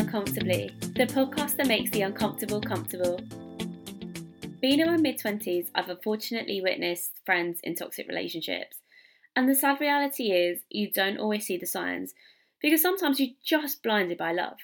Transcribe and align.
Uncomfortably, 0.00 0.70
the 0.96 1.04
podcast 1.04 1.56
that 1.56 1.66
makes 1.66 1.90
the 1.90 2.00
uncomfortable 2.00 2.58
comfortable. 2.58 3.20
Being 4.62 4.80
in 4.80 4.86
my 4.86 4.96
mid 4.96 5.18
20s, 5.18 5.66
I've 5.74 5.90
unfortunately 5.90 6.62
witnessed 6.62 7.20
friends 7.26 7.60
in 7.62 7.74
toxic 7.74 8.08
relationships. 8.08 8.78
And 9.36 9.46
the 9.46 9.54
sad 9.54 9.78
reality 9.78 10.30
is, 10.32 10.60
you 10.70 10.90
don't 10.90 11.18
always 11.18 11.44
see 11.44 11.58
the 11.58 11.66
signs 11.66 12.14
because 12.62 12.80
sometimes 12.80 13.20
you're 13.20 13.36
just 13.44 13.82
blinded 13.82 14.16
by 14.16 14.32
love. 14.32 14.56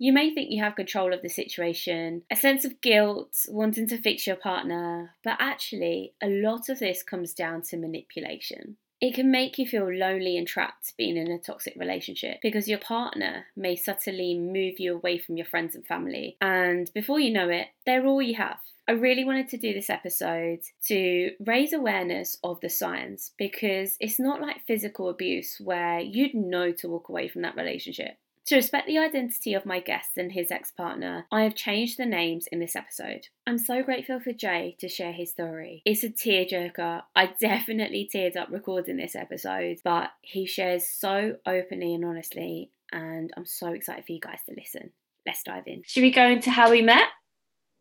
You 0.00 0.12
may 0.12 0.34
think 0.34 0.50
you 0.50 0.60
have 0.60 0.74
control 0.74 1.14
of 1.14 1.22
the 1.22 1.28
situation, 1.28 2.22
a 2.28 2.34
sense 2.34 2.64
of 2.64 2.80
guilt, 2.80 3.46
wanting 3.48 3.86
to 3.90 4.02
fix 4.02 4.26
your 4.26 4.34
partner, 4.34 5.14
but 5.22 5.36
actually, 5.38 6.14
a 6.20 6.26
lot 6.26 6.68
of 6.68 6.80
this 6.80 7.04
comes 7.04 7.32
down 7.32 7.62
to 7.68 7.76
manipulation. 7.76 8.76
It 9.00 9.14
can 9.14 9.30
make 9.30 9.58
you 9.58 9.66
feel 9.66 9.90
lonely 9.90 10.36
and 10.36 10.46
trapped 10.46 10.94
being 10.98 11.16
in 11.16 11.30
a 11.30 11.38
toxic 11.38 11.74
relationship 11.76 12.38
because 12.42 12.68
your 12.68 12.78
partner 12.78 13.46
may 13.56 13.74
subtly 13.74 14.38
move 14.38 14.78
you 14.78 14.94
away 14.94 15.18
from 15.18 15.36
your 15.36 15.46
friends 15.46 15.74
and 15.74 15.86
family, 15.86 16.36
and 16.40 16.90
before 16.92 17.18
you 17.18 17.32
know 17.32 17.48
it, 17.48 17.68
they're 17.86 18.06
all 18.06 18.20
you 18.20 18.34
have. 18.34 18.58
I 18.90 18.92
really 18.92 19.24
wanted 19.24 19.48
to 19.50 19.56
do 19.56 19.72
this 19.72 19.88
episode 19.88 20.60
to 20.86 21.30
raise 21.46 21.72
awareness 21.72 22.36
of 22.42 22.60
the 22.60 22.68
signs 22.68 23.30
because 23.38 23.96
it's 24.00 24.18
not 24.18 24.40
like 24.40 24.66
physical 24.66 25.08
abuse 25.08 25.60
where 25.60 26.00
you'd 26.00 26.34
know 26.34 26.72
to 26.72 26.88
walk 26.88 27.08
away 27.08 27.28
from 27.28 27.42
that 27.42 27.56
relationship. 27.56 28.18
To 28.46 28.56
respect 28.56 28.86
the 28.86 28.98
identity 28.98 29.54
of 29.54 29.66
my 29.66 29.80
guest 29.80 30.16
and 30.16 30.32
his 30.32 30.50
ex 30.50 30.72
partner, 30.72 31.26
I 31.30 31.42
have 31.42 31.54
changed 31.54 31.98
the 31.98 32.06
names 32.06 32.46
in 32.50 32.58
this 32.58 32.74
episode. 32.74 33.28
I'm 33.46 33.58
so 33.58 33.82
grateful 33.82 34.18
for 34.18 34.32
Jay 34.32 34.76
to 34.80 34.88
share 34.88 35.12
his 35.12 35.30
story. 35.30 35.82
It's 35.84 36.02
a 36.02 36.08
tearjerker. 36.08 37.02
I 37.14 37.26
definitely 37.40 38.10
teared 38.12 38.36
up 38.36 38.48
recording 38.50 38.96
this 38.96 39.14
episode, 39.14 39.78
but 39.84 40.10
he 40.22 40.46
shares 40.46 40.88
so 40.88 41.36
openly 41.46 41.94
and 41.94 42.04
honestly, 42.04 42.70
and 42.92 43.30
I'm 43.36 43.46
so 43.46 43.68
excited 43.68 44.04
for 44.04 44.12
you 44.12 44.20
guys 44.20 44.40
to 44.48 44.54
listen. 44.56 44.90
Let's 45.26 45.42
dive 45.42 45.64
in. 45.66 45.82
Should 45.86 46.02
we 46.02 46.10
go 46.10 46.26
into 46.26 46.50
how 46.50 46.70
we 46.70 46.82
met? 46.82 47.08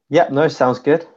Yep, 0.10 0.32
no, 0.32 0.48
sounds 0.50 0.80
good. 0.80 1.08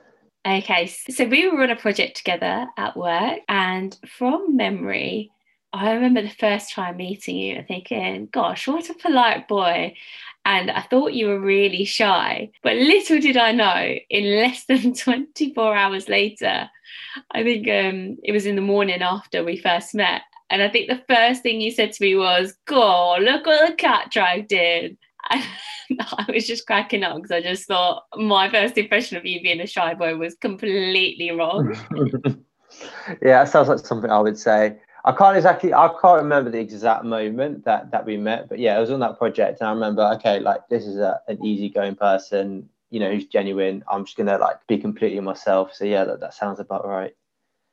Okay, 0.46 0.86
so 0.86 1.24
we 1.24 1.48
were 1.48 1.62
on 1.62 1.70
a 1.70 1.76
project 1.76 2.16
together 2.16 2.66
at 2.76 2.96
work, 2.96 3.38
and 3.48 3.96
from 4.08 4.56
memory, 4.56 5.30
I 5.72 5.92
remember 5.92 6.22
the 6.22 6.28
first 6.28 6.72
time 6.72 6.98
meeting 6.98 7.36
you 7.36 7.56
and 7.56 7.66
thinking, 7.66 8.28
gosh, 8.30 8.68
what 8.68 8.90
a 8.90 8.94
polite 8.94 9.48
boy. 9.48 9.94
And 10.44 10.70
I 10.70 10.82
thought 10.82 11.14
you 11.14 11.28
were 11.28 11.40
really 11.40 11.84
shy. 11.84 12.50
But 12.62 12.76
little 12.76 13.20
did 13.20 13.36
I 13.36 13.52
know, 13.52 13.94
in 14.10 14.36
less 14.36 14.64
than 14.68 14.94
24 14.94 15.74
hours 15.74 16.08
later, 16.08 16.68
I 17.30 17.42
think 17.42 17.68
um, 17.68 18.18
it 18.22 18.32
was 18.32 18.46
in 18.46 18.56
the 18.56 18.62
morning 18.62 19.02
after 19.02 19.44
we 19.44 19.56
first 19.56 19.94
met. 19.94 20.22
And 20.50 20.62
I 20.62 20.68
think 20.68 20.88
the 20.88 21.02
first 21.08 21.42
thing 21.42 21.62
you 21.62 21.70
said 21.70 21.92
to 21.92 22.04
me 22.04 22.14
was, 22.16 22.54
God, 22.66 23.22
look 23.22 23.46
what 23.46 23.70
the 23.70 23.74
cat 23.74 24.10
dragged 24.10 24.52
in. 24.52 24.98
And 25.30 25.44
I 26.00 26.26
was 26.32 26.46
just 26.46 26.66
cracking 26.66 27.04
up 27.04 27.16
because 27.16 27.30
I 27.30 27.40
just 27.40 27.66
thought 27.66 28.04
my 28.16 28.50
first 28.50 28.76
impression 28.76 29.16
of 29.16 29.24
you 29.24 29.40
being 29.40 29.60
a 29.60 29.66
shy 29.66 29.94
boy 29.94 30.16
was 30.16 30.34
completely 30.34 31.30
wrong. 31.30 31.74
yeah, 33.22 33.44
that 33.44 33.48
sounds 33.48 33.68
like 33.68 33.78
something 33.78 34.10
I 34.10 34.18
would 34.18 34.38
say. 34.38 34.76
I 35.04 35.12
can't 35.12 35.36
exactly 35.36 35.74
I 35.74 35.88
can't 36.00 36.22
remember 36.22 36.50
the 36.50 36.60
exact 36.60 37.04
moment 37.04 37.64
that 37.64 37.90
that 37.90 38.06
we 38.06 38.16
met, 38.16 38.48
but 38.48 38.58
yeah, 38.58 38.76
I 38.76 38.80
was 38.80 38.90
on 38.90 39.00
that 39.00 39.18
project, 39.18 39.60
and 39.60 39.68
I 39.68 39.72
remember 39.72 40.02
okay, 40.16 40.38
like 40.38 40.68
this 40.68 40.86
is 40.86 40.98
a, 40.98 41.20
an 41.28 41.44
easygoing 41.44 41.96
person, 41.96 42.68
you 42.90 43.00
know, 43.00 43.10
who's 43.10 43.26
genuine. 43.26 43.82
I'm 43.90 44.04
just 44.04 44.16
gonna 44.16 44.38
like 44.38 44.64
be 44.68 44.78
completely 44.78 45.20
myself. 45.20 45.74
So 45.74 45.84
yeah, 45.84 46.04
that, 46.04 46.20
that 46.20 46.34
sounds 46.34 46.60
about 46.60 46.86
right. 46.86 47.14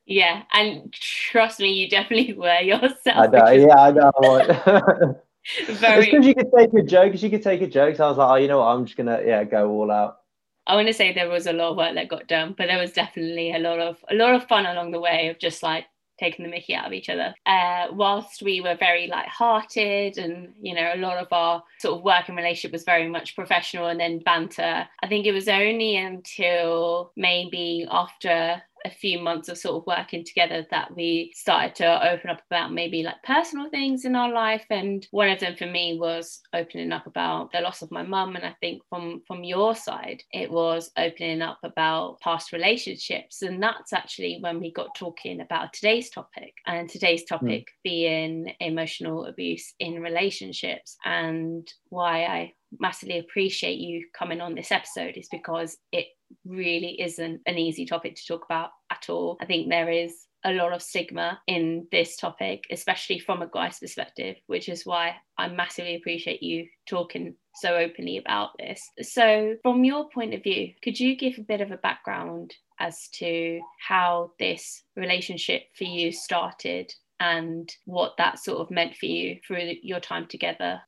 Yeah, 0.06 0.42
and 0.52 0.92
trust 0.92 1.60
me, 1.60 1.72
you 1.72 1.88
definitely 1.88 2.32
were 2.36 2.60
yourself. 2.60 2.98
I 3.06 3.26
know, 3.26 3.50
yeah, 3.50 3.76
I 3.76 3.90
know. 3.92 5.20
Very. 5.66 6.04
because 6.04 6.26
you 6.26 6.34
could 6.34 6.50
take 6.54 6.74
a 6.74 6.82
joke, 6.82 7.06
because 7.06 7.22
you 7.22 7.30
could 7.30 7.42
take 7.42 7.62
a 7.62 7.66
joke. 7.66 7.96
So 7.96 8.04
I 8.04 8.08
was 8.08 8.18
like, 8.18 8.30
oh, 8.30 8.34
you 8.34 8.48
know 8.48 8.58
what? 8.58 8.66
I'm 8.66 8.84
just 8.84 8.96
gonna 8.96 9.20
yeah 9.24 9.44
go 9.44 9.70
all 9.70 9.90
out. 9.90 10.18
I 10.66 10.74
want 10.74 10.88
to 10.88 10.94
say 10.94 11.12
there 11.12 11.28
was 11.28 11.46
a 11.46 11.52
lot 11.52 11.70
of 11.70 11.76
work 11.76 11.94
that 11.94 12.08
got 12.08 12.26
done, 12.26 12.54
but 12.58 12.66
there 12.66 12.78
was 12.78 12.92
definitely 12.92 13.52
a 13.54 13.58
lot 13.58 13.78
of 13.78 13.96
a 14.10 14.14
lot 14.14 14.34
of 14.34 14.48
fun 14.48 14.66
along 14.66 14.90
the 14.90 15.00
way 15.00 15.28
of 15.28 15.38
just 15.38 15.62
like 15.62 15.86
taking 16.20 16.44
the 16.44 16.50
mickey 16.50 16.74
out 16.74 16.86
of 16.86 16.92
each 16.92 17.08
other. 17.08 17.34
Uh, 17.46 17.86
whilst 17.92 18.42
we 18.42 18.60
were 18.60 18.76
very 18.78 19.08
light-hearted 19.08 20.18
and 20.18 20.52
you 20.60 20.74
know 20.74 20.92
a 20.94 20.98
lot 20.98 21.18
of 21.18 21.26
our 21.32 21.62
sort 21.78 21.98
of 21.98 22.04
work 22.04 22.28
and 22.28 22.36
relationship 22.36 22.72
was 22.72 22.84
very 22.84 23.08
much 23.08 23.34
professional 23.34 23.86
and 23.86 23.98
then 23.98 24.20
banter. 24.20 24.86
I 25.02 25.06
think 25.08 25.26
it 25.26 25.32
was 25.32 25.48
only 25.48 25.96
until 25.96 27.12
maybe 27.16 27.86
after 27.90 28.62
a 28.84 28.90
few 28.90 29.18
months 29.18 29.48
of 29.48 29.58
sort 29.58 29.76
of 29.76 29.86
working 29.86 30.24
together 30.24 30.66
that 30.70 30.94
we 30.94 31.32
started 31.34 31.74
to 31.74 32.12
open 32.12 32.30
up 32.30 32.40
about 32.50 32.72
maybe 32.72 33.02
like 33.02 33.22
personal 33.22 33.68
things 33.70 34.04
in 34.04 34.14
our 34.16 34.32
life 34.32 34.64
and 34.70 35.06
one 35.10 35.28
of 35.28 35.40
them 35.40 35.54
for 35.56 35.66
me 35.66 35.98
was 35.98 36.40
opening 36.54 36.92
up 36.92 37.06
about 37.06 37.50
the 37.52 37.60
loss 37.60 37.82
of 37.82 37.90
my 37.90 38.02
mum 38.02 38.36
and 38.36 38.44
i 38.44 38.54
think 38.60 38.82
from 38.88 39.22
from 39.26 39.44
your 39.44 39.74
side 39.74 40.22
it 40.32 40.50
was 40.50 40.90
opening 40.96 41.42
up 41.42 41.58
about 41.62 42.18
past 42.20 42.52
relationships 42.52 43.42
and 43.42 43.62
that's 43.62 43.92
actually 43.92 44.38
when 44.40 44.60
we 44.60 44.72
got 44.72 44.94
talking 44.94 45.40
about 45.40 45.72
today's 45.72 46.10
topic 46.10 46.54
and 46.66 46.88
today's 46.88 47.22
hmm. 47.22 47.34
topic 47.34 47.62
mm. 47.62 47.82
being 47.84 48.52
emotional 48.60 49.26
abuse 49.26 49.74
in 49.78 50.00
relationships 50.00 50.96
and 51.04 51.72
why 51.88 52.24
i 52.24 52.52
massively 52.78 53.18
appreciate 53.18 53.78
you 53.78 54.06
coming 54.16 54.40
on 54.40 54.54
this 54.54 54.70
episode 54.70 55.16
is 55.16 55.28
because 55.30 55.76
it 55.92 56.06
really 56.44 57.00
isn't 57.00 57.40
an 57.46 57.58
easy 57.58 57.84
topic 57.86 58.16
to 58.16 58.26
talk 58.26 58.44
about 58.44 58.70
at 58.90 59.06
all. 59.08 59.36
I 59.40 59.46
think 59.46 59.68
there 59.68 59.90
is 59.90 60.26
a 60.44 60.52
lot 60.52 60.72
of 60.72 60.82
stigma 60.82 61.40
in 61.46 61.86
this 61.92 62.16
topic, 62.16 62.64
especially 62.70 63.18
from 63.18 63.42
a 63.42 63.50
guy's 63.52 63.78
perspective, 63.78 64.36
which 64.46 64.68
is 64.68 64.86
why 64.86 65.16
I 65.36 65.48
massively 65.48 65.96
appreciate 65.96 66.42
you 66.42 66.66
talking 66.88 67.34
so 67.56 67.76
openly 67.76 68.16
about 68.16 68.50
this. 68.58 68.82
So, 69.02 69.56
from 69.62 69.84
your 69.84 70.08
point 70.08 70.34
of 70.34 70.42
view, 70.42 70.72
could 70.82 70.98
you 70.98 71.16
give 71.16 71.34
a 71.38 71.42
bit 71.42 71.60
of 71.60 71.70
a 71.70 71.76
background 71.76 72.54
as 72.78 73.08
to 73.14 73.60
how 73.86 74.32
this 74.38 74.82
relationship 74.96 75.64
for 75.76 75.84
you 75.84 76.10
started 76.12 76.92
and 77.18 77.70
what 77.84 78.14
that 78.16 78.38
sort 78.38 78.60
of 78.60 78.70
meant 78.70 78.96
for 78.96 79.06
you 79.06 79.36
through 79.46 79.74
your 79.82 80.00
time 80.00 80.26
together? 80.26 80.80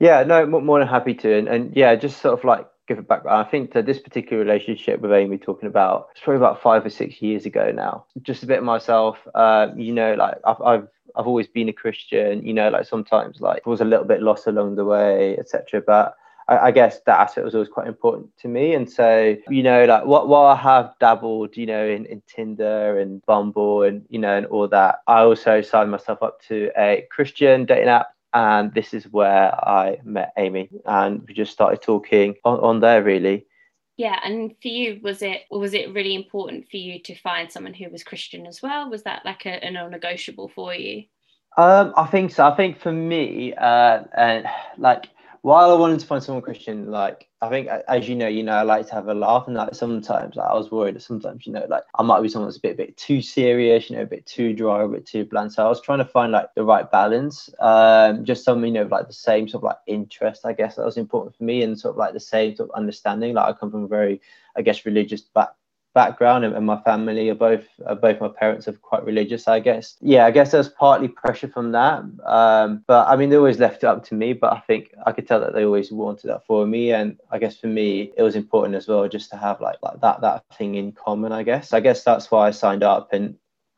Yeah, 0.00 0.24
no, 0.24 0.46
more 0.46 0.80
than 0.80 0.88
happy 0.88 1.14
to. 1.14 1.38
And, 1.38 1.48
and 1.48 1.76
yeah, 1.76 1.94
just 1.94 2.20
sort 2.20 2.38
of 2.38 2.44
like 2.44 2.66
give 2.86 2.98
it 2.98 3.08
back. 3.08 3.26
I 3.26 3.44
think 3.44 3.72
that 3.72 3.86
this 3.86 3.98
particular 3.98 4.42
relationship 4.42 5.00
with 5.00 5.12
Amy 5.12 5.38
talking 5.38 5.68
about 5.68 6.08
it's 6.12 6.20
probably 6.20 6.38
about 6.38 6.62
five 6.62 6.84
or 6.84 6.90
six 6.90 7.20
years 7.20 7.46
ago 7.46 7.72
now. 7.72 8.04
Just 8.22 8.42
a 8.42 8.46
bit 8.46 8.58
of 8.58 8.64
myself, 8.64 9.18
uh, 9.34 9.68
you 9.76 9.92
know, 9.92 10.14
like 10.14 10.36
I've, 10.44 10.62
I've 10.62 10.88
I've 11.16 11.26
always 11.26 11.48
been 11.48 11.68
a 11.68 11.72
Christian, 11.72 12.46
you 12.46 12.52
know, 12.52 12.68
like 12.68 12.86
sometimes 12.86 13.40
like 13.40 13.62
I 13.66 13.70
was 13.70 13.80
a 13.80 13.84
little 13.84 14.04
bit 14.04 14.22
lost 14.22 14.46
along 14.46 14.76
the 14.76 14.84
way, 14.84 15.36
etc. 15.38 15.82
But 15.86 16.14
I, 16.48 16.58
I, 16.58 16.70
guess 16.70 17.00
that 17.06 17.18
aspect 17.18 17.44
was 17.44 17.54
always 17.54 17.70
quite 17.70 17.86
important 17.86 18.36
to 18.38 18.48
me. 18.48 18.74
And 18.74 18.90
so, 18.90 19.36
you 19.48 19.62
know, 19.62 19.84
like 19.86 20.04
what 20.04 20.28
while 20.28 20.46
I 20.46 20.56
have 20.56 20.94
dabbled, 21.00 21.56
you 21.56 21.66
know, 21.66 21.86
in, 21.86 22.04
in 22.06 22.22
Tinder 22.26 22.98
and 22.98 23.24
Bumble 23.26 23.82
and 23.82 24.04
you 24.10 24.18
know 24.18 24.36
and 24.36 24.46
all 24.46 24.68
that, 24.68 25.00
I 25.06 25.20
also 25.20 25.62
signed 25.62 25.90
myself 25.90 26.22
up 26.22 26.42
to 26.48 26.70
a 26.76 27.06
Christian 27.10 27.64
dating 27.64 27.88
app 27.88 28.08
and 28.36 28.74
this 28.74 28.92
is 28.92 29.10
where 29.10 29.52
I 29.66 29.98
met 30.04 30.34
Amy, 30.36 30.68
and 30.84 31.26
we 31.26 31.32
just 31.32 31.52
started 31.52 31.80
talking 31.80 32.34
on, 32.44 32.60
on 32.60 32.80
there 32.80 33.02
really. 33.02 33.46
Yeah, 33.96 34.20
and 34.22 34.54
for 34.60 34.68
you, 34.68 35.00
was 35.02 35.22
it 35.22 35.44
was 35.50 35.72
it 35.72 35.94
really 35.94 36.14
important 36.14 36.68
for 36.70 36.76
you 36.76 37.02
to 37.04 37.14
find 37.14 37.50
someone 37.50 37.72
who 37.72 37.88
was 37.88 38.04
Christian 38.04 38.46
as 38.46 38.60
well? 38.60 38.90
Was 38.90 39.04
that 39.04 39.24
like 39.24 39.46
a, 39.46 39.66
a 39.66 39.70
non-negotiable 39.70 40.48
for 40.54 40.74
you? 40.74 41.04
Um, 41.56 41.94
I 41.96 42.06
think 42.06 42.30
so. 42.32 42.46
I 42.46 42.54
think 42.54 42.78
for 42.78 42.92
me, 42.92 43.54
uh, 43.54 44.02
and 44.14 44.44
like 44.76 45.08
while 45.42 45.70
I 45.70 45.74
wanted 45.74 46.00
to 46.00 46.06
find 46.06 46.22
someone 46.22 46.42
Christian, 46.42 46.90
like 46.90 47.28
I 47.40 47.48
think 47.48 47.68
as 47.68 48.08
you 48.08 48.14
know, 48.14 48.28
you 48.28 48.42
know, 48.42 48.52
I 48.52 48.62
like 48.62 48.86
to 48.88 48.94
have 48.94 49.08
a 49.08 49.14
laugh, 49.14 49.46
and 49.46 49.56
like 49.56 49.74
sometimes 49.74 50.36
like, 50.36 50.48
I 50.48 50.54
was 50.54 50.70
worried 50.70 50.96
that 50.96 51.02
sometimes, 51.02 51.46
you 51.46 51.52
know, 51.52 51.66
like 51.68 51.84
I 51.98 52.02
might 52.02 52.22
be 52.22 52.28
someone 52.28 52.48
that's 52.48 52.58
a 52.58 52.60
bit, 52.60 52.76
bit 52.76 52.96
too 52.96 53.20
serious, 53.22 53.90
you 53.90 53.96
know, 53.96 54.02
a 54.02 54.06
bit 54.06 54.26
too 54.26 54.52
dry, 54.52 54.82
a 54.82 54.88
bit 54.88 55.06
too 55.06 55.24
bland. 55.24 55.52
So 55.52 55.64
I 55.64 55.68
was 55.68 55.80
trying 55.80 55.98
to 55.98 56.04
find 56.04 56.32
like 56.32 56.54
the 56.54 56.64
right 56.64 56.90
balance, 56.90 57.50
um, 57.60 58.24
just 58.24 58.44
some, 58.44 58.64
you 58.64 58.72
know, 58.72 58.84
like 58.84 59.06
the 59.06 59.12
same 59.12 59.48
sort 59.48 59.60
of 59.60 59.64
like 59.64 59.78
interest, 59.86 60.46
I 60.46 60.52
guess 60.52 60.76
that 60.76 60.84
was 60.84 60.96
important 60.96 61.36
for 61.36 61.44
me, 61.44 61.62
and 61.62 61.78
sort 61.78 61.94
of 61.94 61.98
like 61.98 62.12
the 62.14 62.20
same 62.20 62.56
sort 62.56 62.70
of 62.70 62.76
understanding. 62.76 63.34
Like 63.34 63.48
I 63.48 63.58
come 63.58 63.70
from 63.70 63.84
a 63.84 63.88
very, 63.88 64.20
I 64.56 64.62
guess, 64.62 64.86
religious 64.86 65.22
back 65.22 65.50
background 65.96 66.44
and, 66.44 66.54
and 66.54 66.66
my 66.66 66.78
family 66.82 67.30
are 67.30 67.34
both 67.34 67.64
uh, 67.86 67.94
both 67.94 68.20
my 68.20 68.28
parents 68.28 68.68
are 68.68 68.74
quite 68.74 69.02
religious 69.02 69.48
i 69.48 69.58
guess. 69.58 69.96
Yeah 70.02 70.26
i 70.26 70.30
guess 70.30 70.52
there's 70.52 70.68
partly 70.68 71.08
pressure 71.08 71.48
from 71.48 71.72
that 71.72 72.04
um, 72.26 72.84
but 72.86 73.08
i 73.08 73.16
mean 73.16 73.30
they 73.30 73.36
always 73.36 73.58
left 73.58 73.82
it 73.82 73.86
up 73.86 74.04
to 74.08 74.14
me 74.14 74.34
but 74.34 74.52
i 74.52 74.60
think 74.60 74.92
i 75.06 75.10
could 75.12 75.26
tell 75.26 75.40
that 75.40 75.54
they 75.54 75.64
always 75.64 75.90
wanted 75.90 76.28
that 76.28 76.44
for 76.46 76.66
me 76.66 76.92
and 76.92 77.16
i 77.30 77.38
guess 77.38 77.56
for 77.56 77.68
me 77.68 78.12
it 78.18 78.22
was 78.22 78.36
important 78.36 78.74
as 78.74 78.86
well 78.86 79.08
just 79.08 79.30
to 79.30 79.38
have 79.38 79.58
like, 79.62 79.78
like 79.82 79.98
that 80.02 80.20
that 80.20 80.44
thing 80.58 80.74
in 80.74 80.92
common 80.92 81.32
i 81.32 81.42
guess. 81.42 81.72
I 81.72 81.80
guess 81.80 82.04
that's 82.04 82.30
why 82.30 82.46
i 82.48 82.50
signed 82.50 82.82
up 82.82 83.14
and 83.14 83.34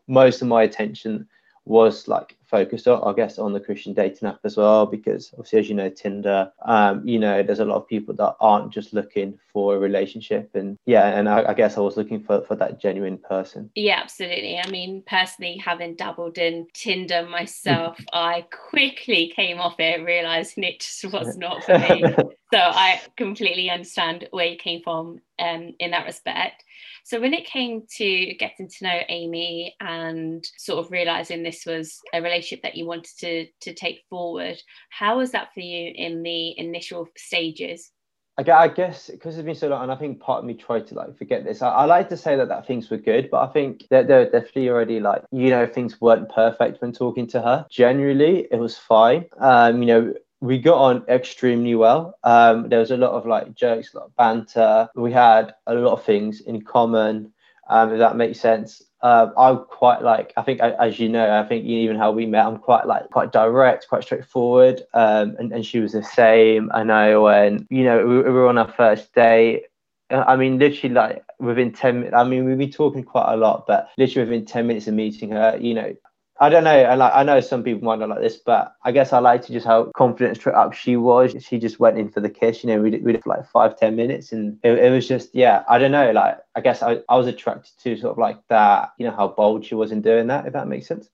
most 0.09 0.43
of 0.43 0.49
my 0.49 0.65
attention 0.65 1.29
was 1.69 2.09
like 2.09 2.35
focused 2.47 2.89
on, 2.89 3.03
I 3.05 3.15
guess, 3.15 3.39
on 3.39 3.53
the 3.53 3.61
Christian 3.61 3.93
dating 3.93 4.27
app 4.27 4.41
as 4.45 4.57
well, 4.57 4.87
because 4.87 5.31
obviously, 5.35 5.59
as 5.59 5.69
you 5.69 5.75
know, 5.75 5.91
Tinder, 5.91 6.51
um, 6.65 7.07
you 7.07 7.19
know, 7.19 7.43
there's 7.43 7.61
a 7.61 7.65
lot 7.65 7.77
of 7.77 7.87
people 7.87 8.15
that 8.15 8.37
aren't 8.41 8.73
just 8.73 8.95
looking 8.95 9.39
for 9.53 9.77
a 9.77 9.79
relationship, 9.79 10.51
and 10.55 10.79
yeah, 10.87 11.19
and 11.19 11.29
I, 11.29 11.51
I, 11.51 11.55
guess 11.55 11.77
I 11.77 11.81
was 11.81 11.97
looking 11.97 12.23
for 12.23 12.41
for 12.43 12.57
that 12.57 12.81
genuine 12.81 13.19
person. 13.19 13.71
Yeah, 13.75 14.01
absolutely. 14.03 14.59
I 14.59 14.69
mean, 14.71 15.03
personally, 15.07 15.59
having 15.59 15.95
dabbled 15.95 16.39
in 16.39 16.67
Tinder 16.73 17.27
myself, 17.29 18.01
I 18.13 18.47
quickly 18.71 19.33
came 19.37 19.61
off 19.61 19.79
it, 19.79 20.03
realizing 20.03 20.65
it 20.65 20.81
just 20.81 21.05
was 21.13 21.37
not 21.37 21.65
for 21.65 21.79
me. 21.79 22.03
so 22.53 22.59
I 22.59 23.03
completely 23.17 23.69
understand 23.69 24.27
where 24.31 24.47
you 24.47 24.57
came 24.57 24.81
from 24.83 25.21
um, 25.39 25.75
in 25.79 25.91
that 25.91 26.07
respect. 26.07 26.65
So 27.09 27.19
when 27.19 27.33
it 27.33 27.47
came 27.47 27.85
to 27.97 28.35
getting 28.35 28.69
to 28.69 28.85
know 28.85 29.01
Amy 29.09 29.75
and 29.81 30.47
sort 30.59 30.85
of 30.85 30.93
realizing 30.93 31.43
this 31.43 31.65
was 31.65 31.99
a 32.13 32.21
relationship 32.21 32.63
that 32.65 32.77
you 32.77 32.85
wanted 32.85 33.17
to 33.21 33.47
to 33.63 33.73
take 33.73 34.05
forward, 34.11 34.59
how 34.91 35.17
was 35.17 35.31
that 35.31 35.55
for 35.55 35.61
you 35.61 35.91
in 35.97 36.23
the 36.23 36.59
initial 36.59 37.09
stages? 37.17 37.91
I 38.37 38.69
guess 38.69 39.09
because 39.09 39.39
it's 39.39 39.47
been 39.47 39.55
so 39.55 39.69
long, 39.69 39.85
and 39.85 39.91
I 39.91 39.97
think 39.97 40.21
part 40.21 40.41
of 40.41 40.45
me 40.45 40.53
tried 40.53 40.87
to 40.89 40.97
like 40.97 41.17
forget 41.17 41.45
this. 41.45 41.63
I, 41.63 41.71
I 41.71 41.85
like 41.87 42.11
to 42.11 42.17
say 42.17 42.37
that 42.37 42.49
that 42.49 42.67
things 42.67 42.91
were 42.91 42.99
good, 42.99 43.31
but 43.31 43.49
I 43.49 43.53
think 43.55 43.87
that 43.89 44.07
they're 44.07 44.31
definitely 44.31 44.69
already 44.69 45.01
like 45.01 45.23
you 45.33 45.49
know 45.49 45.67
things 45.67 45.99
weren't 46.03 46.29
perfect 46.29 46.83
when 46.83 46.93
talking 46.93 47.27
to 47.29 47.41
her. 47.41 47.67
Generally, 47.71 48.49
it 48.51 48.59
was 48.59 48.77
fine. 48.77 49.25
Um, 49.39 49.83
you 49.83 49.87
know, 49.87 50.15
we 50.41 50.59
got 50.59 50.79
on 50.79 51.05
extremely 51.09 51.75
well. 51.75 52.17
Um, 52.25 52.69
there 52.69 52.79
was 52.79 52.91
a 52.91 52.97
lot 52.97 53.13
of 53.13 53.27
like 53.27 53.55
jokes, 53.55 53.93
a 53.93 53.99
lot 53.99 54.07
of 54.07 54.17
banter. 54.17 54.89
We 54.95 55.13
had 55.13 55.55
a 55.67 55.75
lot 55.75 55.95
of 55.95 56.05
things 56.05 56.41
in 56.41 56.63
common. 56.63 57.33
Um, 57.71 57.93
if 57.93 57.99
that 57.99 58.17
makes 58.17 58.41
sense. 58.41 58.83
Uh, 59.03 59.29
I'm 59.37 59.59
quite 59.67 60.03
like 60.03 60.33
I 60.37 60.43
think 60.43 60.61
as 60.61 60.99
you 60.99 61.09
know 61.09 61.39
I 61.39 61.47
think 61.47 61.65
even 61.67 61.97
how 61.97 62.11
we 62.11 62.27
met 62.27 62.47
I'm 62.47 62.59
quite 62.59 62.85
like 62.85 63.11
quite 63.11 63.31
direct 63.31 63.87
quite 63.89 64.03
straightforward 64.03 64.83
um, 64.93 65.37
and, 65.39 65.53
and 65.53 65.65
she 65.65 65.79
was 65.79 65.93
the 65.93 66.03
same 66.03 66.69
I 66.75 66.83
know 66.83 67.23
when 67.23 67.65
you 67.71 67.85
know 67.85 68.05
we, 68.05 68.17
we 68.23 68.31
were 68.31 68.49
on 68.49 68.59
our 68.59 68.73
first 68.73 69.15
date 69.15 69.67
I 70.11 70.37
mean, 70.37 70.59
literally, 70.59 70.95
like 70.95 71.25
within 71.39 71.73
10 71.73 71.97
minutes, 71.97 72.15
I 72.17 72.25
mean, 72.25 72.47
we've 72.47 72.57
been 72.57 72.71
talking 72.71 73.05
quite 73.05 73.33
a 73.33 73.37
lot, 73.37 73.67
but 73.67 73.91
literally 73.99 74.29
within 74.29 74.47
10 74.47 74.67
minutes 74.67 74.87
of 74.87 74.95
meeting 74.95 75.31
her, 75.31 75.59
you 75.61 75.75
know, 75.75 75.95
I 76.41 76.49
don't 76.49 76.63
know. 76.63 76.71
I 76.71 76.95
like. 76.95 77.13
I 77.15 77.23
know 77.25 77.41
some 77.41 77.65
people 77.65 77.83
might 77.85 77.99
not 77.99 78.11
like 78.11 78.21
this, 78.21 78.37
but 78.37 78.77
I 78.85 78.93
guess 78.93 79.13
I 79.13 79.19
like 79.19 79.45
to 79.47 79.53
just 79.53 79.67
how 79.67 79.91
confident 79.97 80.37
straight 80.37 80.55
up 80.55 80.73
she 80.73 80.97
was. 80.97 81.35
She 81.41 81.59
just 81.59 81.81
went 81.81 81.99
in 81.99 82.09
for 82.09 82.21
the 82.21 82.31
kiss. 82.31 82.63
You 82.63 82.69
know, 82.69 82.81
we 82.81 82.91
did, 82.91 83.05
we 83.05 83.13
did 83.13 83.25
for 83.25 83.31
like 83.31 83.49
five, 83.51 83.77
ten 83.77 83.97
minutes, 83.97 84.31
and 84.31 84.57
it, 84.63 84.79
it 84.79 84.91
was 84.91 85.09
just 85.09 85.35
yeah. 85.35 85.65
I 85.69 85.79
don't 85.79 85.91
know. 85.91 86.13
Like 86.13 86.39
I 86.55 86.61
guess 86.61 86.83
I, 86.83 87.01
I 87.09 87.17
was 87.17 87.27
attracted 87.27 87.73
to 87.83 87.97
sort 87.97 88.13
of 88.13 88.19
like 88.19 88.39
that. 88.49 88.93
You 88.99 89.07
know 89.07 89.17
how 89.17 89.29
bold 89.29 89.65
she 89.65 89.75
was 89.75 89.91
in 89.91 90.01
doing 90.01 90.29
that. 90.29 90.47
If 90.47 90.53
that 90.53 90.69
makes 90.69 90.87
sense. 90.87 91.09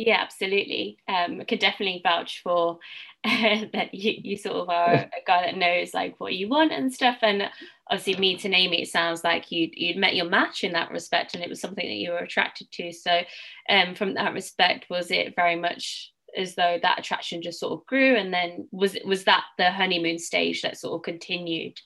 Yeah, 0.00 0.20
absolutely. 0.20 0.96
Um, 1.08 1.40
I 1.40 1.44
could 1.44 1.58
definitely 1.58 2.00
vouch 2.04 2.40
for 2.44 2.78
uh, 3.24 3.64
that 3.72 3.92
you, 3.92 4.14
you 4.22 4.36
sort 4.36 4.54
of 4.54 4.68
are 4.68 4.94
a 4.94 5.10
guy 5.26 5.42
that 5.42 5.56
knows 5.56 5.92
like 5.92 6.14
what 6.20 6.34
you 6.34 6.48
want 6.48 6.70
and 6.70 6.94
stuff. 6.94 7.18
And 7.22 7.50
obviously, 7.90 8.14
me 8.14 8.36
to 8.36 8.48
name 8.48 8.72
it, 8.72 8.82
it 8.82 8.88
sounds 8.88 9.24
like 9.24 9.50
you'd, 9.50 9.72
you'd 9.74 9.96
met 9.96 10.14
your 10.14 10.28
match 10.28 10.62
in 10.62 10.72
that 10.74 10.92
respect 10.92 11.34
and 11.34 11.42
it 11.42 11.48
was 11.48 11.60
something 11.60 11.84
that 11.84 11.96
you 11.96 12.12
were 12.12 12.18
attracted 12.18 12.70
to. 12.74 12.92
So, 12.92 13.22
um, 13.68 13.96
from 13.96 14.14
that 14.14 14.34
respect, 14.34 14.86
was 14.88 15.10
it 15.10 15.34
very 15.34 15.56
much 15.56 16.12
as 16.36 16.54
though 16.54 16.78
that 16.80 17.00
attraction 17.00 17.42
just 17.42 17.58
sort 17.58 17.72
of 17.72 17.84
grew? 17.86 18.14
And 18.14 18.32
then 18.32 18.68
was, 18.70 18.96
was 19.04 19.24
that 19.24 19.46
the 19.58 19.72
honeymoon 19.72 20.20
stage 20.20 20.62
that 20.62 20.78
sort 20.78 20.94
of 20.94 21.02
continued? 21.02 21.76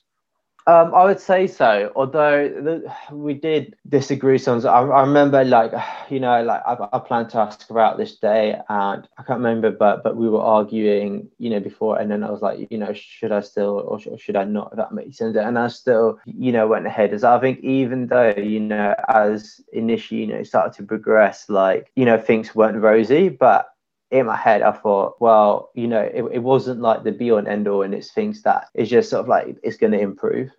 Um, 0.65 0.95
I 0.95 1.03
would 1.03 1.19
say 1.19 1.47
so. 1.47 1.91
Although 1.95 2.47
the, 2.47 2.93
we 3.11 3.33
did 3.33 3.75
disagree 3.89 4.37
sometimes. 4.37 4.65
I, 4.65 4.79
I 4.79 5.01
remember, 5.01 5.43
like, 5.43 5.73
you 6.09 6.19
know, 6.19 6.41
like 6.43 6.61
I, 6.65 6.87
I 6.93 6.99
planned 6.99 7.29
to 7.31 7.39
ask 7.39 7.69
about 7.69 7.97
this 7.97 8.15
day, 8.15 8.59
and 8.69 9.07
I 9.17 9.23
can't 9.23 9.39
remember, 9.39 9.71
but 9.71 10.03
but 10.03 10.15
we 10.15 10.29
were 10.29 10.41
arguing, 10.41 11.27
you 11.37 11.49
know, 11.49 11.59
before, 11.59 11.99
and 11.99 12.09
then 12.09 12.23
I 12.23 12.31
was 12.31 12.41
like, 12.41 12.67
you 12.71 12.77
know, 12.77 12.93
should 12.93 13.31
I 13.31 13.41
still 13.41 13.83
or 13.85 13.99
should, 13.99 14.13
or 14.13 14.17
should 14.17 14.35
I 14.37 14.45
not? 14.45 14.69
If 14.71 14.77
that 14.77 14.93
makes 14.93 15.17
sense. 15.17 15.35
And 15.35 15.59
I 15.59 15.67
still, 15.67 16.19
you 16.25 16.51
know, 16.53 16.67
went 16.67 16.87
ahead. 16.87 17.13
As 17.13 17.23
I 17.25 17.39
think, 17.39 17.59
even 17.59 18.07
though, 18.07 18.33
you 18.37 18.61
know, 18.61 18.95
as 19.09 19.59
initially, 19.73 20.21
you 20.21 20.27
know, 20.27 20.35
it 20.35 20.47
started 20.47 20.73
to 20.77 20.83
progress, 20.83 21.49
like, 21.49 21.91
you 21.95 22.05
know, 22.05 22.17
things 22.17 22.55
weren't 22.55 22.77
rosy, 22.77 23.27
but 23.27 23.72
in 24.13 24.27
my 24.27 24.35
head, 24.35 24.61
I 24.61 24.71
thought, 24.71 25.19
well, 25.19 25.71
you 25.73 25.87
know, 25.87 25.99
it, 25.99 26.23
it 26.31 26.43
wasn't 26.43 26.81
like 26.81 27.03
the 27.03 27.11
be 27.11 27.31
on 27.31 27.47
end 27.47 27.67
all, 27.67 27.81
and 27.81 27.93
it's 27.93 28.11
things 28.11 28.43
that 28.43 28.67
it's 28.75 28.89
just 28.89 29.09
sort 29.09 29.21
of 29.21 29.27
like 29.27 29.57
it's 29.63 29.77
going 29.77 29.91
to 29.91 29.99
improve. 29.99 30.51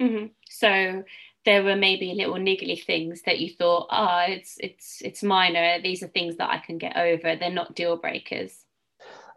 Mm-hmm. 0.00 0.26
So 0.48 1.04
there 1.44 1.62
were 1.62 1.76
maybe 1.76 2.14
little 2.14 2.36
niggly 2.36 2.82
things 2.82 3.22
that 3.22 3.38
you 3.38 3.50
thought, 3.50 3.88
ah, 3.90 4.24
oh, 4.26 4.32
it's 4.32 4.56
it's 4.60 5.02
it's 5.02 5.22
minor. 5.22 5.80
These 5.82 6.02
are 6.02 6.08
things 6.08 6.36
that 6.38 6.50
I 6.50 6.58
can 6.58 6.78
get 6.78 6.96
over. 6.96 7.36
They're 7.36 7.50
not 7.50 7.76
deal 7.76 7.98
breakers. 7.98 8.64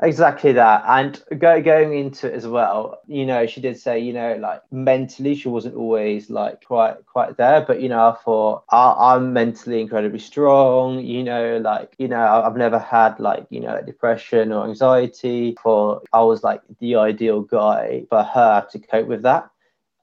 Exactly 0.01 0.53
that. 0.53 0.83
And 0.87 1.21
go, 1.39 1.61
going 1.61 1.93
into 1.97 2.27
it 2.27 2.33
as 2.33 2.47
well, 2.47 3.01
you 3.07 3.25
know, 3.25 3.45
she 3.45 3.59
did 3.59 3.77
say, 3.77 3.99
you 3.99 4.13
know, 4.13 4.35
like 4.39 4.61
mentally 4.71 5.35
she 5.35 5.49
wasn't 5.49 5.75
always 5.75 6.29
like 6.29 6.63
quite 6.63 7.05
quite 7.05 7.35
there. 7.35 7.65
But 7.67 7.81
you 7.81 7.89
know, 7.89 8.07
I 8.07 8.15
thought 8.23 8.63
I, 8.69 9.15
am 9.15 9.33
mentally 9.33 9.81
incredibly 9.81 10.19
strong, 10.19 10.99
you 10.99 11.21
know, 11.23 11.57
like, 11.57 11.95
you 11.97 12.07
know, 12.07 12.21
I've 12.21 12.55
never 12.55 12.79
had 12.79 13.19
like, 13.19 13.45
you 13.49 13.59
know, 13.59 13.81
depression 13.81 14.53
or 14.53 14.65
anxiety. 14.67 15.57
For 15.61 16.01
I 16.13 16.21
was 16.21 16.43
like 16.43 16.61
the 16.79 16.95
ideal 16.95 17.41
guy 17.41 18.05
for 18.09 18.23
her 18.23 18.65
to 18.71 18.79
cope 18.79 19.07
with 19.07 19.23
that. 19.23 19.49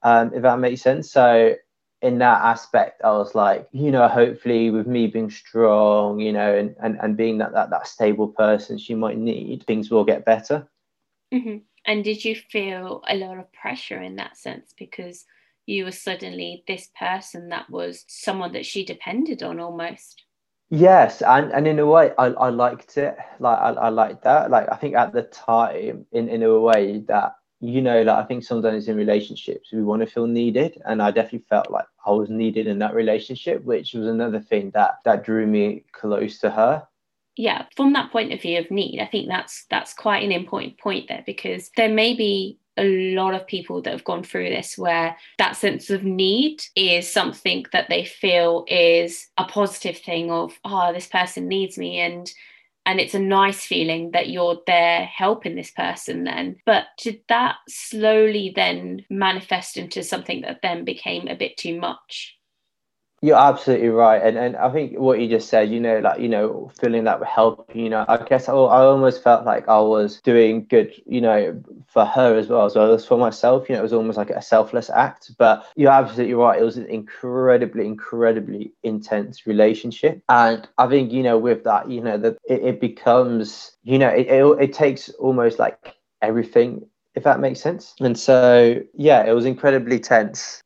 Um, 0.03 0.31
if 0.33 0.43
that 0.43 0.59
makes 0.59 0.81
sense. 0.81 1.11
So 1.11 1.55
in 2.07 2.19
that 2.19 2.41
aspect, 2.41 3.01
I 3.03 3.11
was 3.11 3.35
like, 3.35 3.67
you 3.73 3.91
know, 3.91 4.07
hopefully 4.07 4.71
with 4.71 4.87
me 4.87 5.07
being 5.07 5.29
strong, 5.29 6.19
you 6.21 6.31
know, 6.31 6.55
and, 6.55 6.73
and, 6.81 6.97
and 7.01 7.17
being 7.17 7.37
that, 7.39 7.51
that 7.51 7.69
that 7.69 7.87
stable 7.87 8.29
person 8.29 8.77
she 8.77 8.95
might 8.95 9.17
need, 9.17 9.63
things 9.63 9.91
will 9.91 10.05
get 10.05 10.23
better. 10.23 10.67
Mm-hmm. 11.33 11.57
And 11.85 12.03
did 12.03 12.23
you 12.23 12.35
feel 12.35 13.03
a 13.07 13.15
lot 13.15 13.37
of 13.37 13.51
pressure 13.51 14.01
in 14.01 14.15
that 14.15 14.37
sense 14.37 14.73
because 14.77 15.25
you 15.65 15.83
were 15.83 15.91
suddenly 15.91 16.63
this 16.65 16.89
person 16.97 17.49
that 17.49 17.69
was 17.69 18.05
someone 18.07 18.53
that 18.53 18.65
she 18.65 18.85
depended 18.85 19.43
on 19.43 19.59
almost? 19.59 20.23
Yes, 20.69 21.21
and, 21.21 21.51
and 21.51 21.67
in 21.67 21.79
a 21.79 21.85
way, 21.85 22.11
I, 22.17 22.27
I 22.27 22.49
liked 22.49 22.97
it. 22.97 23.17
Like 23.39 23.59
I, 23.59 23.69
I 23.71 23.89
liked 23.89 24.23
that. 24.23 24.49
Like 24.49 24.67
I 24.71 24.77
think 24.77 24.95
at 24.95 25.11
the 25.11 25.23
time, 25.23 26.05
in, 26.13 26.29
in 26.29 26.43
a 26.43 26.59
way 26.59 26.99
that 27.07 27.35
you 27.59 27.81
know, 27.81 28.01
like 28.03 28.17
I 28.17 28.27
think 28.27 28.43
sometimes 28.43 28.87
in 28.87 28.95
relationships 28.95 29.71
we 29.73 29.83
want 29.83 30.01
to 30.01 30.05
feel 30.05 30.27
needed, 30.27 30.79
and 30.85 31.01
I 31.01 31.11
definitely 31.11 31.45
felt 31.49 31.71
like 31.71 31.85
I 32.05 32.11
was 32.11 32.29
needed 32.29 32.67
in 32.67 32.79
that 32.79 32.93
relationship, 32.93 33.63
which 33.63 33.93
was 33.93 34.07
another 34.07 34.39
thing 34.39 34.71
that 34.71 34.99
that 35.05 35.23
drew 35.23 35.47
me 35.47 35.83
close 35.91 36.39
to 36.39 36.51
her. 36.51 36.87
Yeah, 37.35 37.65
from 37.75 37.93
that 37.93 38.11
point 38.11 38.33
of 38.33 38.41
view 38.41 38.59
of 38.59 38.69
need, 38.71 38.99
I 38.99 39.05
think 39.05 39.27
that's 39.27 39.65
that's 39.69 39.93
quite 39.93 40.23
an 40.23 40.31
important 40.31 40.77
point 40.77 41.07
there 41.07 41.23
because 41.25 41.69
there 41.77 41.89
may 41.89 42.15
be 42.15 42.59
a 42.77 43.15
lot 43.15 43.33
of 43.33 43.47
people 43.47 43.81
that 43.81 43.91
have 43.91 44.03
gone 44.03 44.23
through 44.23 44.49
this 44.49 44.77
where 44.77 45.17
that 45.39 45.55
sense 45.55 45.89
of 45.89 46.03
need 46.03 46.61
is 46.75 47.11
something 47.11 47.65
that 47.71 47.89
they 47.89 48.05
feel 48.05 48.65
is 48.67 49.27
a 49.37 49.45
positive 49.45 49.97
thing 49.97 50.29
of 50.29 50.53
oh 50.63 50.93
this 50.93 51.07
person 51.07 51.47
needs 51.47 51.77
me 51.77 51.99
and 51.99 52.31
and 52.87 53.01
it's 53.01 53.13
a 53.13 53.19
nice 53.19 53.65
feeling 53.65 54.11
that 54.11 54.29
you're 54.29 54.61
there 54.65 55.03
helping 55.05 55.55
this 55.55 55.71
person 55.71 56.23
then. 56.23 56.55
But 56.65 56.85
did 56.97 57.19
that 57.27 57.57
slowly 57.67 58.53
then 58.55 59.05
manifest 59.09 59.75
into 59.75 60.01
something 60.03 60.41
that 60.41 60.61
then 60.63 60.85
became 60.85 61.27
a 61.27 61.35
bit 61.35 61.57
too 61.57 61.77
much 61.77 62.36
you're 63.21 63.37
absolutely 63.37 63.89
right, 63.89 64.21
and 64.21 64.37
and 64.37 64.55
I 64.55 64.71
think 64.71 64.97
what 64.99 65.19
you 65.19 65.27
just 65.27 65.49
said, 65.49 65.69
you 65.69 65.79
know, 65.79 65.99
like 65.99 66.19
you 66.19 66.29
know, 66.29 66.71
feeling 66.79 67.03
that 67.05 67.19
would 67.19 67.27
help. 67.27 67.69
You 67.73 67.89
know, 67.89 68.05
I 68.07 68.17
guess 68.17 68.47
I, 68.47 68.53
I 68.53 68.81
almost 68.81 69.23
felt 69.23 69.43
like 69.45 69.67
I 69.67 69.79
was 69.79 70.21
doing 70.21 70.65
good, 70.69 70.93
you 71.07 71.21
know, 71.21 71.61
for 71.87 72.05
her 72.05 72.37
as 72.37 72.47
well 72.47 72.65
as 72.65 72.75
well 72.75 72.93
as 72.93 73.05
for 73.05 73.17
myself. 73.17 73.69
You 73.69 73.75
know, 73.75 73.79
it 73.79 73.83
was 73.83 73.93
almost 73.93 74.17
like 74.17 74.29
a 74.29 74.41
selfless 74.41 74.89
act. 74.91 75.31
But 75.37 75.65
you're 75.75 75.91
absolutely 75.91 76.35
right; 76.35 76.59
it 76.61 76.63
was 76.63 76.77
an 76.77 76.85
incredibly, 76.87 77.87
incredibly 77.87 78.71
intense 78.83 79.47
relationship, 79.47 80.21
and 80.29 80.67
I 80.77 80.87
think 80.87 81.11
you 81.11 81.23
know, 81.23 81.39
with 81.39 81.63
that, 81.63 81.89
you 81.89 82.01
know, 82.01 82.17
that 82.19 82.37
it, 82.47 82.63
it 82.63 82.81
becomes, 82.81 83.77
you 83.83 83.97
know, 83.97 84.09
it, 84.09 84.27
it 84.27 84.61
it 84.61 84.73
takes 84.73 85.09
almost 85.09 85.57
like 85.59 85.95
everything 86.21 86.85
if 87.15 87.23
that 87.23 87.39
makes 87.39 87.59
sense. 87.59 87.95
And 87.99 88.17
so, 88.17 88.79
yeah, 88.93 89.25
it 89.25 89.33
was 89.33 89.45
incredibly 89.45 89.99
tense. 89.99 90.61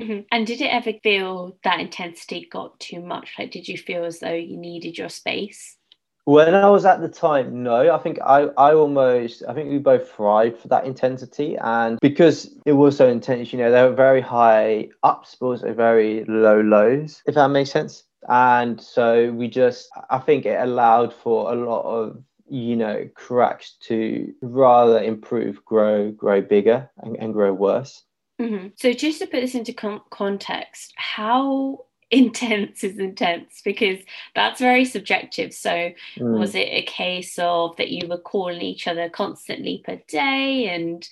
Mm-hmm. 0.00 0.20
And 0.32 0.46
did 0.46 0.60
it 0.60 0.72
ever 0.72 0.92
feel 1.02 1.58
that 1.62 1.80
intensity 1.80 2.48
got 2.50 2.78
too 2.80 3.00
much? 3.00 3.34
Like, 3.38 3.50
did 3.50 3.68
you 3.68 3.76
feel 3.76 4.04
as 4.04 4.20
though 4.20 4.32
you 4.32 4.56
needed 4.56 4.96
your 4.96 5.10
space? 5.10 5.76
When 6.24 6.54
I 6.54 6.68
was 6.68 6.84
at 6.84 7.00
the 7.00 7.08
time, 7.08 7.62
no. 7.62 7.94
I 7.94 7.98
think 7.98 8.18
I, 8.24 8.44
I 8.56 8.72
almost, 8.72 9.42
I 9.48 9.52
think 9.52 9.70
we 9.70 9.78
both 9.78 10.10
thrived 10.10 10.58
for 10.58 10.68
that 10.68 10.86
intensity. 10.86 11.56
And 11.58 11.98
because 12.00 12.54
it 12.64 12.72
was 12.72 12.96
so 12.96 13.08
intense, 13.08 13.52
you 13.52 13.58
know, 13.58 13.70
there 13.70 13.88
were 13.88 13.94
very 13.94 14.20
high 14.20 14.88
ups, 15.02 15.36
but 15.38 15.46
also 15.46 15.74
very 15.74 16.24
low 16.28 16.60
lows, 16.60 17.22
if 17.26 17.34
that 17.34 17.48
makes 17.48 17.70
sense. 17.70 18.04
And 18.28 18.80
so 18.80 19.32
we 19.32 19.48
just, 19.48 19.88
I 20.08 20.18
think 20.18 20.46
it 20.46 20.60
allowed 20.60 21.12
for 21.12 21.52
a 21.52 21.56
lot 21.56 21.82
of 21.82 22.22
you 22.52 22.74
know 22.74 23.08
cracks 23.14 23.76
to 23.80 24.34
rather 24.42 25.00
improve 25.00 25.64
grow 25.64 26.10
grow 26.10 26.40
bigger 26.40 26.90
and, 26.98 27.16
and 27.18 27.32
grow 27.32 27.52
worse 27.52 28.02
Mm-hmm. 28.40 28.68
So, 28.76 28.92
just 28.92 29.20
to 29.20 29.26
put 29.26 29.40
this 29.40 29.54
into 29.54 29.72
con- 29.72 30.00
context, 30.10 30.94
how 30.96 31.84
intense 32.10 32.82
is 32.82 32.98
intense? 32.98 33.60
Because 33.64 33.98
that's 34.34 34.60
very 34.60 34.84
subjective. 34.84 35.52
So, 35.52 35.70
mm. 35.70 36.38
was 36.38 36.54
it 36.54 36.68
a 36.68 36.82
case 36.82 37.38
of 37.38 37.76
that 37.76 37.90
you 37.90 38.08
were 38.08 38.18
calling 38.18 38.62
each 38.62 38.88
other 38.88 39.08
constantly 39.08 39.82
per 39.84 40.00
day, 40.08 40.68
and 40.68 41.06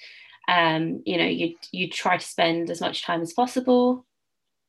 um, 0.49 1.03
you 1.05 1.19
know, 1.19 1.27
you 1.27 1.55
you 1.71 1.91
try 1.91 2.17
to 2.17 2.27
spend 2.27 2.71
as 2.71 2.81
much 2.81 3.05
time 3.05 3.21
as 3.21 3.35
possible? 3.35 4.07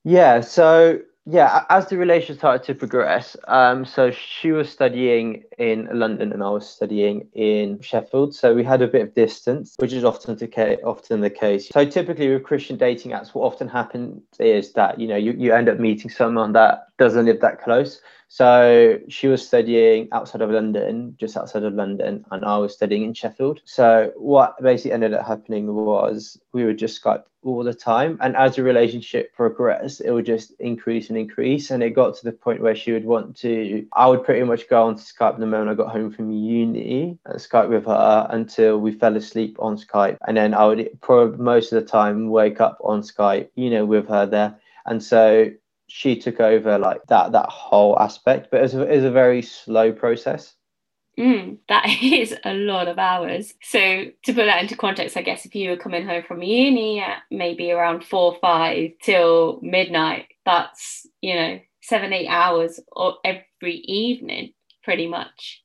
Yeah. 0.04 0.42
So 0.42 1.00
yeah, 1.32 1.66
as 1.70 1.88
the 1.88 1.98
relation 1.98 2.36
started 2.36 2.64
to 2.66 2.74
progress, 2.74 3.38
um, 3.48 3.86
so 3.86 4.10
she 4.10 4.52
was 4.52 4.70
studying 4.70 5.44
in 5.60 5.88
London 5.92 6.34
and 6.34 6.42
I 6.42 6.50
was 6.50 6.68
studying 6.68 7.28
in 7.34 7.80
Sheffield. 7.82 8.34
So 8.34 8.56
we 8.56 8.64
had 8.64 8.82
a 8.82 8.88
bit 8.88 9.02
of 9.04 9.14
distance, 9.14 9.76
which 9.78 9.94
is 9.94 10.04
often 10.04 10.36
the 10.38 10.48
case. 10.48 10.80
Often 10.84 11.22
the 11.22 11.30
case. 11.30 11.70
So 11.70 11.86
typically 11.86 12.30
with 12.34 12.44
Christian 12.44 12.78
dating 12.78 13.12
apps, 13.12 13.36
what 13.36 13.44
often 13.44 13.68
happens 13.68 14.24
is 14.40 14.74
that 14.74 15.00
you 15.00 15.08
know 15.08 15.18
you, 15.18 15.34
you 15.34 15.54
end 15.54 15.70
up 15.70 15.80
meeting 15.80 16.10
someone 16.10 16.54
that 16.54 16.89
doesn't 17.00 17.26
live 17.26 17.42
that 17.42 17.62
close. 17.62 18.02
So 18.28 19.00
she 19.08 19.28
was 19.28 19.46
studying 19.46 20.08
outside 20.12 20.42
of 20.42 20.52
London, 20.52 21.16
just 21.20 21.36
outside 21.36 21.64
of 21.64 21.74
London, 21.74 22.24
and 22.30 22.46
I 22.46 22.60
was 22.60 22.76
studying 22.76 23.04
in 23.04 23.16
Sheffield. 23.16 23.62
So 23.66 24.14
what 24.18 24.62
basically 24.62 24.92
ended 24.92 25.16
up 25.16 25.26
happening 25.26 25.74
was 25.74 26.40
we 26.54 26.64
would 26.64 26.78
just 26.78 27.04
Skype 27.04 27.24
all 27.44 27.64
the 27.64 27.74
time. 27.74 28.20
And 28.22 28.36
as 28.36 28.56
the 28.56 28.62
relationship 28.64 29.34
progressed, 29.34 30.02
it 30.02 30.12
would 30.12 30.28
just 30.28 30.52
increase 30.60 31.10
and 31.10 31.18
increase. 31.18 31.72
And 31.72 31.82
it 31.82 31.92
got 31.92 32.16
to 32.18 32.26
the 32.26 32.32
point 32.32 32.62
where 32.62 32.76
she 32.76 32.92
would 32.92 33.06
want 33.06 33.36
to, 33.38 33.88
I 33.94 34.06
would 34.06 34.24
pretty 34.24 34.46
much 34.46 34.70
go 34.70 34.84
on 34.84 34.96
to 34.96 35.02
Skype 35.02 35.40
the 35.40 35.48
moment 35.48 35.72
I 35.72 35.74
got 35.74 35.92
home 35.92 36.12
from 36.12 36.32
uni 36.32 37.18
and 37.26 37.40
Skype 37.40 37.70
with 37.70 37.86
her 37.86 38.28
until 38.30 38.78
we 38.78 38.92
fell 38.92 39.16
asleep 39.16 39.56
on 39.58 39.76
Skype. 39.76 40.18
And 40.28 40.38
then 40.38 40.54
I 40.54 40.68
would, 40.68 41.00
for 41.02 41.30
most 41.30 41.72
of 41.72 41.82
the 41.82 41.90
time, 41.90 42.30
wake 42.30 42.62
up 42.62 42.78
on 42.84 43.02
Skype, 43.02 43.50
you 43.56 43.72
know, 43.72 43.86
with 43.86 44.08
her 44.10 44.28
there. 44.28 44.60
And 44.86 45.02
so 45.04 45.52
she 45.90 46.16
took 46.16 46.40
over 46.40 46.78
like 46.78 47.02
that 47.08 47.32
that 47.32 47.50
whole 47.50 48.00
aspect 48.00 48.50
but 48.52 48.60
it 48.60 48.64
was 48.64 48.76
a, 48.76 48.82
it 48.84 48.96
was 48.98 49.06
a 49.06 49.12
very 49.12 49.42
slow 49.42 49.92
process. 49.92 50.56
Mm, 51.18 51.58
that 51.68 51.86
is 52.02 52.34
a 52.46 52.54
lot 52.54 52.88
of 52.88 52.98
hours. 52.98 53.54
So 53.62 53.80
to 53.80 54.34
put 54.34 54.46
that 54.46 54.62
into 54.62 54.78
context 54.78 55.18
i 55.18 55.22
guess 55.22 55.46
if 55.46 55.56
you 55.56 55.70
were 55.70 55.78
coming 55.78 56.06
home 56.06 56.24
from 56.28 56.42
uni 56.42 57.00
at 57.02 57.24
maybe 57.30 57.72
around 57.72 58.04
four 58.04 58.38
five 58.42 58.92
till 59.02 59.60
midnight 59.62 60.28
that's 60.46 61.06
you 61.22 61.36
know 61.36 61.60
seven 61.82 62.14
eight 62.14 62.28
hours 62.28 62.80
every 63.24 63.76
evening 63.76 64.54
pretty 64.84 65.08
much. 65.08 65.64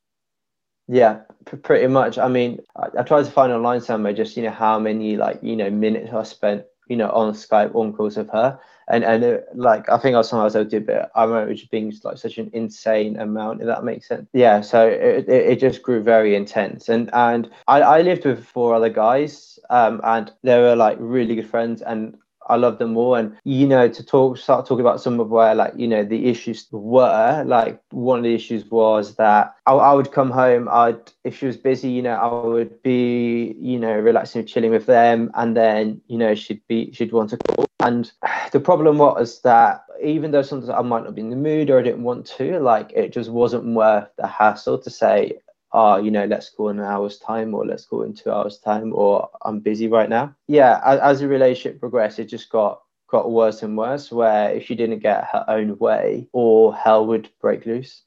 Yeah, 0.89 1.21
p- 1.47 1.57
pretty 1.57 1.87
much. 1.87 2.19
I 2.19 2.29
mean, 2.29 2.61
I, 2.77 2.89
I, 2.99 3.03
tried 3.03 3.25
to 3.25 3.31
find 3.31 3.53
online 3.53 3.81
somewhere 3.81 4.13
just 4.13 4.37
you 4.37 4.43
know 4.43 4.51
how 4.51 4.79
many 4.79 5.17
like 5.17 5.39
you 5.43 5.57
know 5.57 5.71
minutes 5.71 6.13
I 6.13 6.23
spent 6.25 6.65
you 6.89 6.97
know 6.97 7.11
on 7.11 7.33
Skype 7.33 7.75
on 7.75 7.93
calls 7.93 8.17
with 8.17 8.31
her, 8.31 8.59
and 8.89 9.05
and 9.05 9.25
it, 9.25 9.49
like 9.55 9.89
I 9.89 9.99
think 9.99 10.15
I 10.15 10.19
was 10.19 10.29
sometimes 10.29 10.57
I 10.57 10.65
did, 10.65 10.87
but 10.87 11.11
I 11.15 11.25
remember 11.25 11.51
it 11.51 11.57
just 11.57 11.71
being 11.71 11.93
like 12.03 12.19
such 12.19 12.39
an 12.39 12.51
insane 12.53 13.17
amount. 13.19 13.61
If 13.61 13.67
that 13.67 13.85
makes 13.85 14.09
sense. 14.09 14.29
Yeah. 14.33 14.61
So 14.61 14.87
it, 14.87 15.29
it, 15.29 15.47
it 15.53 15.61
just 15.61 15.83
grew 15.83 16.03
very 16.03 16.35
intense, 16.35 16.89
and 16.89 17.11
and 17.13 17.51
I, 17.69 17.81
I 17.81 18.01
lived 18.03 18.25
with 18.25 18.45
four 18.45 18.75
other 18.75 18.91
guys, 18.91 19.59
um, 19.71 20.01
and 20.05 20.33
they 20.43 20.59
were 20.59 20.77
like 20.77 20.97
really 21.01 21.35
good 21.37 21.49
friends, 21.49 21.83
and 21.83 22.17
I 22.47 22.57
love 22.57 22.79
them 22.79 22.97
all. 22.97 23.15
And, 23.15 23.37
you 23.45 23.67
know, 23.67 23.89
to 23.89 24.05
talk, 24.05 24.39
start 24.39 24.67
talking 24.67 24.85
about 24.85 25.01
some 25.01 25.21
of 25.21 25.31
where, 25.31 25.55
like, 25.55 25.73
you 25.77 25.89
know, 25.89 26.05
the 26.05 26.27
issues 26.27 26.67
were, 26.71 27.45
like, 27.47 27.81
one 27.91 28.19
of 28.19 28.25
the 28.25 28.35
issues 28.35 28.65
was 28.67 29.17
that 29.17 29.55
I, 29.67 29.73
I 29.73 29.93
would 29.93 30.13
come 30.13 30.31
home, 30.31 30.69
I'd, 30.71 30.99
if 31.25 31.39
she 31.39 31.47
was 31.47 31.57
busy, 31.57 31.91
you 31.91 32.03
know, 32.03 32.15
I 32.15 32.47
would 32.47 32.83
be, 32.83 33.57
you 33.59 33.79
know, 33.79 33.93
relaxing, 33.93 34.47
chilling 34.47 34.71
with 34.71 34.87
them. 34.87 35.31
And 35.35 35.57
then, 35.57 36.01
you 36.09 36.19
know, 36.19 36.35
she'd 36.35 36.63
be, 36.69 36.93
she'd 36.93 37.13
want 37.13 37.31
to 37.31 37.37
call. 37.37 37.67
And 37.81 38.11
the 38.53 38.61
problem 38.61 38.99
was 38.99 39.43
that 39.43 39.85
even 40.03 40.31
though 40.31 40.43
sometimes 40.43 40.71
I 40.71 40.81
might 40.83 41.05
not 41.05 41.15
be 41.15 41.21
in 41.21 41.31
the 41.31 41.37
mood 41.37 41.71
or 41.71 41.79
I 41.79 41.83
didn't 41.83 42.03
want 42.03 42.27
to, 42.39 42.59
like, 42.61 42.93
it 42.95 43.13
just 43.13 43.31
wasn't 43.31 43.75
worth 43.75 44.09
the 44.17 44.27
hassle 44.27 44.79
to 44.79 44.91
say, 44.91 45.39
oh, 45.75 45.97
you 45.97 46.11
know, 46.11 46.25
let's 46.25 46.51
go 46.51 46.69
in 46.69 46.79
an 46.79 46.85
hour's 46.85 47.19
time 47.19 47.53
or 47.53 47.67
let's 47.67 47.85
go 47.85 48.03
in 48.03 48.15
two 48.15 48.31
hours 48.31 48.59
time 48.59 48.93
or 48.95 49.29
I'm 49.43 49.59
busy 49.59 49.89
right 49.89 50.09
now. 50.09 50.35
Yeah, 50.47 50.81
as, 50.85 51.01
as 51.01 51.21
the 51.21 51.29
relationship 51.29 51.81
progressed, 51.81 52.19
it 52.21 52.27
just 52.27 52.49
got 52.49 52.81
got 53.09 53.31
worse 53.31 53.63
and 53.63 53.77
worse 53.77 54.11
where 54.11 54.51
if 54.53 54.65
she 54.65 54.75
didn't 54.75 55.01
get 55.01 55.25
her 55.25 55.45
own 55.49 55.77
way 55.79 56.27
or 56.33 56.75
hell 56.75 57.07
would 57.07 57.29
break 57.41 57.67
loose. 57.67 58.03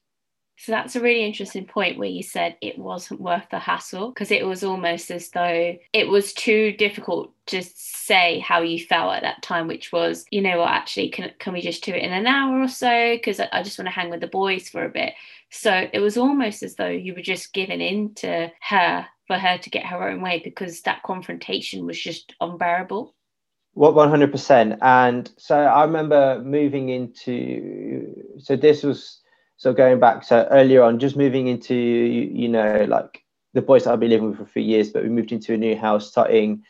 So 0.59 0.71
that's 0.71 0.95
a 0.95 1.01
really 1.01 1.23
interesting 1.23 1.65
point 1.65 1.99
where 1.99 2.09
you 2.09 2.23
said 2.23 2.57
it 2.61 2.79
wasn't 2.79 3.21
worth 3.21 3.47
the 3.51 3.59
hassle 3.59 4.09
because 4.09 4.31
it 4.31 4.43
was 4.43 4.63
almost 4.63 5.11
as 5.11 5.29
though 5.29 5.77
it 5.93 6.07
was 6.07 6.33
too 6.33 6.71
difficult 6.73 7.31
to 7.47 7.61
say 7.63 8.39
how 8.39 8.61
you 8.61 8.83
felt 8.83 9.13
at 9.13 9.21
that 9.21 9.43
time, 9.43 9.67
which 9.67 9.91
was, 9.91 10.25
you 10.31 10.41
know 10.41 10.57
what, 10.57 10.71
actually, 10.71 11.09
can, 11.09 11.31
can 11.37 11.53
we 11.53 11.61
just 11.61 11.83
do 11.83 11.93
it 11.93 12.01
in 12.01 12.11
an 12.11 12.25
hour 12.25 12.59
or 12.59 12.67
so? 12.67 13.15
Because 13.15 13.39
I 13.39 13.61
just 13.61 13.77
want 13.77 13.85
to 13.85 13.91
hang 13.91 14.09
with 14.09 14.19
the 14.19 14.27
boys 14.27 14.67
for 14.67 14.83
a 14.83 14.89
bit. 14.89 15.13
So 15.49 15.87
it 15.93 15.99
was 15.99 16.17
almost 16.17 16.63
as 16.63 16.75
though 16.75 16.87
you 16.87 17.13
were 17.15 17.21
just 17.21 17.53
giving 17.53 17.81
in 17.81 18.13
to 18.15 18.51
her 18.61 19.07
for 19.27 19.37
her 19.37 19.57
to 19.57 19.69
get 19.69 19.85
her 19.85 20.09
own 20.09 20.21
way 20.21 20.41
because 20.43 20.81
that 20.81 21.03
confrontation 21.03 21.85
was 21.85 21.99
just 21.99 22.33
unbearable. 22.41 23.15
What 23.73 23.93
one 23.93 24.09
hundred 24.09 24.31
percent, 24.31 24.79
and 24.81 25.29
so 25.37 25.55
I 25.55 25.83
remember 25.83 26.41
moving 26.43 26.89
into. 26.89 28.11
So 28.39 28.55
this 28.55 28.81
was 28.81 29.21
so 29.57 29.71
going 29.71 29.99
back. 29.99 30.23
So 30.23 30.47
earlier 30.49 30.81
on, 30.81 30.97
just 30.97 31.15
moving 31.15 31.47
into 31.47 31.75
you 31.75 32.47
know 32.47 32.85
like 32.87 33.23
the 33.53 33.61
boys 33.61 33.83
that 33.83 33.93
I've 33.93 33.99
been 33.99 34.09
living 34.09 34.29
with 34.29 34.37
for 34.37 34.43
a 34.43 34.47
few 34.47 34.63
years, 34.63 34.89
but 34.89 35.03
we 35.03 35.09
moved 35.09 35.31
into 35.31 35.53
a 35.53 35.57
new 35.57 35.75
house 35.75 36.09
starting 36.09 36.63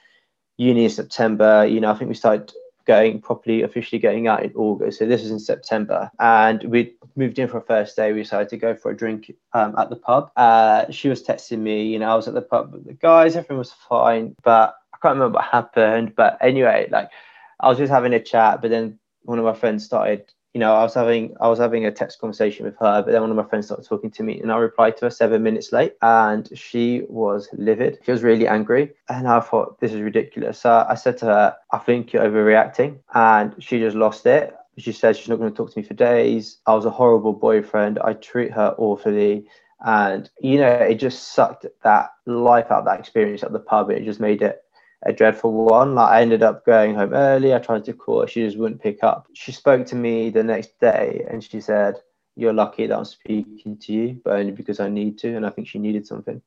uni 0.57 0.83
in 0.83 0.89
September. 0.89 1.65
You 1.65 1.79
know, 1.79 1.91
I 1.91 1.95
think 1.95 2.09
we 2.09 2.15
started 2.15 2.51
going 2.87 3.21
properly, 3.21 3.61
officially 3.61 3.99
going 3.99 4.27
out 4.27 4.43
in 4.43 4.51
August. 4.55 4.97
So 4.97 5.05
this 5.05 5.23
is 5.23 5.29
in 5.29 5.39
September. 5.39 6.09
And 6.19 6.63
we 6.63 6.95
moved 7.15 7.37
in 7.37 7.47
for 7.47 7.57
a 7.57 7.61
first 7.61 7.95
day. 7.95 8.13
We 8.13 8.23
decided 8.23 8.49
to 8.49 8.57
go 8.57 8.73
for 8.73 8.91
a 8.91 8.97
drink 8.97 9.31
um, 9.53 9.75
at 9.77 9.89
the 9.89 9.97
pub. 9.97 10.31
Uh, 10.35 10.89
she 10.89 11.09
was 11.09 11.21
texting 11.21 11.59
me, 11.59 11.83
you 11.83 11.99
know, 11.99 12.09
I 12.09 12.15
was 12.15 12.27
at 12.27 12.33
the 12.33 12.41
pub 12.41 12.73
with 12.73 12.85
the 12.85 12.93
guys, 12.93 13.35
everything 13.35 13.57
was 13.57 13.73
fine. 13.73 14.35
But 14.43 14.75
I 14.93 14.97
can't 15.01 15.15
remember 15.15 15.35
what 15.35 15.45
happened. 15.45 16.15
But 16.15 16.37
anyway, 16.41 16.87
like 16.89 17.11
I 17.59 17.67
was 17.67 17.77
just 17.77 17.91
having 17.91 18.13
a 18.13 18.19
chat, 18.19 18.61
but 18.61 18.71
then 18.71 18.97
one 19.23 19.37
of 19.37 19.45
my 19.45 19.53
friends 19.53 19.83
started 19.83 20.31
you 20.53 20.59
know, 20.59 20.73
I 20.73 20.83
was 20.83 20.93
having 20.93 21.35
I 21.39 21.47
was 21.47 21.59
having 21.59 21.85
a 21.85 21.91
text 21.91 22.19
conversation 22.19 22.65
with 22.65 22.75
her, 22.79 23.03
but 23.03 23.11
then 23.11 23.21
one 23.21 23.29
of 23.29 23.35
my 23.37 23.43
friends 23.43 23.67
started 23.67 23.87
talking 23.87 24.11
to 24.11 24.23
me, 24.23 24.39
and 24.39 24.51
I 24.51 24.57
replied 24.57 24.97
to 24.97 25.05
her 25.05 25.11
seven 25.11 25.43
minutes 25.43 25.71
late, 25.71 25.95
and 26.01 26.49
she 26.57 27.03
was 27.09 27.49
livid. 27.53 27.99
She 28.03 28.11
was 28.11 28.23
really 28.23 28.47
angry, 28.47 28.93
and 29.09 29.27
I 29.27 29.39
thought 29.39 29.79
this 29.79 29.93
is 29.93 30.01
ridiculous. 30.01 30.59
So 30.59 30.85
I 30.89 30.95
said 30.95 31.17
to 31.19 31.25
her, 31.25 31.55
"I 31.71 31.77
think 31.77 32.13
you're 32.13 32.23
overreacting," 32.23 32.99
and 33.13 33.55
she 33.59 33.79
just 33.79 33.95
lost 33.95 34.25
it. 34.25 34.55
She 34.77 34.91
said 34.91 35.17
she's 35.17 35.29
not 35.29 35.39
going 35.39 35.51
to 35.51 35.57
talk 35.57 35.71
to 35.73 35.79
me 35.79 35.85
for 35.85 35.95
days. 35.95 36.57
I 36.67 36.75
was 36.75 36.85
a 36.85 36.91
horrible 36.91 37.33
boyfriend. 37.33 37.99
I 37.99 38.13
treat 38.13 38.51
her 38.51 38.75
awfully. 38.77 39.47
And, 39.85 40.29
you 40.39 40.57
know, 40.57 40.71
it 40.71 40.95
just 40.95 41.33
sucked 41.33 41.65
that 41.83 42.09
life 42.25 42.71
out 42.71 42.79
of 42.79 42.85
that 42.85 42.99
experience 42.99 43.43
at 43.43 43.53
the 43.53 43.59
pub. 43.59 43.91
It 43.91 44.05
just 44.05 44.19
made 44.19 44.41
it 44.41 44.63
a 45.05 45.13
dreadful 45.13 45.51
one. 45.51 45.95
Like 45.95 46.09
I 46.09 46.21
ended 46.21 46.43
up 46.43 46.65
going 46.65 46.95
home 46.95 47.13
early. 47.13 47.53
I 47.53 47.59
tried 47.59 47.85
to 47.85 47.93
call 47.93 48.21
her. 48.21 48.27
She 48.27 48.43
just 48.43 48.57
wouldn't 48.57 48.81
pick 48.81 49.03
up. 49.03 49.27
She 49.33 49.51
spoke 49.51 49.85
to 49.87 49.95
me 49.95 50.29
the 50.29 50.43
next 50.43 50.79
day 50.79 51.25
and 51.29 51.43
she 51.43 51.61
said, 51.61 51.95
You're 52.35 52.53
lucky 52.53 52.87
that 52.87 52.97
I'm 52.97 53.05
speaking 53.05 53.77
to 53.77 53.93
you, 53.93 54.21
but 54.23 54.39
only 54.39 54.51
because 54.51 54.79
I 54.79 54.89
need 54.89 55.17
to. 55.19 55.35
And 55.35 55.45
I 55.45 55.49
think 55.49 55.67
she 55.67 55.79
needed 55.79 56.07
something. 56.07 56.41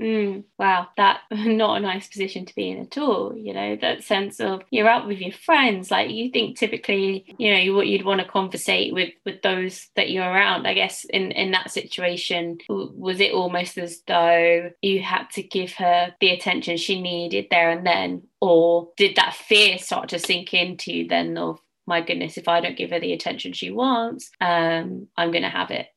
Mm, 0.00 0.44
wow, 0.58 0.88
that 0.96 1.20
not 1.30 1.76
a 1.76 1.80
nice 1.80 2.08
position 2.08 2.46
to 2.46 2.54
be 2.54 2.70
in 2.70 2.78
at 2.78 2.96
all. 2.96 3.36
You 3.36 3.52
know, 3.52 3.76
that 3.82 4.02
sense 4.02 4.40
of 4.40 4.62
you're 4.70 4.88
out 4.88 5.06
with 5.06 5.18
your 5.18 5.32
friends. 5.32 5.90
Like 5.90 6.10
you 6.10 6.30
think 6.30 6.58
typically, 6.58 7.26
you 7.38 7.52
know, 7.52 7.58
you, 7.58 7.74
what 7.74 7.86
you'd 7.86 8.06
want 8.06 8.20
to 8.20 8.26
conversate 8.26 8.94
with 8.94 9.10
with 9.26 9.42
those 9.42 9.88
that 9.96 10.10
you're 10.10 10.24
around. 10.24 10.66
I 10.66 10.72
guess 10.72 11.04
in 11.04 11.32
in 11.32 11.50
that 11.50 11.70
situation, 11.70 12.58
was 12.68 13.20
it 13.20 13.32
almost 13.32 13.76
as 13.76 14.00
though 14.06 14.70
you 14.80 15.02
had 15.02 15.28
to 15.32 15.42
give 15.42 15.74
her 15.74 16.14
the 16.20 16.30
attention 16.30 16.78
she 16.78 17.02
needed 17.02 17.48
there 17.50 17.70
and 17.70 17.86
then, 17.86 18.22
or 18.40 18.88
did 18.96 19.16
that 19.16 19.34
fear 19.34 19.76
start 19.76 20.08
to 20.10 20.18
sink 20.18 20.54
into 20.54 20.92
you 20.92 21.08
then 21.08 21.36
of 21.36 21.60
my 21.86 22.00
goodness, 22.00 22.38
if 22.38 22.46
I 22.46 22.60
don't 22.60 22.76
give 22.76 22.90
her 22.90 23.00
the 23.00 23.12
attention 23.12 23.52
she 23.52 23.72
wants, 23.72 24.30
um, 24.40 25.08
I'm 25.16 25.32
going 25.32 25.42
to 25.42 25.48
have 25.48 25.72
it. 25.72 25.88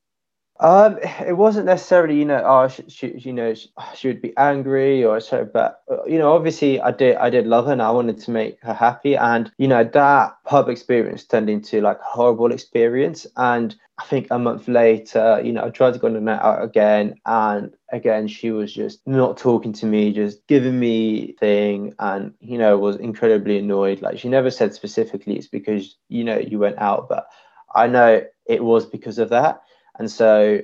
Um, 0.60 1.00
it 1.26 1.36
wasn't 1.36 1.66
necessarily, 1.66 2.18
you 2.18 2.26
know, 2.26 2.42
oh, 2.46 2.68
she, 2.68 2.88
she 2.88 3.08
you 3.18 3.34
know, 3.34 3.54
she, 3.96 4.08
would 4.08 4.22
be 4.22 4.38
angry 4.38 5.04
or 5.04 5.20
so, 5.20 5.46
but 5.52 5.82
uh, 5.92 6.06
you 6.06 6.20
know, 6.20 6.32
obviously, 6.32 6.80
I 6.80 6.92
did, 6.92 7.18
I 7.18 7.32
did 7.32 7.48
love 7.48 7.66
her, 7.66 7.72
and 7.72 7.82
I 7.82 7.90
wanted 7.90 8.20
to 8.20 8.32
make 8.32 8.62
her 8.62 8.74
happy, 8.74 9.16
and 9.16 9.52
you 9.58 9.68
know, 9.68 9.84
that 9.84 10.38
pub 10.46 10.70
experience 10.70 11.26
turned 11.26 11.50
into 11.50 11.82
like 11.82 11.98
a 11.98 12.04
horrible 12.04 12.52
experience, 12.52 13.26
and 13.36 13.76
I 13.98 14.06
think 14.06 14.28
a 14.30 14.38
month 14.38 14.68
later, 14.68 15.42
you 15.44 15.54
know, 15.54 15.66
I 15.66 15.70
tried 15.70 15.94
to 15.94 16.00
go 16.00 16.08
on 16.08 16.16
a 16.16 16.22
night 16.22 16.42
out 16.42 16.64
again, 16.64 17.16
and 17.26 17.74
again, 17.92 18.28
she 18.28 18.52
was 18.52 18.72
just 18.72 19.00
not 19.08 19.38
talking 19.38 19.74
to 19.74 19.88
me, 19.88 20.14
just 20.14 20.46
giving 20.48 20.80
me 20.80 21.34
thing, 21.40 21.96
and 21.98 22.32
you 22.42 22.60
know, 22.60 22.78
was 22.78 22.98
incredibly 22.98 23.58
annoyed. 23.58 24.04
Like 24.04 24.20
she 24.20 24.30
never 24.30 24.52
said 24.52 24.76
specifically 24.76 25.36
it's 25.36 25.48
because 25.48 25.98
you 26.10 26.24
know 26.24 26.38
you 26.38 26.60
went 26.60 26.78
out, 26.78 27.10
but 27.10 27.26
I 27.74 27.88
know 27.88 28.24
it 28.46 28.64
was 28.64 28.86
because 28.86 29.18
of 29.18 29.30
that 29.30 29.64
and 30.00 30.10
so 30.10 30.62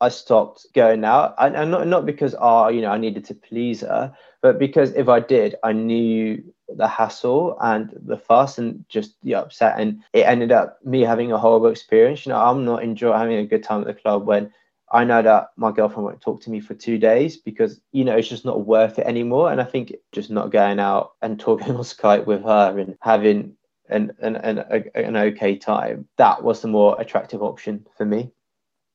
I 0.00 0.08
stopped 0.10 0.66
going 0.74 1.04
out, 1.04 1.34
and, 1.38 1.70
not 1.70 1.86
not 1.86 2.06
because 2.06 2.34
oh 2.38 2.68
you 2.68 2.80
know 2.80 2.90
I 2.90 2.98
needed 2.98 3.24
to 3.26 3.34
please 3.34 3.80
her, 3.80 4.14
but 4.42 4.58
because 4.58 4.92
if 4.94 5.08
I 5.08 5.20
did, 5.20 5.56
I 5.64 5.72
knew 5.72 6.42
the 6.68 6.86
hassle 6.86 7.56
and 7.60 7.90
the 8.04 8.16
fuss 8.16 8.58
and 8.58 8.84
just 8.88 9.16
the 9.22 9.34
upset, 9.34 9.78
and 9.78 10.02
it 10.12 10.26
ended 10.26 10.52
up 10.52 10.78
me 10.84 11.00
having 11.00 11.32
a 11.32 11.38
horrible 11.38 11.68
experience. 11.68 12.26
You 12.26 12.30
know, 12.30 12.40
I'm 12.40 12.64
not 12.64 12.82
enjoying 12.82 13.18
having 13.18 13.38
a 13.38 13.46
good 13.46 13.64
time 13.64 13.80
at 13.80 13.86
the 13.88 13.94
club 13.94 14.26
when 14.26 14.52
I 14.90 15.04
know 15.04 15.20
that 15.20 15.48
my 15.56 15.72
girlfriend 15.72 16.04
won't 16.04 16.20
talk 16.20 16.40
to 16.42 16.50
me 16.50 16.60
for 16.60 16.74
two 16.74 16.98
days 16.98 17.36
because 17.36 17.80
you 17.92 18.04
know 18.04 18.16
it's 18.16 18.28
just 18.28 18.44
not 18.44 18.66
worth 18.66 18.98
it 18.98 19.06
anymore. 19.06 19.50
And 19.50 19.60
I 19.60 19.64
think 19.64 19.94
just 20.12 20.30
not 20.30 20.50
going 20.50 20.78
out 20.78 21.12
and 21.22 21.40
talking 21.40 21.72
on 21.76 21.82
Skype 21.82 22.26
with 22.26 22.42
her 22.44 22.78
and 22.78 22.96
having 23.00 23.56
an 23.88 24.12
an, 24.20 24.36
an, 24.36 24.58
an 24.94 25.16
okay 25.16 25.56
time, 25.56 26.06
that 26.18 26.42
was 26.42 26.62
the 26.62 26.68
more 26.68 27.00
attractive 27.00 27.42
option 27.42 27.86
for 27.96 28.04
me. 28.04 28.30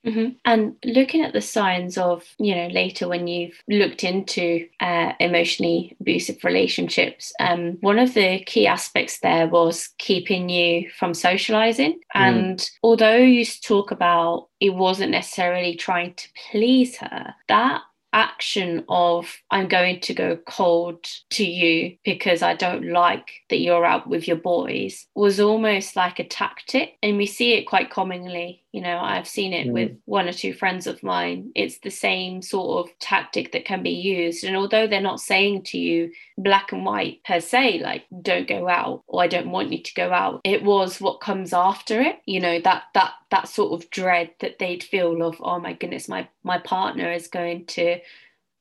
Mm-hmm. 0.05 0.33
And 0.45 0.75
looking 0.83 1.21
at 1.21 1.33
the 1.33 1.41
signs 1.41 1.97
of, 1.97 2.23
you 2.37 2.55
know, 2.55 2.67
later 2.67 3.07
when 3.07 3.27
you've 3.27 3.61
looked 3.69 4.03
into 4.03 4.67
uh, 4.79 5.13
emotionally 5.19 5.95
abusive 5.99 6.43
relationships, 6.43 7.31
um, 7.39 7.77
one 7.81 7.99
of 7.99 8.13
the 8.13 8.43
key 8.45 8.67
aspects 8.67 9.19
there 9.19 9.47
was 9.47 9.89
keeping 9.99 10.49
you 10.49 10.89
from 10.89 11.13
socializing. 11.13 11.93
Mm. 11.93 11.99
And 12.15 12.69
although 12.83 13.15
you 13.15 13.45
talk 13.45 13.91
about 13.91 14.49
it 14.59 14.73
wasn't 14.73 15.11
necessarily 15.11 15.75
trying 15.75 16.13
to 16.15 16.27
please 16.51 16.97
her, 16.97 17.33
that 17.49 17.81
action 18.13 18.85
of 18.87 19.41
I'm 19.51 19.67
going 19.67 19.99
to 20.01 20.13
go 20.13 20.37
cold 20.47 21.05
to 21.31 21.43
you 21.43 21.97
because 22.05 22.41
I 22.41 22.53
don't 22.53 22.91
like 22.91 23.31
that 23.49 23.59
you're 23.59 23.85
out 23.85 24.07
with 24.07 24.27
your 24.27 24.37
boys 24.37 25.07
was 25.15 25.39
almost 25.39 25.95
like 25.95 26.19
a 26.19 26.23
tactic. 26.23 26.97
And 27.01 27.17
we 27.17 27.25
see 27.25 27.53
it 27.53 27.65
quite 27.65 27.89
commonly 27.89 28.62
you 28.73 28.81
know 28.81 28.97
i've 28.97 29.27
seen 29.27 29.53
it 29.53 29.67
mm. 29.67 29.71
with 29.71 29.91
one 30.05 30.27
or 30.27 30.33
two 30.33 30.53
friends 30.53 30.87
of 30.87 31.01
mine. 31.03 31.51
It's 31.55 31.79
the 31.79 31.89
same 31.89 32.41
sort 32.41 32.85
of 32.85 32.99
tactic 32.99 33.51
that 33.51 33.65
can 33.65 33.83
be 33.83 33.91
used. 33.91 34.43
And 34.43 34.55
although 34.55 34.87
they're 34.87 35.01
not 35.01 35.19
saying 35.19 35.63
to 35.63 35.77
you 35.77 36.11
black 36.37 36.71
and 36.71 36.85
white 36.85 37.23
per 37.23 37.39
se 37.39 37.79
like 37.83 38.05
don't 38.21 38.47
go 38.47 38.67
out 38.67 39.03
or 39.07 39.21
i 39.21 39.27
don't 39.27 39.51
want 39.51 39.71
you 39.71 39.81
to 39.81 39.93
go 39.93 40.11
out 40.11 40.41
it 40.43 40.63
was 40.63 40.99
what 40.99 41.21
comes 41.21 41.53
after 41.53 42.01
it 42.01 42.19
you 42.25 42.39
know 42.39 42.59
that 42.59 42.83
that 42.93 43.11
that 43.29 43.47
sort 43.47 43.71
of 43.71 43.89
dread 43.91 44.31
that 44.39 44.57
they'd 44.57 44.83
feel 44.83 45.21
of 45.21 45.35
oh 45.41 45.59
my 45.59 45.73
goodness 45.73 46.09
my 46.09 46.27
my 46.43 46.57
partner 46.57 47.11
is 47.11 47.27
going 47.27 47.65
to 47.65 47.99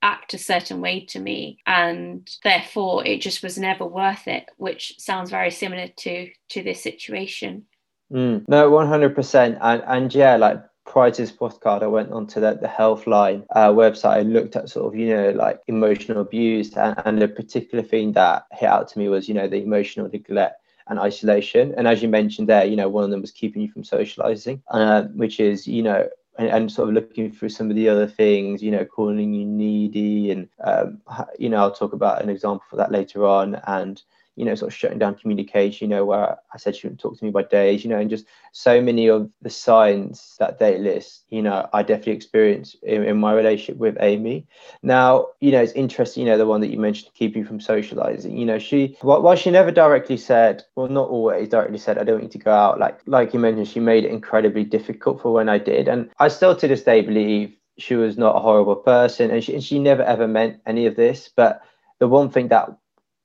act 0.02 0.34
a 0.34 0.38
certain 0.38 0.80
way 0.80 1.04
to 1.04 1.20
me 1.20 1.58
and 1.66 2.36
therefore 2.42 3.06
it 3.06 3.20
just 3.20 3.42
was 3.42 3.56
never 3.56 3.86
worth 3.86 4.26
it 4.26 4.50
which 4.56 4.94
sounds 4.98 5.30
very 5.30 5.50
similar 5.50 5.88
to 5.96 6.28
to 6.48 6.62
this 6.62 6.82
situation 6.82 7.64
Mm, 8.12 8.46
no, 8.46 8.70
one 8.70 8.86
hundred 8.86 9.14
percent, 9.14 9.58
and 9.60 9.82
and 9.86 10.14
yeah, 10.14 10.36
like 10.36 10.62
prior 10.84 11.10
to 11.10 11.22
this 11.22 11.32
postcard, 11.32 11.82
I 11.82 11.86
went 11.86 12.12
onto 12.12 12.40
the, 12.40 12.58
the 12.60 12.68
Healthline 12.68 13.46
uh, 13.56 13.70
website. 13.70 14.16
I 14.16 14.20
looked 14.20 14.56
at 14.56 14.68
sort 14.68 14.92
of, 14.92 15.00
you 15.00 15.08
know, 15.14 15.30
like 15.30 15.60
emotional 15.66 16.20
abuse, 16.20 16.76
and, 16.76 17.00
and 17.06 17.22
the 17.22 17.28
particular 17.28 17.82
thing 17.82 18.12
that 18.12 18.44
hit 18.52 18.68
out 18.68 18.88
to 18.88 18.98
me 18.98 19.08
was, 19.08 19.28
you 19.28 19.34
know, 19.34 19.48
the 19.48 19.62
emotional 19.62 20.08
neglect 20.08 20.60
and 20.88 20.98
isolation. 20.98 21.72
And 21.76 21.88
as 21.88 22.02
you 22.02 22.08
mentioned 22.08 22.48
there, 22.48 22.66
you 22.66 22.76
know, 22.76 22.88
one 22.88 23.04
of 23.04 23.10
them 23.10 23.22
was 23.22 23.30
keeping 23.30 23.62
you 23.62 23.70
from 23.70 23.84
socializing, 23.84 24.62
uh, 24.70 25.04
which 25.14 25.40
is, 25.40 25.66
you 25.66 25.82
know, 25.82 26.08
and, 26.38 26.48
and, 26.48 26.72
sort 26.72 26.88
of 26.88 26.94
looking 26.94 27.30
through 27.30 27.50
some 27.50 27.70
of 27.70 27.76
the 27.76 27.88
other 27.88 28.06
things, 28.06 28.62
you 28.62 28.70
know, 28.70 28.84
calling 28.84 29.32
you 29.32 29.46
needy, 29.46 30.30
and 30.30 30.48
um, 30.64 31.00
you 31.38 31.48
know, 31.48 31.58
I'll 31.58 31.74
talk 31.74 31.92
about 31.92 32.22
an 32.22 32.28
example 32.28 32.64
for 32.68 32.76
that 32.76 32.92
later 32.92 33.26
on, 33.26 33.60
and 33.66 34.02
you 34.36 34.44
know, 34.44 34.54
sort 34.54 34.72
of 34.72 34.76
shutting 34.76 34.98
down 34.98 35.14
communication, 35.14 35.90
you 35.90 35.96
know, 35.96 36.04
where 36.04 36.38
I 36.52 36.58
said 36.58 36.74
she 36.74 36.86
wouldn't 36.86 37.00
talk 37.00 37.18
to 37.18 37.24
me 37.24 37.30
by 37.30 37.42
days, 37.42 37.84
you 37.84 37.90
know, 37.90 37.98
and 37.98 38.08
just 38.08 38.26
so 38.52 38.80
many 38.80 39.08
of 39.08 39.30
the 39.42 39.50
signs 39.50 40.36
that 40.38 40.58
they 40.58 40.78
list, 40.78 41.24
you 41.28 41.42
know, 41.42 41.68
I 41.72 41.82
definitely 41.82 42.14
experienced 42.14 42.76
in, 42.82 43.04
in 43.04 43.18
my 43.18 43.34
relationship 43.34 43.76
with 43.76 43.96
Amy. 44.00 44.46
Now, 44.82 45.26
you 45.40 45.52
know, 45.52 45.62
it's 45.62 45.72
interesting, 45.72 46.24
you 46.24 46.30
know, 46.30 46.38
the 46.38 46.46
one 46.46 46.62
that 46.62 46.70
you 46.70 46.78
mentioned, 46.78 47.12
keep 47.14 47.36
you 47.36 47.44
from 47.44 47.60
socializing, 47.60 48.36
you 48.36 48.46
know, 48.46 48.58
she, 48.58 48.96
while 49.02 49.36
she 49.36 49.50
never 49.50 49.70
directly 49.70 50.16
said, 50.16 50.64
well, 50.76 50.88
not 50.88 51.10
always 51.10 51.48
directly 51.48 51.78
said, 51.78 51.98
I 51.98 52.04
don't 52.04 52.20
want 52.20 52.32
you 52.32 52.38
to 52.38 52.44
go 52.44 52.52
out, 52.52 52.80
like, 52.80 53.00
like 53.06 53.34
you 53.34 53.40
mentioned, 53.40 53.68
she 53.68 53.80
made 53.80 54.04
it 54.04 54.10
incredibly 54.10 54.64
difficult 54.64 55.20
for 55.20 55.32
when 55.32 55.48
I 55.48 55.58
did. 55.58 55.88
And 55.88 56.10
I 56.18 56.28
still 56.28 56.56
to 56.56 56.68
this 56.68 56.84
day 56.84 57.02
believe 57.02 57.54
she 57.78 57.96
was 57.96 58.16
not 58.16 58.36
a 58.36 58.40
horrible 58.40 58.76
person 58.76 59.30
and 59.30 59.42
she, 59.42 59.54
and 59.54 59.64
she 59.64 59.78
never 59.78 60.02
ever 60.02 60.28
meant 60.28 60.60
any 60.66 60.86
of 60.86 60.96
this. 60.96 61.30
But 61.34 61.62
the 61.98 62.08
one 62.08 62.30
thing 62.30 62.48
that 62.48 62.68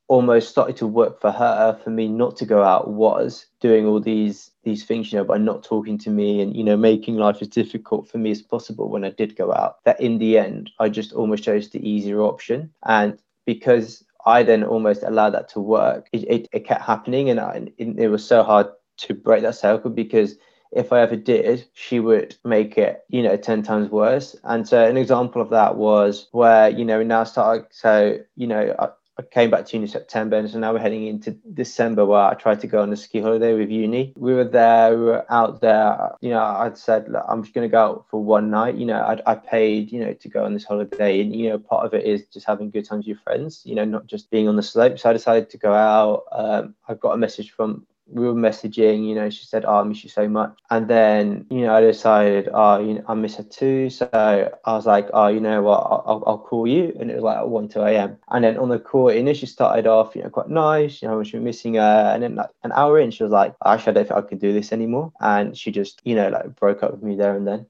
almost 0.08 0.50
started 0.50 0.78
to 0.78 0.88
work 0.88 1.20
for 1.20 1.32
her 1.32 1.78
for 1.84 1.90
me 1.90 2.08
not 2.08 2.38
to 2.38 2.46
go 2.46 2.64
out 2.64 2.90
was 2.90 3.48
doing 3.60 3.86
all 3.86 4.00
these 4.00 4.52
these 4.64 4.86
things 4.86 5.12
you 5.12 5.18
know 5.18 5.26
by 5.26 5.38
not 5.38 5.64
talking 5.64 5.98
to 5.98 6.10
me 6.10 6.42
and 6.42 6.56
you 6.56 6.64
know 6.64 6.78
making 6.78 7.18
life 7.18 7.42
as 7.42 7.48
difficult 7.48 8.08
for 8.08 8.18
me 8.18 8.32
as 8.32 8.42
possible 8.42 8.90
when 8.90 9.04
i 9.04 9.10
did 9.10 9.36
go 9.36 9.54
out 9.54 9.84
that 9.84 10.00
in 10.00 10.18
the 10.18 10.38
end 10.38 10.70
i 10.80 10.88
just 10.88 11.12
almost 11.14 11.44
chose 11.44 11.70
the 11.70 11.90
easier 11.90 12.22
option 12.22 12.72
and 12.86 13.20
because 13.46 14.04
i 14.26 14.44
then 14.44 14.64
almost 14.64 15.04
allowed 15.04 15.32
that 15.32 15.50
to 15.50 15.60
work 15.60 16.08
it, 16.14 16.24
it, 16.30 16.48
it 16.54 16.66
kept 16.66 16.84
happening 16.84 17.30
and, 17.30 17.40
I, 17.40 17.68
it 17.78 18.10
was 18.10 18.26
so 18.26 18.44
hard 18.44 18.68
to 18.98 19.14
break 19.14 19.42
that 19.44 19.56
cycle 19.56 19.92
because 19.92 20.36
if 20.72 20.92
I 20.92 21.02
ever 21.02 21.16
did, 21.16 21.66
she 21.74 22.00
would 22.00 22.36
make 22.44 22.78
it, 22.78 23.06
you 23.08 23.24
know, 23.24 23.38
10 23.38 23.64
times 23.64 23.90
worse. 23.90 24.36
And 24.44 24.68
so 24.68 24.84
an 24.86 24.98
example 24.98 25.42
of 25.42 25.50
that 25.52 25.78
was 25.78 26.28
where, 26.32 26.70
you 26.70 26.84
know, 26.84 27.02
now 27.04 27.24
start, 27.24 27.74
so, 27.74 28.18
you 28.36 28.48
know, 28.48 28.76
I, 29.20 29.24
came 29.24 29.50
back 29.50 29.66
to 29.66 29.78
uni 29.78 29.86
in 29.86 29.92
September, 29.92 30.38
and 30.38 30.50
so 30.50 30.60
now 30.60 30.74
we're 30.74 30.80
heading 30.80 31.08
into 31.08 31.32
December 31.32 32.06
where 32.06 32.22
I 32.22 32.34
tried 32.34 32.60
to 32.62 32.68
go 32.68 32.82
on 32.82 32.92
a 32.92 32.98
ski 32.98 33.22
holiday 33.22 33.54
with 33.54 33.70
uni. 33.70 34.14
We 34.16 34.34
were 34.34 34.44
there, 34.44 34.98
we 34.98 35.06
were 35.06 35.26
out 35.32 35.62
there. 35.62 36.12
You 36.22 36.32
know, 36.32 36.44
I'd 36.44 36.78
said 36.78 37.08
I'm 37.28 37.44
just 37.44 37.54
going 37.54 37.68
to 37.68 37.72
go 37.72 37.84
out 37.84 38.06
for 38.10 38.24
one 38.24 38.50
night. 38.50 38.76
You 38.76 38.86
know, 38.86 39.02
I, 39.02 39.20
I 39.26 39.36
paid, 39.36 39.92
you 39.92 40.00
know, 40.00 40.14
to 40.14 40.30
go 40.30 40.44
on 40.44 40.54
this 40.54 40.66
holiday, 40.66 41.22
and 41.22 41.36
you 41.36 41.50
know, 41.50 41.60
part 41.60 41.86
of 41.86 41.94
it 41.94 42.06
is 42.06 42.26
just 42.28 42.48
having 42.48 42.70
good 42.70 42.86
times 42.86 43.02
with 43.02 43.08
your 43.08 43.24
friends. 43.24 43.62
You 43.66 43.76
know, 43.76 43.86
not 43.86 44.08
just 44.08 44.30
being 44.30 44.48
on 44.48 44.56
the 44.56 44.64
slope. 44.64 45.00
So 45.00 45.10
I 45.10 45.14
decided 45.14 45.50
to 45.52 45.58
go 45.58 45.74
out. 45.74 46.24
Um, 46.32 46.76
I 46.88 46.94
got 46.94 47.14
a 47.14 47.18
message 47.18 47.52
from 47.52 47.86
we 48.10 48.26
were 48.26 48.34
messaging, 48.34 49.08
you 49.08 49.16
know, 49.16 49.30
she 49.30 49.46
said, 49.46 49.66
oh, 49.66 49.80
I 49.80 49.84
miss 49.84 50.04
you 50.04 50.10
so 50.10 50.28
much. 50.30 50.58
And 50.70 50.88
then, 50.88 51.46
you 51.50 51.62
know, 51.62 51.76
I 51.76 51.82
decided, 51.82 52.50
oh, 52.54 52.80
you 52.80 52.96
know, 52.96 53.04
I 53.08 53.14
miss 53.14 53.36
her 53.36 53.44
too. 53.44 53.90
So 53.90 54.10
I 54.14 54.74
was 54.74 54.86
like, 54.86 55.10
oh, 55.14 55.28
you 55.28 55.40
know 55.40 55.62
what, 55.62 55.80
I'll, 55.80 56.24
I'll 56.26 56.38
call 56.38 56.68
you. 56.68 56.96
And 57.00 57.12
it 57.12 57.16
was 57.16 57.24
like 57.24 57.46
1, 57.46 57.70
2 57.70 57.82
a.m. 57.82 58.18
And 58.30 58.44
then 58.44 58.58
on 58.58 58.70
the 58.70 58.80
call, 58.80 59.10
it 59.10 59.18
initially 59.18 59.48
started 59.48 59.88
off, 59.88 60.16
you 60.16 60.24
know, 60.24 60.30
quite 60.30 60.50
nice, 60.50 61.02
you 61.02 61.08
know, 61.08 61.22
she 61.24 61.38
was 61.38 61.44
missing 61.44 61.76
her. 61.76 62.12
And 62.14 62.24
then 62.24 62.36
like 62.36 62.50
an 62.64 62.72
hour 62.72 63.00
in, 63.00 63.12
she 63.12 63.24
was 63.24 63.32
like, 63.32 63.54
actually, 63.66 63.92
I 63.92 63.94
don't 63.94 64.08
think 64.08 64.26
I 64.26 64.28
can 64.28 64.38
do 64.38 64.54
this 64.54 64.72
anymore. 64.72 65.12
And 65.20 65.58
she 65.58 65.72
just, 65.72 66.02
you 66.06 66.16
know, 66.16 66.30
like 66.30 66.56
broke 66.56 66.84
up 66.84 66.92
with 66.92 67.04
me 67.04 67.16
there 67.16 67.36
and 67.36 67.48
then. 67.48 67.66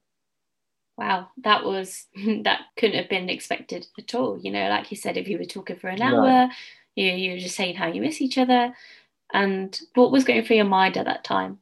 Wow, 0.97 1.29
that 1.43 1.63
was, 1.63 2.05
that 2.43 2.61
couldn't 2.75 2.97
have 2.97 3.09
been 3.09 3.29
expected 3.29 3.87
at 3.97 4.13
all. 4.13 4.37
You 4.37 4.51
know, 4.51 4.69
like 4.69 4.91
you 4.91 4.97
said, 4.97 5.17
if 5.17 5.27
you 5.27 5.39
were 5.39 5.45
talking 5.45 5.77
for 5.77 5.87
an 5.87 6.01
hour, 6.01 6.49
you, 6.95 7.11
you 7.11 7.31
were 7.31 7.39
just 7.39 7.55
saying 7.55 7.75
how 7.75 7.87
you 7.87 8.01
miss 8.01 8.21
each 8.21 8.37
other 8.37 8.73
and 9.33 9.79
what 9.95 10.11
was 10.11 10.23
going 10.23 10.43
through 10.43 10.57
your 10.57 10.65
mind 10.65 10.97
at 10.97 11.05
that 11.05 11.23
time? 11.23 11.59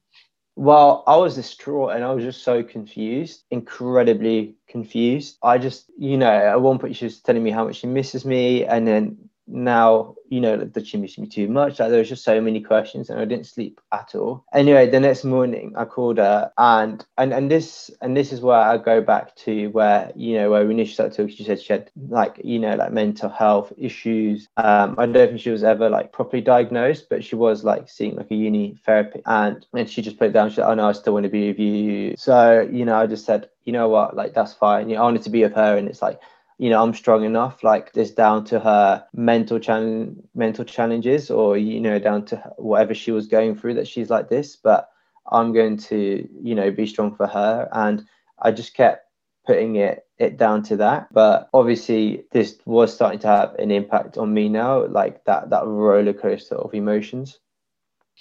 Well, 0.55 1.03
I 1.05 1.17
was 1.17 1.35
distraught 1.35 1.95
and 1.95 2.03
I 2.03 2.13
was 2.13 2.23
just 2.23 2.43
so 2.43 2.63
confused, 2.63 3.43
incredibly 3.51 4.55
confused. 4.69 5.37
I 5.43 5.57
just, 5.57 5.91
you 5.97 6.17
know, 6.17 6.31
at 6.31 6.61
one 6.61 6.79
point 6.79 6.95
she 6.95 7.05
was 7.05 7.19
telling 7.19 7.43
me 7.43 7.51
how 7.51 7.65
much 7.65 7.77
she 7.77 7.87
misses 7.87 8.23
me, 8.23 8.65
and 8.65 8.87
then 8.87 9.29
now 9.47 10.15
you 10.29 10.41
know 10.41 10.57
that 10.57 10.87
she 10.87 10.97
missed 10.97 11.19
me 11.19 11.27
too 11.27 11.47
much. 11.47 11.79
Like 11.79 11.89
there 11.89 11.99
was 11.99 12.09
just 12.09 12.23
so 12.23 12.41
many 12.41 12.61
questions 12.61 13.09
and 13.09 13.19
i 13.19 13.25
didn't 13.25 13.45
sleep 13.45 13.79
at 13.91 14.15
all. 14.15 14.43
Anyway 14.53 14.89
the 14.89 14.99
next 14.99 15.23
morning 15.23 15.73
i 15.75 15.85
called 15.85 16.17
her 16.17 16.51
and 16.57 17.05
and 17.17 17.33
and 17.33 17.49
this 17.49 17.91
and 18.01 18.15
this 18.17 18.33
is 18.33 18.41
where 18.41 18.59
i 18.59 18.77
go 18.77 19.01
back 19.01 19.35
to 19.37 19.67
where 19.67 20.11
you 20.15 20.35
know 20.37 20.49
where 20.49 20.65
we 20.65 20.73
initially 20.73 20.93
started 20.93 21.15
talking. 21.15 21.35
She 21.35 21.43
said 21.43 21.61
she 21.61 21.73
had 21.73 21.91
like 22.09 22.41
you 22.43 22.59
know 22.59 22.75
like 22.75 22.91
mental 22.91 23.29
health 23.29 23.71
issues. 23.77 24.47
Um 24.57 24.95
i 24.97 25.05
don't 25.05 25.29
think 25.29 25.39
she 25.39 25.51
was 25.51 25.63
ever 25.63 25.89
like 25.89 26.11
properly 26.11 26.41
diagnosed 26.41 27.07
but 27.09 27.23
she 27.23 27.35
was 27.35 27.63
like 27.63 27.89
seeing 27.89 28.15
like 28.15 28.31
a 28.31 28.35
uni 28.35 28.77
therapy 28.85 29.21
and 29.25 29.65
and 29.73 29.89
she 29.89 30.01
just 30.01 30.17
put 30.17 30.29
it 30.29 30.33
down. 30.33 30.49
She 30.49 30.55
said 30.55 30.67
oh 30.69 30.73
no 30.73 30.89
i 30.89 30.91
still 30.93 31.13
want 31.13 31.23
to 31.25 31.29
be 31.29 31.47
with 31.49 31.59
you. 31.59 32.15
So 32.17 32.61
you 32.61 32.85
know 32.85 32.95
i 32.95 33.07
just 33.07 33.25
said 33.25 33.49
you 33.65 33.73
know 33.73 33.89
what? 33.89 34.15
Like 34.15 34.33
that's 34.33 34.53
fine. 34.53 34.89
You 34.89 34.95
know, 34.95 35.01
i 35.01 35.05
wanted 35.05 35.23
to 35.23 35.29
be 35.29 35.43
with 35.43 35.55
her 35.55 35.77
and 35.77 35.87
it's 35.89 36.01
like 36.01 36.19
you 36.57 36.69
know 36.69 36.81
i'm 36.81 36.93
strong 36.93 37.23
enough 37.23 37.63
like 37.63 37.91
this 37.93 38.11
down 38.11 38.43
to 38.43 38.59
her 38.59 39.05
mental 39.13 39.59
challenge 39.59 40.17
mental 40.33 40.65
challenges 40.65 41.29
or 41.29 41.57
you 41.57 41.79
know 41.79 41.99
down 41.99 42.23
to 42.25 42.35
whatever 42.57 42.93
she 42.93 43.11
was 43.11 43.27
going 43.27 43.55
through 43.55 43.73
that 43.73 43.87
she's 43.87 44.09
like 44.09 44.29
this 44.29 44.55
but 44.55 44.89
i'm 45.31 45.53
going 45.53 45.77
to 45.77 46.27
you 46.41 46.55
know 46.55 46.71
be 46.71 46.85
strong 46.85 47.15
for 47.15 47.27
her. 47.27 47.67
And 47.71 48.05
i 48.39 48.51
just 48.51 48.73
kept 48.73 49.05
putting 49.45 49.75
it 49.75 50.05
it 50.17 50.37
down 50.37 50.63
to 50.63 50.77
that. 50.77 51.07
But 51.11 51.49
obviously 51.53 52.23
this 52.31 52.57
was 52.65 52.93
starting 52.93 53.19
to 53.19 53.27
have 53.27 53.55
an 53.55 53.71
impact 53.71 54.17
on 54.17 54.33
me 54.33 54.49
now 54.49 54.85
like 54.87 55.23
that 55.25 55.49
that 55.49 55.65
roller 55.65 56.13
coaster 56.13 56.55
of 56.55 56.73
emotions. 56.73 57.39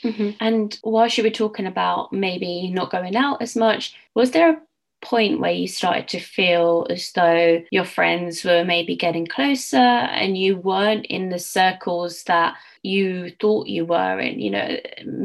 Mm-hmm. 0.03 0.31
and 0.41 0.77
whilst 0.83 1.17
you 1.17 1.23
were 1.23 1.31
talking 1.31 1.67
about 1.67 2.13
maybe 2.13 2.69
not 2.73 2.91
going 2.91 3.15
out 3.15 3.41
as 3.41 3.55
much 3.55 3.95
was 4.17 4.33
there 4.33 4.51
a 4.51 4.61
point 5.05 5.41
where 5.41 5.53
you 5.53 5.69
started 5.69 6.09
to 6.09 6.19
feel 6.19 6.87
as 6.91 7.13
though 7.13 7.63
your 7.71 7.85
friends 7.85 8.45
were 8.45 8.65
maybe 8.65 8.97
getting 8.97 9.27
closer 9.27 9.77
and 9.77 10.37
you 10.37 10.57
weren't 10.57 11.07
in 11.07 11.29
the 11.29 11.39
circles 11.39 12.25
that 12.25 12.55
you 12.83 13.31
thought 13.41 13.67
you 13.67 13.85
were 13.85 14.19
in. 14.19 14.41
You 14.41 14.51
know 14.51 14.77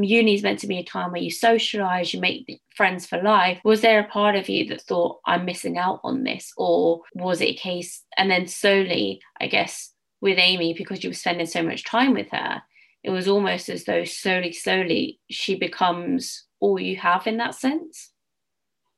uni 0.02 0.36
is 0.36 0.44
meant 0.44 0.60
to 0.60 0.68
be 0.68 0.78
a 0.78 0.84
time 0.84 1.12
where 1.12 1.22
you 1.22 1.32
socialize 1.32 2.14
you 2.14 2.20
make 2.20 2.62
friends 2.76 3.06
for 3.06 3.22
life. 3.22 3.60
Was 3.64 3.82
there 3.82 4.00
a 4.00 4.08
part 4.08 4.36
of 4.36 4.50
you 4.50 4.68
that 4.70 4.82
thought 4.82 5.20
i'm 5.26 5.46
missing 5.46 5.78
out 5.78 6.00
on 6.04 6.24
this 6.24 6.54
or 6.58 7.02
was 7.14 7.42
it 7.42 7.50
a 7.50 7.54
case? 7.56 8.04
And 8.18 8.30
then 8.30 8.48
slowly 8.48 9.22
i 9.40 9.48
guess 9.48 9.94
with 10.22 10.38
amy 10.38 10.74
because 10.74 11.04
you 11.04 11.10
were 11.10 11.14
spending 11.14 11.48
so 11.48 11.64
much 11.64 11.86
time 11.86 12.14
with 12.14 12.30
her 12.32 12.62
it 13.04 13.10
was 13.10 13.28
almost 13.28 13.70
as 13.70 13.86
though 13.86 14.04
slowly 14.04 14.52
slowly 14.52 15.20
she 15.30 15.56
becomes 15.56 16.46
all 16.60 16.80
you 16.80 16.98
have 16.98 17.26
in 17.28 17.38
that 17.38 17.56
sense 17.56 18.12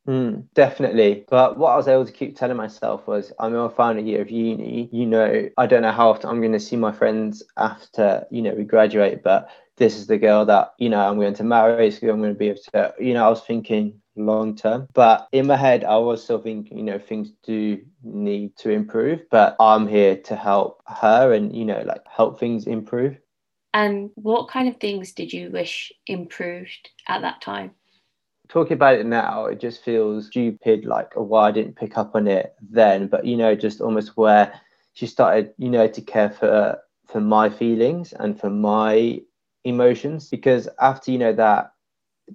Mm, 0.08 0.48
definitely. 0.56 1.26
But 1.30 1.58
what 1.58 1.74
I 1.74 1.78
was 1.78 1.88
able 1.88 2.06
to 2.06 2.12
keep 2.12 2.36
telling 2.36 2.58
myself 2.58 3.06
was 3.08 3.32
I'm 3.40 3.54
in 3.54 3.62
my 3.62 3.70
final 3.70 4.04
year 4.04 4.22
of 4.22 4.32
uni. 4.32 4.90
You 4.92 5.06
know, 5.06 5.50
I 5.58 5.68
don't 5.68 5.84
know 5.84 5.92
how 5.92 6.10
often 6.10 6.30
I'm 6.30 6.40
going 6.42 6.54
to 6.54 6.60
see 6.60 6.76
my 6.76 6.92
friends 6.92 7.44
after, 7.58 8.26
you 8.32 8.42
know, 8.42 8.54
we 8.54 8.64
graduate, 8.64 9.22
but 9.24 9.50
this 9.78 9.98
is 9.98 10.08
the 10.08 10.18
girl 10.18 10.46
that 10.46 10.74
you 10.78 10.90
know 10.90 11.00
I'm 11.00 11.18
going 11.18 11.34
to 11.36 11.44
marry. 11.44 11.88
It's 11.88 12.02
I'm 12.02 12.22
going 12.22 12.34
to 12.34 12.40
be 12.40 12.50
able 12.50 12.62
to. 12.74 12.94
You 13.00 13.14
know, 13.14 13.26
I 13.26 13.30
was 13.30 13.42
thinking 13.42 14.02
long 14.16 14.56
term, 14.56 14.88
but 14.94 15.28
in 15.32 15.48
my 15.48 15.56
head, 15.56 15.84
I 15.84 15.98
was 15.98 16.24
still 16.24 16.42
thinking, 16.42 16.78
you 16.78 16.84
know, 16.84 17.00
things 17.00 17.32
do 17.44 17.82
need 18.04 18.56
to 18.58 18.70
improve, 18.70 19.22
but 19.32 19.56
I'm 19.60 19.88
here 19.88 20.18
to 20.18 20.36
help 20.36 20.82
her 20.88 21.34
and 21.34 21.56
you 21.56 21.66
know, 21.66 21.82
like 21.86 22.04
help 22.08 22.40
things 22.40 22.68
improve. 22.68 23.18
And 23.74 24.12
what 24.16 24.50
kind 24.50 24.68
of 24.68 24.78
things 24.78 25.14
did 25.14 25.32
you 25.32 25.50
wish 25.50 25.92
improved 26.06 26.90
at 27.08 27.22
that 27.22 27.42
time? 27.42 27.72
Talking 28.52 28.74
about 28.74 28.96
it 28.96 29.06
now, 29.06 29.46
it 29.46 29.60
just 29.60 29.82
feels 29.84 30.28
stupid, 30.28 30.86
like 30.86 31.14
oh, 31.16 31.24
why 31.24 31.48
I 31.48 31.52
didn't 31.52 31.78
pick 31.78 31.98
up 31.98 32.16
on 32.16 32.28
it 32.28 32.54
then. 32.62 33.08
But 33.08 33.26
you 33.26 33.38
know, 33.38 33.56
just 33.56 33.82
almost 33.82 34.18
where 34.18 34.60
she 34.94 35.08
started, 35.08 35.54
you 35.58 35.70
know, 35.70 35.88
to 35.88 36.02
care 36.02 36.30
for 36.30 36.78
for 37.08 37.22
my 37.22 37.50
feelings 37.50 38.14
and 38.14 38.40
for 38.40 38.50
my 38.50 39.22
emotions. 39.64 40.30
Because 40.30 40.68
after 40.80 41.12
you 41.12 41.18
know 41.18 41.34
that 41.34 41.72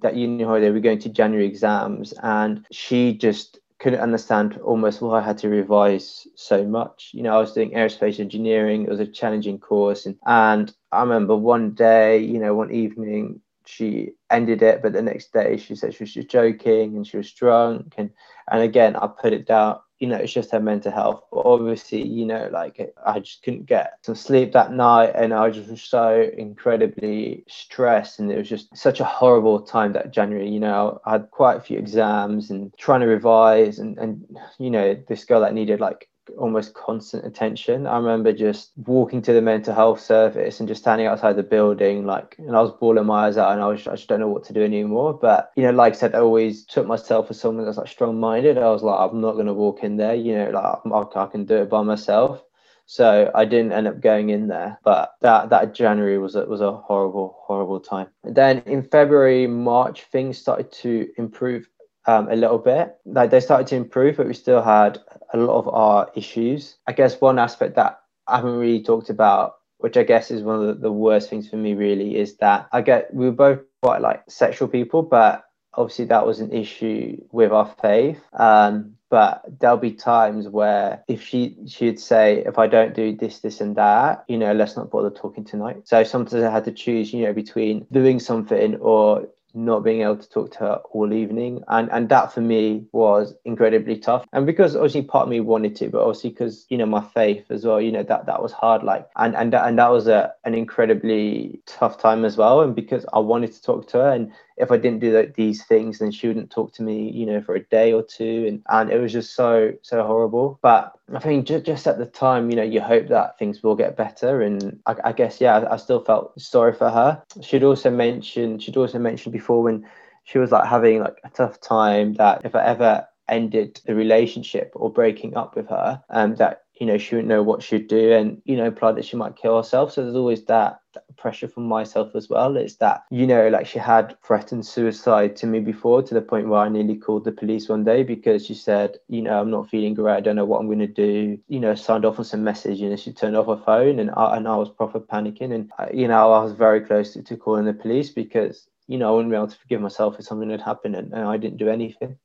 that 0.01 0.15
uni 0.15 0.43
holiday, 0.43 0.71
we're 0.71 0.79
going 0.79 0.99
to 0.99 1.09
January 1.09 1.45
exams, 1.45 2.13
and 2.23 2.65
she 2.71 3.13
just 3.13 3.59
couldn't 3.79 3.99
understand 3.99 4.57
almost 4.63 5.01
why 5.01 5.19
I 5.19 5.21
had 5.21 5.37
to 5.39 5.49
revise 5.49 6.27
so 6.35 6.65
much. 6.65 7.11
You 7.13 7.21
know, 7.21 7.35
I 7.35 7.39
was 7.39 7.53
doing 7.53 7.71
aerospace 7.71 8.19
engineering. 8.19 8.83
It 8.83 8.89
was 8.89 8.99
a 8.99 9.05
challenging 9.05 9.59
course, 9.59 10.07
and 10.07 10.17
and 10.25 10.73
I 10.91 11.01
remember 11.01 11.35
one 11.35 11.71
day, 11.71 12.17
you 12.17 12.39
know, 12.39 12.55
one 12.55 12.71
evening 12.73 13.41
she 13.67 14.13
ended 14.31 14.61
it, 14.61 14.81
but 14.81 14.93
the 14.93 15.01
next 15.01 15.33
day 15.33 15.57
she 15.57 15.75
said 15.75 15.93
she 15.93 16.03
was 16.03 16.13
just 16.13 16.29
joking 16.29 16.95
and 16.95 17.05
she 17.05 17.17
was 17.17 17.31
drunk. 17.31 17.93
And 17.97 18.09
and 18.51 18.61
again, 18.61 18.95
I 18.95 19.07
put 19.07 19.33
it 19.33 19.47
down. 19.47 19.79
You 19.99 20.07
know, 20.07 20.17
it's 20.17 20.31
just 20.31 20.51
her 20.51 20.59
mental 20.59 20.91
health. 20.91 21.23
But 21.31 21.45
obviously, 21.45 22.05
you 22.05 22.25
know, 22.25 22.49
like 22.51 22.93
I 23.05 23.19
just 23.19 23.41
couldn't 23.43 23.65
get 23.65 23.97
some 24.03 24.15
sleep 24.15 24.51
that 24.53 24.71
night, 24.71 25.13
and 25.15 25.33
I 25.33 25.49
just 25.49 25.69
was 25.69 25.81
so 25.81 26.29
incredibly 26.37 27.43
stressed, 27.47 28.19
and 28.19 28.31
it 28.31 28.37
was 28.37 28.49
just 28.49 28.75
such 28.77 28.99
a 28.99 29.05
horrible 29.05 29.61
time 29.61 29.93
that 29.93 30.11
January. 30.11 30.49
You 30.49 30.59
know, 30.59 31.01
I 31.05 31.13
had 31.13 31.31
quite 31.31 31.57
a 31.57 31.61
few 31.61 31.79
exams 31.79 32.51
and 32.51 32.71
trying 32.77 33.01
to 33.01 33.07
revise, 33.07 33.79
and 33.79 33.97
and 33.97 34.37
you 34.59 34.69
know, 34.69 34.95
this 35.07 35.25
girl 35.25 35.41
that 35.41 35.53
needed 35.53 35.79
like 35.79 36.07
almost 36.37 36.73
constant 36.73 37.25
attention. 37.25 37.87
I 37.87 37.97
remember 37.97 38.33
just 38.33 38.71
walking 38.85 39.21
to 39.23 39.33
the 39.33 39.41
mental 39.41 39.73
health 39.73 39.99
service 39.99 40.59
and 40.59 40.67
just 40.67 40.81
standing 40.81 41.07
outside 41.07 41.35
the 41.35 41.43
building, 41.43 42.05
like, 42.05 42.35
and 42.37 42.55
I 42.55 42.61
was 42.61 42.71
bawling 42.71 43.05
my 43.05 43.27
eyes 43.27 43.37
out, 43.37 43.53
and 43.53 43.61
I 43.61 43.67
was, 43.67 43.87
I 43.87 43.95
just 43.95 44.07
don't 44.07 44.19
know 44.19 44.27
what 44.27 44.43
to 44.45 44.53
do 44.53 44.63
anymore. 44.63 45.13
But 45.13 45.51
you 45.55 45.63
know, 45.63 45.71
like 45.71 45.93
I 45.93 45.95
said, 45.95 46.15
I 46.15 46.19
always 46.19 46.65
took 46.65 46.87
myself 46.87 47.29
as 47.29 47.39
someone 47.39 47.65
that's 47.65 47.77
like 47.77 47.87
strong-minded. 47.87 48.57
I 48.57 48.69
was 48.69 48.83
like, 48.83 48.99
I'm 48.99 49.21
not 49.21 49.33
going 49.33 49.47
to 49.47 49.53
walk 49.53 49.83
in 49.83 49.97
there. 49.97 50.15
You 50.15 50.37
know, 50.37 50.49
like 50.51 51.15
I, 51.15 51.23
I 51.23 51.25
can 51.27 51.45
do 51.45 51.55
it 51.57 51.69
by 51.69 51.81
myself. 51.81 52.43
So 52.89 53.29
I 53.35 53.43
didn't 53.43 53.73
end 53.73 53.87
up 53.87 53.99
going 53.99 54.29
in 54.29 54.47
there. 54.47 54.79
But 54.83 55.13
that 55.21 55.49
that 55.49 55.75
January 55.75 56.17
was 56.17 56.35
a, 56.35 56.45
was 56.45 56.61
a 56.61 56.71
horrible, 56.71 57.37
horrible 57.41 57.81
time. 57.81 58.07
And 58.23 58.33
then 58.33 58.59
in 58.65 58.81
February, 58.81 59.45
March, 59.45 60.03
things 60.03 60.37
started 60.37 60.71
to 60.83 61.09
improve 61.17 61.67
um, 62.07 62.29
a 62.29 62.35
little 62.35 62.57
bit. 62.57 62.95
Like 63.05 63.29
they 63.29 63.39
started 63.39 63.67
to 63.67 63.75
improve, 63.75 64.17
but 64.17 64.27
we 64.27 64.33
still 64.33 64.61
had 64.61 64.99
a 65.33 65.37
lot 65.37 65.59
of 65.59 65.67
our 65.67 66.09
issues. 66.15 66.77
I 66.87 66.93
guess 66.93 67.21
one 67.21 67.37
aspect 67.37 67.75
that 67.75 67.99
I 68.27 68.37
haven't 68.37 68.57
really 68.57 68.81
talked 68.81 69.09
about, 69.09 69.55
which 69.77 69.97
I 69.97 70.03
guess 70.03 70.31
is 70.31 70.41
one 70.41 70.61
of 70.61 70.67
the, 70.67 70.73
the 70.73 70.91
worst 70.91 71.29
things 71.29 71.49
for 71.49 71.57
me, 71.57 71.73
really, 71.73 72.17
is 72.17 72.37
that 72.37 72.67
I 72.71 72.81
get 72.81 73.13
we 73.13 73.25
were 73.25 73.31
both 73.31 73.59
quite 73.83 74.01
like 74.01 74.23
sexual 74.29 74.67
people, 74.67 75.03
but 75.03 75.43
obviously 75.73 76.05
that 76.05 76.25
was 76.25 76.39
an 76.39 76.51
issue 76.51 77.21
with 77.31 77.51
our 77.51 77.73
faith. 77.81 78.19
Um, 78.33 78.97
but 79.09 79.43
there'll 79.59 79.77
be 79.77 79.91
times 79.91 80.47
where 80.47 81.03
if 81.07 81.23
she 81.23 81.55
she'd 81.65 81.99
say 81.99 82.43
if 82.45 82.57
i 82.59 82.67
don't 82.67 82.93
do 82.93 83.15
this 83.15 83.39
this 83.39 83.61
and 83.61 83.75
that 83.75 84.25
you 84.27 84.37
know 84.37 84.51
let's 84.53 84.75
not 84.75 84.91
bother 84.91 85.09
talking 85.09 85.45
tonight 85.45 85.77
so 85.85 86.03
sometimes 86.03 86.43
i 86.43 86.51
had 86.51 86.65
to 86.65 86.71
choose 86.71 87.13
you 87.13 87.23
know 87.23 87.33
between 87.33 87.85
doing 87.91 88.19
something 88.19 88.75
or 88.77 89.27
not 89.57 89.83
being 89.83 90.01
able 90.01 90.17
to 90.17 90.29
talk 90.29 90.51
to 90.51 90.59
her 90.59 90.81
all 90.91 91.11
evening. 91.11 91.63
And 91.67 91.89
and 91.91 92.07
that 92.09 92.31
for 92.31 92.41
me 92.41 92.85
was 92.91 93.33
incredibly 93.43 93.97
tough. 93.97 94.25
And 94.31 94.45
because 94.45 94.75
obviously 94.75 95.01
part 95.01 95.23
of 95.23 95.29
me 95.29 95.39
wanted 95.39 95.75
to 95.77 95.89
but 95.89 96.01
obviously 96.01 96.29
because 96.29 96.65
you 96.69 96.77
know 96.77 96.85
my 96.85 97.01
faith 97.01 97.45
as 97.49 97.65
well 97.65 97.81
you 97.81 97.91
know 97.91 98.03
that 98.03 98.27
that 98.27 98.41
was 98.41 98.51
hard. 98.51 98.83
Like 98.83 99.07
and 99.15 99.35
and 99.35 99.51
that, 99.53 99.67
and 99.67 99.77
that 99.79 99.91
was 99.91 100.07
a 100.07 100.31
an 100.45 100.53
incredibly 100.53 101.61
tough 101.65 101.99
time 101.99 102.23
as 102.23 102.37
well. 102.37 102.61
And 102.61 102.75
because 102.75 103.05
I 103.13 103.19
wanted 103.19 103.51
to 103.53 103.61
talk 103.61 103.87
to 103.89 103.97
her 103.97 104.11
and 104.11 104.31
if 104.57 104.71
I 104.71 104.77
didn't 104.77 104.99
do 104.99 105.11
that, 105.13 105.35
these 105.35 105.63
things, 105.63 105.99
then 105.99 106.11
she 106.11 106.27
wouldn't 106.27 106.49
talk 106.49 106.73
to 106.73 106.83
me, 106.83 107.11
you 107.11 107.25
know, 107.25 107.41
for 107.41 107.55
a 107.55 107.63
day 107.63 107.93
or 107.93 108.03
two. 108.03 108.45
And, 108.47 108.63
and 108.69 108.91
it 108.91 108.99
was 108.99 109.13
just 109.13 109.35
so, 109.35 109.73
so 109.83 110.03
horrible. 110.03 110.59
But 110.61 110.93
I 111.13 111.19
think 111.19 111.45
just, 111.45 111.65
just 111.65 111.87
at 111.87 111.97
the 111.97 112.05
time, 112.05 112.49
you 112.49 112.55
know, 112.55 112.63
you 112.63 112.81
hope 112.81 113.07
that 113.07 113.37
things 113.37 113.61
will 113.61 113.75
get 113.75 113.95
better. 113.95 114.41
And 114.41 114.79
I, 114.87 114.95
I 115.05 115.11
guess, 115.11 115.39
yeah, 115.39 115.57
I, 115.57 115.73
I 115.73 115.77
still 115.77 116.03
felt 116.03 116.39
sorry 116.41 116.73
for 116.73 116.89
her. 116.89 117.21
She'd 117.41 117.63
also 117.63 117.91
mentioned, 117.91 118.63
she'd 118.63 118.77
also 118.77 118.99
mentioned 118.99 119.33
before 119.33 119.61
when 119.61 119.87
she 120.23 120.39
was 120.39 120.51
like 120.51 120.67
having 120.67 120.99
like 120.99 121.19
a 121.23 121.29
tough 121.29 121.61
time 121.61 122.15
that 122.15 122.41
if 122.43 122.55
I 122.55 122.65
ever 122.65 123.07
ended 123.29 123.79
the 123.85 123.93
relationship 123.95 124.71
or 124.75 124.91
breaking 124.91 125.37
up 125.37 125.55
with 125.55 125.67
her, 125.69 126.01
um, 126.09 126.35
that 126.35 126.63
you 126.79 126.85
know 126.85 126.97
she 126.97 127.15
wouldn't 127.15 127.29
know 127.29 127.43
what 127.43 127.63
she'd 127.63 127.87
do, 127.87 128.13
and 128.13 128.41
you 128.45 128.55
know 128.55 128.65
implied 128.65 128.95
that 128.95 129.05
she 129.05 129.17
might 129.17 129.35
kill 129.35 129.57
herself. 129.57 129.91
So 129.91 130.03
there's 130.03 130.15
always 130.15 130.43
that, 130.45 130.79
that 130.93 131.03
pressure 131.17 131.47
from 131.47 131.67
myself 131.67 132.15
as 132.15 132.29
well. 132.29 132.55
It's 132.57 132.75
that 132.75 133.03
you 133.09 133.25
know 133.27 133.47
like 133.49 133.65
she 133.65 133.79
had 133.79 134.15
threatened 134.23 134.65
suicide 134.65 135.35
to 135.37 135.47
me 135.47 135.59
before 135.59 136.01
to 136.03 136.13
the 136.13 136.21
point 136.21 136.47
where 136.47 136.59
I 136.59 136.69
nearly 136.69 136.95
called 136.95 137.25
the 137.25 137.31
police 137.31 137.69
one 137.69 137.83
day 137.83 138.03
because 138.03 138.45
she 138.45 138.53
said, 138.53 138.97
you 139.07 139.21
know, 139.21 139.39
I'm 139.39 139.51
not 139.51 139.69
feeling 139.69 139.93
great. 139.93 140.15
I 140.15 140.21
don't 140.21 140.35
know 140.35 140.45
what 140.45 140.59
I'm 140.59 140.67
going 140.67 140.79
to 140.79 140.87
do. 140.87 141.37
You 141.47 141.59
know, 141.59 141.75
signed 141.75 142.05
off 142.05 142.19
on 142.19 142.25
some 142.25 142.43
message. 142.43 142.81
Know, 142.81 142.95
she 142.95 143.13
turned 143.13 143.35
off 143.35 143.47
her 143.47 143.63
phone, 143.63 143.99
and 143.99 144.11
I 144.15 144.37
and 144.37 144.47
I 144.47 144.55
was 144.55 144.69
proper 144.69 144.99
panicking, 144.99 145.53
and 145.53 145.71
I, 145.77 145.89
you 145.93 146.07
know 146.07 146.31
I 146.31 146.43
was 146.43 146.53
very 146.53 146.81
close 146.81 147.13
to, 147.13 147.23
to 147.23 147.37
calling 147.37 147.65
the 147.65 147.73
police 147.73 148.09
because 148.09 148.67
you 148.87 148.97
know 148.97 149.09
I 149.09 149.11
wouldn't 149.11 149.31
be 149.31 149.35
able 149.35 149.47
to 149.47 149.57
forgive 149.57 149.81
myself 149.81 150.19
if 150.19 150.25
something 150.25 150.49
had 150.49 150.61
happened 150.61 150.95
and, 150.95 151.13
and 151.13 151.23
I 151.23 151.37
didn't 151.37 151.57
do 151.57 151.69
anything. 151.69 152.17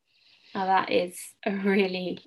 Now 0.55 0.67
that 0.67 0.91
is 0.91 1.19
a 1.47 1.53
really 1.53 2.19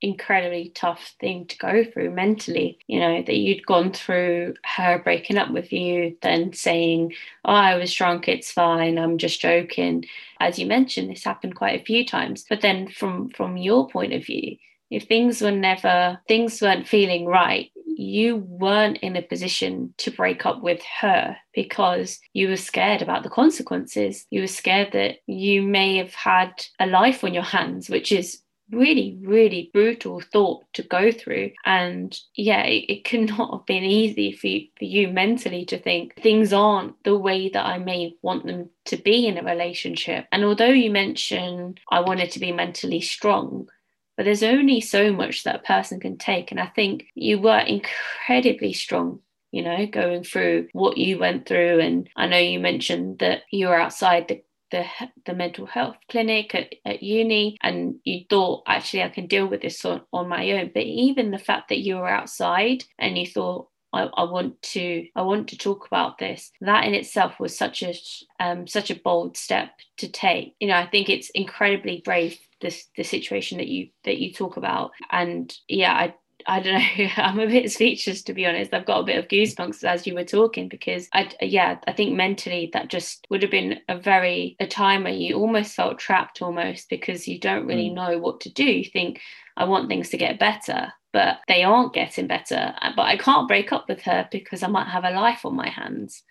incredibly 0.00 0.70
tough 0.74 1.14
thing 1.20 1.46
to 1.46 1.58
go 1.58 1.84
through 1.84 2.10
mentally 2.10 2.78
you 2.86 3.00
know 3.00 3.22
that 3.22 3.36
you'd 3.36 3.66
gone 3.66 3.92
through 3.92 4.54
her 4.64 5.00
breaking 5.02 5.36
up 5.36 5.50
with 5.50 5.72
you 5.72 6.16
then 6.22 6.52
saying 6.52 7.12
oh 7.44 7.52
i 7.52 7.74
was 7.74 7.92
drunk 7.92 8.28
it's 8.28 8.52
fine 8.52 8.98
i'm 8.98 9.18
just 9.18 9.40
joking. 9.40 10.04
As 10.40 10.56
you 10.58 10.66
mentioned 10.66 11.10
this 11.10 11.24
happened 11.24 11.56
quite 11.56 11.80
a 11.80 11.84
few 11.84 12.06
times 12.06 12.44
but 12.48 12.60
then 12.60 12.88
from 12.88 13.30
from 13.30 13.56
your 13.56 13.88
point 13.88 14.12
of 14.12 14.24
view 14.24 14.56
if 14.90 15.04
things 15.04 15.42
were 15.42 15.50
never 15.50 16.20
things 16.28 16.62
weren't 16.62 16.86
feeling 16.86 17.26
right 17.26 17.70
you 17.98 18.36
weren't 18.36 18.98
in 18.98 19.16
a 19.16 19.22
position 19.22 19.92
to 19.98 20.12
break 20.12 20.46
up 20.46 20.62
with 20.62 20.80
her 21.00 21.36
because 21.52 22.20
you 22.32 22.46
were 22.48 22.56
scared 22.56 23.02
about 23.02 23.24
the 23.24 23.28
consequences. 23.28 24.24
You 24.30 24.42
were 24.42 24.46
scared 24.46 24.92
that 24.92 25.16
you 25.26 25.62
may 25.62 25.96
have 25.96 26.14
had 26.14 26.52
a 26.78 26.86
life 26.86 27.24
on 27.24 27.34
your 27.34 27.42
hands 27.42 27.90
which 27.90 28.12
is 28.12 28.40
really, 28.70 29.18
really 29.22 29.70
brutal 29.72 30.20
thought 30.20 30.64
to 30.74 30.82
go 30.82 31.10
through. 31.10 31.52
And 31.64 32.18
yeah, 32.34 32.62
it, 32.64 32.84
it 32.88 33.04
could 33.04 33.28
not 33.28 33.52
have 33.52 33.66
been 33.66 33.84
easy 33.84 34.32
for 34.32 34.46
you, 34.46 34.68
for 34.78 34.84
you 34.84 35.08
mentally 35.08 35.64
to 35.66 35.78
think 35.78 36.14
things 36.16 36.52
aren't 36.52 37.02
the 37.04 37.16
way 37.16 37.48
that 37.48 37.66
I 37.66 37.78
may 37.78 38.14
want 38.22 38.46
them 38.46 38.70
to 38.86 38.96
be 38.96 39.26
in 39.26 39.38
a 39.38 39.42
relationship. 39.42 40.26
And 40.32 40.44
although 40.44 40.66
you 40.66 40.90
mentioned 40.90 41.80
I 41.90 42.00
wanted 42.00 42.30
to 42.32 42.40
be 42.40 42.52
mentally 42.52 43.00
strong, 43.00 43.68
but 44.16 44.24
there's 44.24 44.42
only 44.42 44.80
so 44.80 45.12
much 45.12 45.44
that 45.44 45.56
a 45.56 45.60
person 45.60 46.00
can 46.00 46.18
take. 46.18 46.50
And 46.50 46.60
I 46.60 46.66
think 46.66 47.06
you 47.14 47.38
were 47.38 47.58
incredibly 47.58 48.72
strong 48.72 49.20
you 49.50 49.62
know, 49.62 49.86
going 49.86 50.24
through 50.24 50.68
what 50.72 50.98
you 50.98 51.18
went 51.18 51.46
through. 51.48 51.80
And 51.80 52.08
I 52.16 52.26
know 52.26 52.38
you 52.38 52.60
mentioned 52.60 53.20
that 53.20 53.42
you 53.50 53.68
were 53.68 53.80
outside 53.80 54.28
the 54.28 54.42
the 54.70 54.84
the 55.26 55.34
mental 55.34 55.66
health 55.66 55.96
clinic 56.10 56.54
at, 56.54 56.74
at 56.84 57.02
uni 57.02 57.56
and 57.62 57.96
you 58.04 58.24
thought 58.28 58.62
actually 58.66 59.02
I 59.02 59.08
can 59.08 59.26
deal 59.26 59.46
with 59.46 59.62
this 59.62 59.84
on, 59.84 60.02
on 60.12 60.28
my 60.28 60.50
own. 60.52 60.70
But 60.74 60.84
even 60.84 61.30
the 61.30 61.38
fact 61.38 61.68
that 61.68 61.80
you 61.80 61.96
were 61.96 62.08
outside 62.08 62.84
and 62.98 63.16
you 63.16 63.26
thought 63.26 63.68
I, 63.92 64.02
I 64.02 64.24
want 64.24 64.60
to 64.62 65.06
I 65.16 65.22
want 65.22 65.48
to 65.48 65.58
talk 65.58 65.86
about 65.86 66.18
this 66.18 66.52
that 66.60 66.84
in 66.84 66.94
itself 66.94 67.40
was 67.40 67.56
such 67.56 67.82
a 67.82 67.94
um, 68.40 68.66
such 68.66 68.90
a 68.90 69.00
bold 69.00 69.36
step 69.36 69.70
to 69.98 70.08
take. 70.08 70.54
You 70.60 70.68
know 70.68 70.76
I 70.76 70.86
think 70.86 71.08
it's 71.08 71.30
incredibly 71.30 72.02
brave 72.04 72.38
this 72.60 72.86
the 72.96 73.04
situation 73.04 73.58
that 73.58 73.68
you 73.68 73.88
that 74.04 74.18
you 74.18 74.32
talk 74.32 74.56
about. 74.56 74.90
And 75.10 75.54
yeah 75.68 75.92
I 75.92 76.14
I 76.48 76.60
don't 76.60 76.74
know. 76.74 77.08
I'm 77.16 77.38
a 77.38 77.46
bit 77.46 77.70
speechless 77.70 78.22
to 78.22 78.32
be 78.32 78.46
honest. 78.46 78.72
I've 78.72 78.86
got 78.86 79.00
a 79.00 79.04
bit 79.04 79.18
of 79.18 79.28
goosebumps 79.28 79.84
as 79.84 80.06
you 80.06 80.14
were 80.14 80.24
talking 80.24 80.68
because 80.68 81.08
I, 81.12 81.30
yeah, 81.42 81.78
I 81.86 81.92
think 81.92 82.16
mentally 82.16 82.70
that 82.72 82.88
just 82.88 83.26
would 83.30 83.42
have 83.42 83.50
been 83.50 83.80
a 83.88 83.98
very 83.98 84.56
a 84.58 84.66
time 84.66 85.04
where 85.04 85.12
you 85.12 85.36
almost 85.36 85.74
felt 85.74 85.98
trapped 85.98 86.40
almost 86.40 86.88
because 86.88 87.28
you 87.28 87.38
don't 87.38 87.66
really 87.66 87.90
mm. 87.90 87.94
know 87.94 88.18
what 88.18 88.40
to 88.40 88.52
do. 88.52 88.64
You 88.64 88.90
think 88.90 89.20
I 89.58 89.64
want 89.64 89.88
things 89.88 90.08
to 90.10 90.16
get 90.16 90.38
better, 90.38 90.92
but 91.12 91.38
they 91.48 91.64
aren't 91.64 91.92
getting 91.92 92.26
better. 92.26 92.74
But 92.96 93.02
I 93.02 93.18
can't 93.18 93.48
break 93.48 93.70
up 93.70 93.86
with 93.88 94.00
her 94.02 94.26
because 94.32 94.62
I 94.62 94.68
might 94.68 94.88
have 94.88 95.04
a 95.04 95.10
life 95.10 95.44
on 95.44 95.54
my 95.54 95.68
hands. 95.68 96.22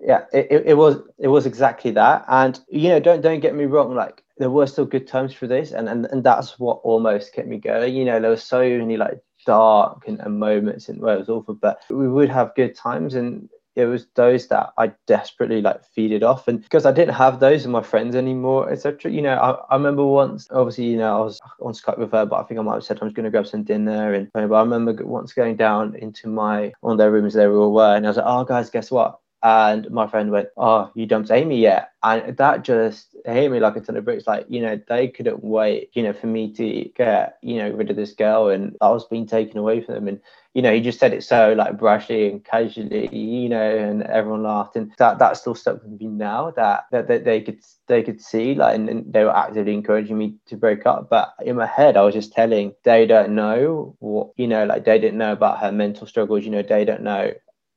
Yeah, 0.00 0.24
it, 0.32 0.64
it 0.66 0.76
was 0.76 0.96
it 1.18 1.28
was 1.28 1.46
exactly 1.46 1.92
that. 1.92 2.24
And 2.28 2.58
you 2.68 2.88
know, 2.88 2.98
don't 2.98 3.20
don't 3.20 3.40
get 3.40 3.54
me 3.54 3.66
wrong. 3.66 3.94
Like 3.94 4.24
there 4.38 4.50
were 4.50 4.66
still 4.66 4.84
good 4.84 5.06
times 5.06 5.32
for 5.32 5.46
this 5.46 5.72
and, 5.72 5.88
and 5.88 6.06
and 6.06 6.22
that's 6.22 6.58
what 6.58 6.80
almost 6.82 7.32
kept 7.32 7.48
me 7.48 7.56
going 7.56 7.94
you 7.94 8.04
know 8.04 8.20
there 8.20 8.30
were 8.30 8.36
so 8.36 8.60
many 8.60 8.96
like 8.96 9.18
dark 9.46 10.06
and, 10.06 10.20
and 10.20 10.38
moments 10.38 10.88
and 10.88 11.00
where 11.00 11.14
it 11.14 11.20
was 11.20 11.28
awful 11.28 11.54
but 11.54 11.80
we 11.88 12.08
would 12.08 12.28
have 12.28 12.54
good 12.54 12.74
times 12.74 13.14
and 13.14 13.48
it 13.76 13.84
was 13.84 14.06
those 14.14 14.48
that 14.48 14.72
I 14.78 14.92
desperately 15.06 15.60
like 15.60 15.82
feeded 15.94 16.22
off. 16.22 16.48
And 16.48 16.62
because 16.62 16.86
I 16.86 16.92
didn't 16.92 17.14
have 17.14 17.40
those 17.40 17.62
with 17.62 17.72
my 17.72 17.82
friends 17.82 18.16
anymore, 18.16 18.70
etc. 18.70 19.12
You 19.12 19.20
know, 19.20 19.34
I, 19.34 19.50
I 19.72 19.76
remember 19.76 20.04
once, 20.04 20.48
obviously, 20.50 20.86
you 20.86 20.96
know, 20.96 21.14
I 21.14 21.20
was 21.22 21.38
on 21.60 21.74
Skype 21.74 21.98
with 21.98 22.12
her, 22.12 22.24
but 22.24 22.40
I 22.40 22.42
think 22.44 22.58
I 22.58 22.62
might 22.62 22.74
have 22.74 22.84
said 22.84 22.98
I 23.00 23.04
was 23.04 23.12
going 23.12 23.24
to 23.24 23.30
grab 23.30 23.46
some 23.46 23.64
dinner. 23.64 24.14
And 24.14 24.30
but 24.32 24.50
I 24.50 24.60
remember 24.60 24.94
once 25.04 25.34
going 25.34 25.56
down 25.56 25.94
into 25.96 26.26
my 26.26 26.72
one 26.80 26.92
of 26.92 26.98
their 26.98 27.12
rooms, 27.12 27.34
they 27.34 27.46
were 27.46 27.58
all 27.58 27.72
were, 27.72 27.94
and 27.94 28.06
I 28.06 28.10
was 28.10 28.16
like, 28.16 28.26
oh, 28.26 28.44
guys, 28.44 28.70
guess 28.70 28.90
what? 28.90 29.20
And 29.42 29.90
my 29.90 30.06
friend 30.06 30.30
went, 30.30 30.48
Oh, 30.56 30.90
you 30.94 31.06
dumped 31.06 31.30
Amy 31.30 31.60
yet? 31.60 31.90
And 32.02 32.36
that 32.36 32.62
just 32.62 33.14
hit 33.24 33.50
me 33.50 33.60
like 33.60 33.76
a 33.76 33.80
ton 33.80 33.96
of 33.96 34.04
bricks. 34.04 34.26
Like, 34.26 34.46
you 34.48 34.60
know, 34.60 34.80
they 34.88 35.08
couldn't 35.08 35.44
wait, 35.44 35.90
you 35.92 36.02
know, 36.02 36.12
for 36.12 36.26
me 36.26 36.52
to 36.54 36.90
get, 36.96 37.38
you 37.42 37.56
know, 37.56 37.70
rid 37.70 37.90
of 37.90 37.96
this 37.96 38.12
girl. 38.12 38.48
And 38.48 38.76
I 38.80 38.88
was 38.90 39.04
being 39.06 39.26
taken 39.26 39.58
away 39.58 39.82
from 39.82 39.94
them. 39.94 40.08
And, 40.08 40.20
you 40.54 40.62
know, 40.62 40.72
he 40.72 40.80
just 40.80 40.98
said 40.98 41.12
it 41.12 41.22
so 41.22 41.52
like 41.52 41.76
brashly 41.76 42.30
and 42.30 42.44
casually, 42.44 43.14
you 43.14 43.48
know, 43.48 43.76
and 43.76 44.02
everyone 44.04 44.42
laughed. 44.42 44.74
And 44.74 44.92
that 44.98 45.18
that 45.18 45.36
still 45.36 45.54
stuck 45.54 45.82
with 45.82 46.00
me 46.00 46.06
now 46.06 46.50
that 46.52 46.86
that, 46.92 47.08
that 47.08 47.24
they 47.24 47.42
could 47.42 47.58
they 47.88 48.02
could 48.02 48.22
see 48.22 48.54
like 48.54 48.74
and, 48.74 48.88
and, 48.88 49.12
they 49.12 49.24
were 49.24 49.36
actively 49.36 49.74
encouraging 49.74 50.16
me 50.16 50.34
to 50.46 50.56
break 50.56 50.86
up. 50.86 51.10
But 51.10 51.34
in 51.44 51.56
my 51.56 51.66
head 51.66 51.96
I 51.96 52.02
was 52.02 52.14
just 52.14 52.32
telling 52.32 52.72
they 52.84 53.06
don't 53.06 53.34
know 53.34 53.96
what 53.98 54.30
you 54.36 54.48
know, 54.48 54.64
like 54.64 54.84
they 54.84 54.98
didn't 54.98 55.18
know 55.18 55.32
about 55.32 55.60
her 55.60 55.72
mental 55.72 56.06
struggles, 56.06 56.44
you 56.44 56.50
know, 56.50 56.62
they 56.62 56.84
don't 56.84 57.02
know 57.02 57.32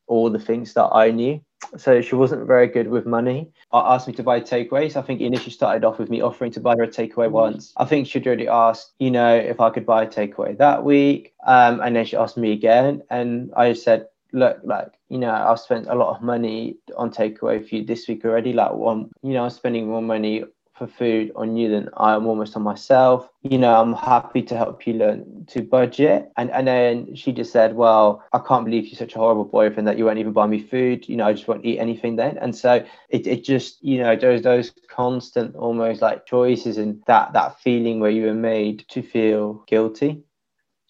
all 0.10 0.30
the 0.30 0.40
things 0.40 0.74
that 0.74 0.90
I 0.94 1.12
knew 1.12 1.42
so 1.78 2.02
she 2.02 2.16
wasn't 2.16 2.48
very 2.48 2.68
good 2.68 2.88
with 2.88 3.06
money. 3.06 3.50
I 3.72 3.96
asked 3.96 4.08
me 4.08 4.14
to 4.14 4.24
buy 4.24 4.40
takeaways. 4.40 4.96
I 4.96 5.02
think 5.02 5.22
initially 5.22 5.52
started 5.52 5.84
off 5.84 6.00
with 6.00 6.10
me 6.10 6.22
offering 6.22 6.52
to 6.54 6.60
buy 6.60 6.76
her 6.76 6.84
a 6.84 6.88
takeaway 6.88 7.28
mm. 7.28 7.32
once. 7.32 7.74
I 7.78 7.86
think 7.86 8.08
she'd 8.08 8.26
already 8.26 8.48
asked, 8.48 8.94
you 9.00 9.12
know, 9.12 9.36
if 9.36 9.60
I 9.60 9.70
could 9.70 9.86
buy 9.86 10.04
a 10.04 10.08
takeaway 10.08 10.58
that 10.58 10.84
week. 10.84 11.34
Um, 11.46 11.82
and 11.82 11.96
then 11.96 12.06
she 12.06 12.16
asked 12.16 12.38
me 12.38 12.52
again. 12.54 13.04
And 13.10 13.52
I 13.56 13.74
said, 13.74 14.08
look, 14.32 14.60
like, 14.64 14.94
you 15.10 15.18
know, 15.18 15.32
I've 15.32 15.60
spent 15.60 15.88
a 15.88 15.96
lot 15.96 16.16
of 16.16 16.24
money 16.24 16.78
on 16.98 17.12
takeaway 17.12 17.68
for 17.68 17.76
you 17.76 17.86
this 17.86 18.08
week 18.08 18.26
already. 18.26 18.54
Like 18.54 18.74
one, 18.74 19.12
you 19.22 19.34
know, 19.34 19.44
I'm 19.44 19.50
spending 19.50 19.88
more 19.88 20.02
money 20.02 20.44
for 20.80 20.88
food 20.88 21.32
on 21.36 21.56
you 21.58 21.70
than 21.70 21.90
I 21.98 22.16
am 22.16 22.26
almost 22.26 22.56
on 22.56 22.64
myself. 22.64 23.30
You 23.44 23.58
know, 23.58 23.80
I'm 23.80 23.94
happy 23.94 24.42
to 24.42 24.58
help 24.58 24.88
you 24.88 24.94
learn 24.94 25.46
to 25.50 25.62
budget. 25.62 26.32
And 26.38 26.50
and 26.52 26.68
then 26.68 27.16
she 27.16 27.32
just 27.32 27.52
said, 27.52 27.76
Well, 27.76 28.24
I 28.34 28.40
can't 28.40 28.66
believe 28.66 28.86
you're 28.86 28.98
such 28.98 29.16
a 29.16 29.20
horrible 29.20 29.46
boyfriend 29.46 29.88
that 29.88 29.98
you 29.98 30.06
won't 30.06 30.18
even 30.18 30.34
buy 30.34 30.48
me 30.48 30.64
food. 30.64 31.08
You 31.08 31.18
know, 31.18 31.28
I 31.28 31.34
just 31.34 31.48
won't 31.48 31.66
eat 31.66 31.78
anything 31.78 32.16
then. 32.16 32.38
And 32.40 32.56
so 32.56 32.84
it, 33.10 33.28
it 33.28 33.44
just, 33.44 33.84
you 33.84 34.02
know, 34.02 34.16
those 34.16 34.42
those 34.42 34.72
constant 34.90 35.56
almost 35.56 36.02
like 36.02 36.26
choices 36.26 36.78
and 36.78 37.04
that 37.06 37.34
that 37.34 37.60
feeling 37.60 38.00
where 38.00 38.12
you 38.12 38.26
were 38.26 38.34
made 38.34 38.86
to 38.90 39.04
feel 39.04 39.66
guilty. 39.68 40.24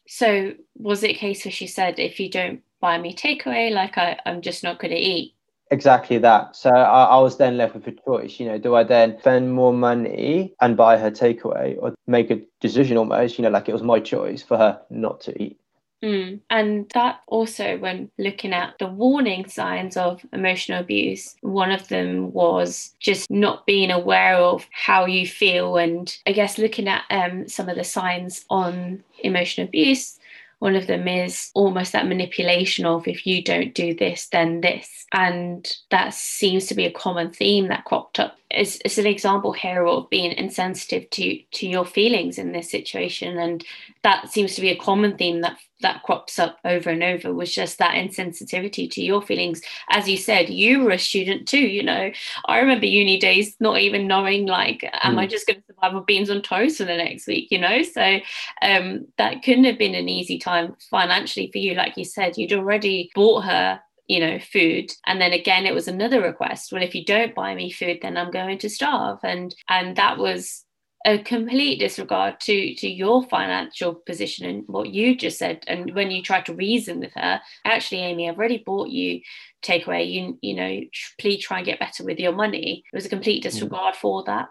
So 0.08 0.54
was 0.76 1.04
it 1.04 1.12
a 1.12 1.14
case 1.16 1.44
where 1.44 1.52
she 1.52 1.68
said, 1.68 2.00
if 2.00 2.20
you 2.20 2.30
don't 2.30 2.62
buy 2.80 2.98
me 2.98 3.14
takeaway, 3.14 3.72
like 3.72 3.98
I, 3.98 4.20
I'm 4.26 4.42
just 4.42 4.64
not 4.64 4.80
gonna 4.80 4.96
eat? 4.96 5.36
Exactly 5.72 6.18
that. 6.18 6.56
So 6.56 6.72
I, 6.72 7.04
I, 7.06 7.20
was 7.20 7.38
then 7.38 7.58
left 7.58 7.76
with 7.76 7.86
a 7.88 7.92
choice. 7.92 8.40
You 8.40 8.48
know, 8.48 8.58
do 8.58 8.76
I 8.76 8.84
then 8.84 9.20
spend 9.20 9.54
more 9.54 9.72
money 9.72 10.56
and 10.62 10.76
buy 10.76 10.98
her 10.98 11.12
takeaway, 11.12 11.78
or 11.80 11.94
make 12.08 12.32
a 12.32 12.42
decision 12.60 12.98
almost? 12.98 13.38
You 13.38 13.44
know, 13.44 13.50
like 13.52 13.70
it 13.70 13.74
was 13.74 13.84
my 13.84 14.00
choice 14.00 14.42
for 14.42 14.58
her 14.58 14.82
not 14.90 15.22
to 15.22 15.42
eat. 15.42 15.60
Mm. 16.04 16.40
And 16.50 16.90
that 16.94 17.20
also, 17.28 17.78
when 17.78 18.10
looking 18.18 18.54
at 18.54 18.76
the 18.80 18.88
warning 18.88 19.48
signs 19.48 19.98
of 19.98 20.26
emotional 20.32 20.80
abuse, 20.80 21.36
one 21.42 21.72
of 21.72 21.88
them 21.90 22.32
was 22.32 22.96
just 23.00 23.30
not 23.30 23.66
being 23.66 23.92
aware 23.92 24.36
of 24.36 24.66
how 24.72 25.06
you 25.06 25.28
feel. 25.28 25.78
And 25.78 26.16
I 26.26 26.32
guess 26.32 26.58
looking 26.58 26.88
at 26.88 27.04
um, 27.10 27.48
some 27.48 27.68
of 27.68 27.76
the 27.76 27.84
signs 27.84 28.46
on 28.50 29.04
emotional 29.24 29.68
abuse, 29.68 30.19
one 30.60 30.76
of 30.76 30.88
them 30.88 31.08
is 31.08 31.52
almost 31.56 31.94
that 31.94 32.08
manipulation 32.08 32.86
of 32.86 33.08
if 33.08 33.26
you 33.26 33.42
don't 33.42 33.74
do 33.74 33.94
this, 33.94 34.28
then 34.28 34.62
this. 34.62 35.06
And 35.14 35.66
that 35.90 36.14
seems 36.14 36.68
to 36.68 36.76
be 36.76 36.86
a 36.86 36.92
common 36.92 37.32
theme 37.32 37.70
that 37.70 37.86
cropped 37.86 38.20
up. 38.20 38.38
It's, 38.52 38.78
it's 38.84 38.98
an 38.98 39.08
example 39.08 39.54
here 39.54 39.86
of 39.86 40.10
being 40.10 40.34
insensitive 40.34 41.10
to, 41.12 41.40
to 41.52 41.68
your 41.68 41.86
feelings 41.86 42.38
in 42.38 42.52
this 42.52 42.70
situation. 42.70 43.38
And 43.38 43.66
that 44.04 44.30
seems 44.30 44.56
to 44.56 44.62
be 44.62 44.70
a 44.70 44.78
common 44.78 45.18
theme 45.18 45.42
that 45.42 45.58
that 45.82 46.04
crops 46.04 46.40
up 46.40 46.58
over 46.66 46.90
and 46.90 47.04
over 47.04 47.34
was 47.34 47.54
just 47.54 47.78
that 47.78 47.96
insensitivity 47.96 48.90
to 48.92 49.04
your 49.04 49.22
feelings. 49.22 49.62
As 49.90 50.08
you 50.08 50.18
said 50.18 50.50
you 50.50 50.84
were 50.84 50.92
a 50.92 51.00
student 51.00 51.48
too 51.48 51.60
you 51.60 51.84
know. 51.84 52.12
I 52.46 52.60
remember 52.60 52.86
uni 52.86 53.20
days 53.20 53.56
not 53.60 53.80
even 53.80 54.08
knowing 54.08 54.46
like 54.46 54.84
am 55.04 55.16
mm. 55.16 55.20
i 55.20 55.28
just 55.28 55.48
going 55.48 55.62
to 55.62 55.66
survive 55.68 55.94
with 55.94 56.06
beans 56.06 56.30
on 56.30 56.42
toast 56.42 56.78
for 56.78 56.86
the 56.86 56.98
next 56.98 57.28
week 57.28 57.48
you 57.52 57.60
know? 57.60 57.84
So 57.84 58.20
um, 58.62 59.08
that 59.18 59.44
couldn't 59.44 59.66
have 59.66 59.78
been 59.78 59.96
an 59.96 60.10
easy 60.10 60.38
time 60.38 60.76
financially 60.90 61.50
for 61.52 61.58
you. 61.58 61.74
Like 61.74 61.98
you 61.98 62.06
said 62.06 62.38
you'd 62.38 62.54
already 62.54 63.12
bought 63.16 63.46
her 63.46 63.80
you 64.08 64.20
know 64.20 64.40
food 64.40 64.92
and 65.06 65.22
then 65.22 65.34
again 65.34 65.66
it 65.66 65.74
was 65.74 65.88
another 65.88 66.22
request. 66.22 66.72
Well 66.72 66.84
if 66.84 66.96
you 66.96 67.06
don't 67.06 67.36
buy 67.36 67.56
me 67.56 67.72
food 67.72 68.00
then 68.02 68.18
i'm 68.18 68.32
going 68.32 68.58
to 68.60 68.70
starve. 68.70 69.20
And 69.24 69.56
and 69.70 69.96
that 69.96 70.18
was 70.18 70.66
a 71.06 71.18
complete 71.20 71.80
disregard 71.80 72.40
to 72.42 72.76
to 72.76 72.90
your 72.90 73.24
financial 73.24 73.96
position 73.96 74.46
and 74.46 74.64
what 74.68 74.90
you 74.90 75.16
just 75.16 75.38
said. 75.38 75.64
And 75.68 75.94
when 75.96 76.12
you 76.12 76.22
tried 76.22 76.46
to 76.48 76.54
reason 76.54 77.00
with 77.00 77.14
her 77.16 77.40
actually 77.66 78.02
amy 78.02 78.30
i've 78.30 78.38
already 78.38 78.64
bought 78.66 78.90
you 78.90 79.22
takeaway. 79.64 80.10
You 80.12 80.38
you 80.42 80.56
know 80.56 80.82
please 81.20 81.44
try 81.44 81.58
and 81.58 81.66
get 81.66 81.80
better 81.80 82.04
with 82.04 82.20
your 82.20 82.34
money. 82.34 82.84
It 82.92 82.96
was 82.96 83.06
a 83.06 83.10
complete 83.10 83.40
mm. 83.40 83.44
disregard 83.44 83.96
for 83.96 84.24
that. 84.26 84.50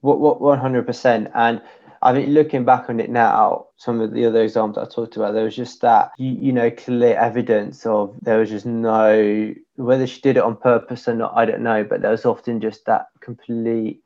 What 0.00 0.20
what 0.20 0.40
100% 0.40 1.30
and 1.34 1.62
I 2.04 2.12
mean, 2.12 2.34
looking 2.34 2.66
back 2.66 2.90
on 2.90 3.00
it 3.00 3.08
now, 3.08 3.68
some 3.76 4.02
of 4.02 4.12
the 4.12 4.26
other 4.26 4.42
examples 4.42 4.86
I 4.86 4.94
talked 4.94 5.16
about, 5.16 5.32
there 5.32 5.44
was 5.44 5.56
just 5.56 5.80
that, 5.80 6.10
you, 6.18 6.32
you 6.32 6.52
know, 6.52 6.70
clear 6.70 7.16
evidence 7.16 7.86
of 7.86 8.14
there 8.20 8.38
was 8.38 8.50
just 8.50 8.66
no, 8.66 9.54
whether 9.76 10.06
she 10.06 10.20
did 10.20 10.36
it 10.36 10.42
on 10.42 10.54
purpose 10.58 11.08
or 11.08 11.14
not, 11.14 11.32
I 11.34 11.46
don't 11.46 11.62
know, 11.62 11.82
but 11.82 12.02
there 12.02 12.10
was 12.10 12.26
often 12.26 12.60
just 12.60 12.84
that 12.84 13.06
complete 13.20 14.02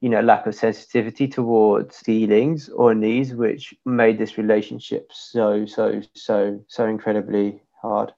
you 0.00 0.08
know 0.08 0.20
lack 0.20 0.46
of 0.46 0.54
sensitivity 0.54 1.28
towards 1.28 1.98
feelings 1.98 2.68
or 2.70 2.94
needs 2.94 3.34
which 3.34 3.74
made 3.84 4.18
this 4.18 4.38
relationship 4.38 5.10
so 5.12 5.66
so 5.66 6.00
so 6.14 6.62
so 6.68 6.86
incredibly 6.86 7.60
hard 7.80 8.12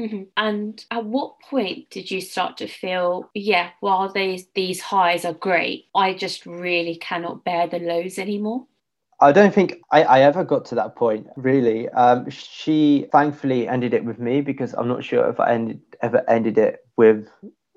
mm-hmm. 0.00 0.22
and 0.36 0.84
at 0.90 1.04
what 1.04 1.38
point 1.40 1.88
did 1.90 2.10
you 2.10 2.20
start 2.20 2.56
to 2.56 2.66
feel 2.66 3.30
yeah 3.34 3.70
while 3.80 4.10
these 4.12 4.46
these 4.54 4.80
highs 4.80 5.24
are 5.24 5.34
great 5.34 5.86
i 5.94 6.14
just 6.14 6.46
really 6.46 6.96
cannot 6.96 7.44
bear 7.44 7.66
the 7.66 7.78
lows 7.78 8.18
anymore 8.18 8.66
I 9.20 9.32
don't 9.32 9.54
think 9.54 9.80
I, 9.90 10.02
I 10.02 10.20
ever 10.22 10.44
got 10.44 10.64
to 10.66 10.74
that 10.74 10.96
point, 10.96 11.28
really. 11.36 11.88
Um, 11.90 12.28
she 12.28 13.06
thankfully 13.12 13.68
ended 13.68 13.94
it 13.94 14.04
with 14.04 14.18
me 14.18 14.40
because 14.40 14.74
I'm 14.74 14.88
not 14.88 15.04
sure 15.04 15.28
if 15.30 15.38
I 15.38 15.52
ended, 15.52 15.80
ever 16.02 16.28
ended 16.28 16.58
it 16.58 16.80
with 16.96 17.28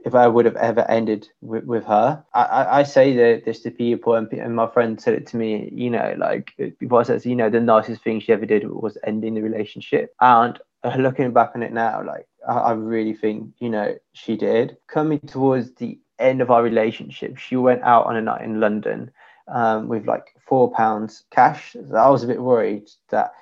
if 0.08 0.15
I 0.15 0.28
would 0.28 0.46
have 0.46 0.56
ever 0.56 0.89
ended 0.89 1.28
with, 1.41 1.65
with 1.65 1.86
her. 1.86 2.24
I, 2.34 2.43
I, 2.43 2.80
I 2.80 2.84
say 2.84 3.15
that 3.17 3.46
this 3.46 3.60
to 3.62 3.72
people, 3.72 4.15
and, 4.15 4.32
and 4.32 4.56
my 4.56 4.67
friend 4.67 5.00
said 5.00 5.13
it 5.13 5.28
to 5.28 5.38
me, 5.38 5.70
you 5.72 5.89
know, 5.89 6.15
like 6.17 6.54
before 6.80 7.02
I 7.02 7.04
said, 7.04 7.26
you 7.26 7.36
know, 7.36 7.50
the 7.50 7.60
nicest 7.60 8.04
thing 8.04 8.20
she 8.20 8.34
ever 8.34 8.46
did 8.46 8.67
was 8.70 8.98
ending 9.06 9.36
the 9.36 9.41
relationship. 9.41 10.15
And 10.22 10.58
looking 10.98 11.34
back 11.34 11.52
on 11.54 11.62
it 11.62 11.74
now, 11.74 12.04
like 12.04 12.28
I, 12.48 12.54
I 12.54 12.72
really 12.72 13.13
think, 13.13 13.54
you 13.60 13.70
know, 13.70 13.96
she 14.13 14.38
did. 14.38 14.78
Coming 14.88 15.20
towards 15.20 15.74
the 15.74 16.00
end 16.17 16.41
of 16.41 16.50
our 16.50 16.63
relationship, 16.63 17.38
she 17.38 17.58
went 17.58 17.84
out 17.84 18.06
on 18.06 18.15
a 18.15 18.22
night 18.22 18.43
in 18.43 18.60
London 18.60 19.12
um, 19.50 19.88
with 19.88 20.08
like 20.08 20.34
four 20.39 20.72
pounds 20.72 21.26
cash. 21.32 21.76
I 21.96 22.10
was 22.10 22.24
a 22.24 22.28
bit 22.28 22.41
worried 22.41 22.89
that, 23.10 23.34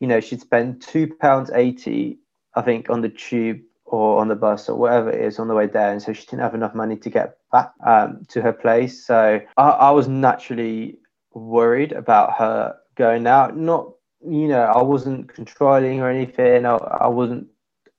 you 0.00 0.08
know, 0.08 0.20
she'd 0.20 0.40
spend 0.40 0.82
two 0.82 1.06
pounds 1.20 1.50
eighty, 1.54 2.18
I 2.54 2.62
think, 2.62 2.88
on 2.88 3.02
the 3.02 3.08
tube 3.10 3.60
or 3.84 4.20
on 4.20 4.28
the 4.28 4.34
bus 4.34 4.68
or 4.68 4.76
whatever 4.76 5.10
it 5.10 5.24
is 5.24 5.38
on 5.38 5.48
the 5.48 5.54
way 5.54 5.66
there. 5.66 5.92
And 5.92 6.02
so 6.02 6.12
she 6.12 6.24
didn't 6.26 6.40
have 6.40 6.54
enough 6.54 6.74
money 6.74 6.96
to 6.96 7.10
get 7.10 7.36
back 7.52 7.72
um, 7.84 8.24
to 8.28 8.42
her 8.42 8.52
place. 8.52 9.04
So 9.06 9.40
I, 9.56 9.68
I 9.68 9.90
was 9.90 10.08
naturally 10.08 10.98
worried 11.32 11.92
about 11.92 12.32
her 12.38 12.76
going 12.96 13.26
out. 13.26 13.56
Not, 13.56 13.92
you 14.26 14.48
know, 14.48 14.62
I 14.62 14.82
wasn't 14.82 15.28
controlling 15.28 16.00
or 16.00 16.08
anything. 16.10 16.66
I, 16.66 16.76
I 16.76 17.08
wasn't, 17.08 17.48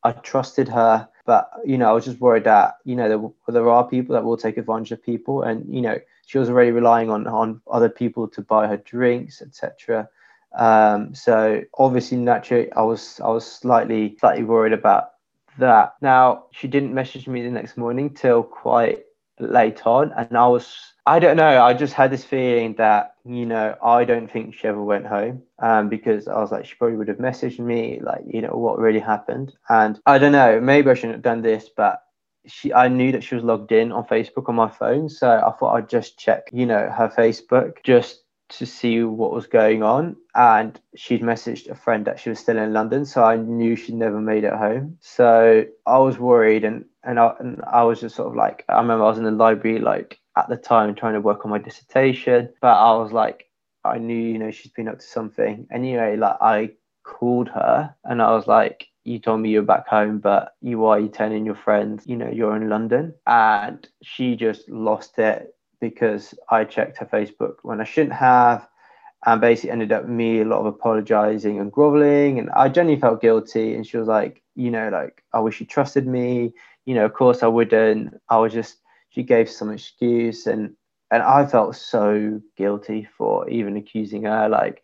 I 0.04 0.12
trusted 0.12 0.68
her. 0.70 1.08
But, 1.26 1.50
you 1.66 1.78
know, 1.78 1.90
I 1.90 1.94
was 1.94 2.06
just 2.06 2.20
worried 2.20 2.44
that, 2.44 2.76
you 2.84 2.96
know, 2.96 3.10
there, 3.10 3.54
there 3.54 3.70
are 3.70 3.88
people 3.88 4.14
that 4.14 4.24
will 4.24 4.38
take 4.38 4.58
advantage 4.58 4.92
of 4.92 5.04
people. 5.04 5.42
And, 5.42 5.74
you 5.74 5.82
know, 5.82 5.98
she 6.28 6.38
was 6.38 6.50
already 6.50 6.72
relying 6.72 7.10
on, 7.10 7.26
on 7.28 7.62
other 7.72 7.90
people 7.90 8.28
to 8.30 8.42
buy 8.42 8.68
her 8.68 8.78
drinks, 8.78 9.42
etc. 9.42 10.08
Um, 10.58 11.14
so 11.14 11.62
obviously, 11.78 12.18
naturally, 12.18 12.72
I 12.74 12.82
was 12.82 13.20
I 13.20 13.28
was 13.30 13.46
slightly 13.46 14.16
slightly 14.20 14.44
worried 14.44 14.74
about 14.74 15.10
that. 15.60 15.96
Now, 16.02 16.46
she 16.52 16.68
didn't 16.68 16.94
message 16.94 17.28
me 17.28 17.44
the 17.44 17.50
next 17.50 17.78
morning 17.78 18.14
till 18.14 18.44
quite 18.44 19.04
late 19.40 19.86
on, 19.86 20.12
and 20.14 20.38
I 20.38 20.48
was, 20.48 20.76
I 21.06 21.20
don't 21.20 21.38
know, 21.38 21.62
I 21.62 21.74
just 21.74 21.94
had 21.94 22.12
this 22.12 22.24
feeling 22.24 22.76
that, 22.76 23.16
you 23.26 23.46
know, 23.46 23.76
I 23.84 24.06
don't 24.06 24.32
think 24.32 24.56
she 24.56 24.68
ever 24.68 24.82
went 24.82 25.06
home 25.06 25.44
um, 25.60 25.90
because 25.90 26.28
I 26.28 26.40
was 26.40 26.52
like, 26.52 26.66
she 26.66 26.76
probably 26.76 26.98
would 26.98 27.10
have 27.10 27.18
messaged 27.18 27.60
me, 27.60 28.00
like, 28.02 28.24
you 28.26 28.42
know, 28.42 28.56
what 28.56 28.80
really 28.80 29.00
happened. 29.00 29.54
And 29.70 30.00
I 30.06 30.18
don't 30.18 30.32
know, 30.32 30.60
maybe 30.62 30.90
I 30.90 30.94
shouldn't 30.94 31.16
have 31.16 31.22
done 31.22 31.42
this, 31.42 31.70
but 31.76 32.02
she 32.48 32.74
I 32.74 32.88
knew 32.88 33.12
that 33.12 33.24
she 33.24 33.36
was 33.36 33.44
logged 33.44 33.72
in 33.72 33.92
on 33.92 34.06
Facebook 34.06 34.50
on 34.50 34.56
my 34.56 34.70
phone, 34.70 35.10
so 35.10 35.30
I 35.30 35.52
thought 35.58 35.76
I'd 35.76 35.90
just 35.90 36.18
check, 36.18 36.50
you 36.54 36.66
know, 36.66 36.90
her 36.90 37.10
Facebook 37.10 37.84
just 37.84 38.25
to 38.48 38.66
see 38.66 39.04
what 39.04 39.34
was 39.34 39.48
going 39.48 39.82
on 39.82 40.16
and 40.36 40.80
she'd 40.96 41.22
messaged 41.22 41.70
a 41.70 41.76
friend 41.76 42.06
that 42.06 42.20
she 42.20 42.30
was 42.30 42.40
still 42.40 42.58
in 42.58 42.74
London 42.74 43.06
so 43.06 43.24
I 43.24 43.38
knew 43.38 43.76
she'd 43.76 43.96
never 43.96 44.22
made 44.22 44.44
it 44.44 44.54
home. 44.54 44.98
So 45.02 45.66
I 45.86 45.98
was 45.98 46.20
worried 46.20 46.64
and 46.64 46.86
and 47.04 47.20
I, 47.20 47.34
and 47.40 47.62
I 47.66 47.84
was 47.84 48.02
just 48.02 48.16
sort 48.16 48.30
of 48.30 48.36
like 48.36 48.64
I 48.70 48.80
remember 48.80 49.06
I 49.06 49.10
was 49.10 49.18
in 49.18 49.24
the 49.24 49.32
library 49.32 49.80
like 49.80 50.20
at 50.38 50.50
the 50.50 50.58
time 50.58 50.96
trying 50.96 51.14
to 51.14 51.22
work 51.22 51.46
on 51.46 51.52
my 51.52 51.58
dissertation 51.58 52.50
but 52.62 52.76
I 52.78 52.96
was 52.98 53.12
like 53.12 53.50
I 53.84 53.98
knew 53.98 54.18
you 54.18 54.38
know 54.38 54.52
she's 54.52 54.72
been 54.72 54.88
up 54.88 55.00
to 55.00 55.06
something. 55.06 55.68
Anyway 55.72 56.16
like 56.16 56.38
I 56.42 56.72
called 57.04 57.50
her 57.50 57.96
and 58.04 58.22
I 58.22 58.32
was 58.32 58.48
like 58.48 58.88
you 59.06 59.20
told 59.20 59.40
me 59.40 59.50
you're 59.50 59.62
back 59.62 59.88
home, 59.88 60.18
but 60.18 60.56
you 60.62 60.86
are 60.86 61.00
you're 61.00 61.10
telling 61.10 61.46
your 61.46 61.56
friends, 61.56 62.06
you 62.08 62.18
know, 62.18 62.30
you're 62.30 62.56
in 62.56 62.70
London. 62.70 63.14
And 63.28 63.88
she 64.02 64.36
just 64.36 64.68
lost 64.68 65.20
it 65.20 65.55
because 65.80 66.34
I 66.50 66.64
checked 66.64 66.98
her 66.98 67.06
Facebook 67.06 67.56
when 67.64 67.82
I 67.82 67.84
shouldn't 67.84 68.14
have, 68.14 68.68
and 69.26 69.42
basically 69.42 69.72
ended 69.72 69.92
up 69.92 70.08
me 70.08 70.42
a 70.42 70.46
lot 70.46 70.60
of 70.60 70.66
apologizing 70.68 71.60
and 71.60 71.72
groveling, 71.72 72.40
and 72.40 72.50
I 72.52 72.70
genuinely 72.70 73.02
felt 73.02 73.22
guilty. 73.22 73.74
And 73.76 73.86
she 73.86 73.98
was 73.98 74.08
like, 74.08 74.42
you 74.56 74.72
know, 74.72 74.90
like 74.90 75.24
I 75.34 75.40
wish 75.40 75.60
you 75.60 75.66
trusted 75.66 76.08
me. 76.08 76.54
You 76.86 76.96
know, 76.96 77.06
of 77.06 77.14
course 77.14 77.44
I 77.44 77.48
wouldn't. 77.48 78.20
I 78.30 78.38
was 78.38 78.54
just. 78.54 78.78
She 79.10 79.24
gave 79.24 79.50
some 79.50 79.72
excuse, 79.72 80.46
and 80.46 80.76
and 81.12 81.24
I 81.24 81.46
felt 81.46 81.76
so 81.76 82.42
guilty 82.58 83.08
for 83.18 83.48
even 83.50 83.78
accusing 83.78 84.24
her. 84.24 84.50
Like, 84.50 84.84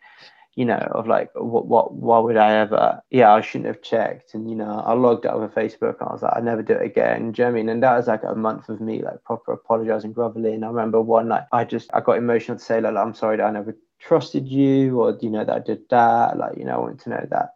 you 0.55 0.65
know, 0.65 0.87
of 0.91 1.07
like, 1.07 1.29
what, 1.33 1.67
what, 1.67 1.93
why 1.93 2.19
would 2.19 2.35
I 2.35 2.57
ever? 2.57 3.01
Yeah, 3.09 3.33
I 3.33 3.41
shouldn't 3.41 3.67
have 3.67 3.81
checked. 3.81 4.33
And, 4.33 4.49
you 4.49 4.55
know, 4.55 4.83
I 4.85 4.93
logged 4.93 5.25
out 5.25 5.41
of 5.41 5.53
Facebook 5.53 5.99
and 5.99 6.09
I 6.09 6.11
was 6.11 6.21
like, 6.23 6.35
I 6.35 6.41
never 6.41 6.61
do 6.61 6.73
it 6.73 6.85
again. 6.85 7.31
Do 7.31 7.43
you 7.43 7.51
mean? 7.51 7.69
And 7.69 7.81
that 7.83 7.95
was 7.95 8.07
like 8.07 8.23
a 8.23 8.35
month 8.35 8.67
of 8.67 8.81
me, 8.81 9.01
like, 9.01 9.23
proper 9.23 9.53
apologizing, 9.53 10.11
groveling. 10.11 10.63
I 10.63 10.67
remember 10.67 10.99
one 10.99 11.29
night 11.29 11.43
I 11.53 11.63
just, 11.63 11.89
I 11.93 12.01
got 12.01 12.17
emotional 12.17 12.57
to 12.57 12.63
say, 12.63 12.81
like, 12.81 12.95
I'm 12.95 13.13
sorry 13.13 13.37
that 13.37 13.45
I 13.45 13.51
never 13.51 13.77
trusted 13.99 14.47
you 14.47 14.99
or, 14.99 15.17
you 15.21 15.29
know, 15.29 15.45
that 15.45 15.55
I 15.55 15.59
did 15.59 15.87
that. 15.89 16.37
Like, 16.37 16.57
you 16.57 16.65
know, 16.65 16.73
I 16.75 16.79
want 16.79 16.99
to 17.01 17.09
know 17.09 17.25
that, 17.29 17.53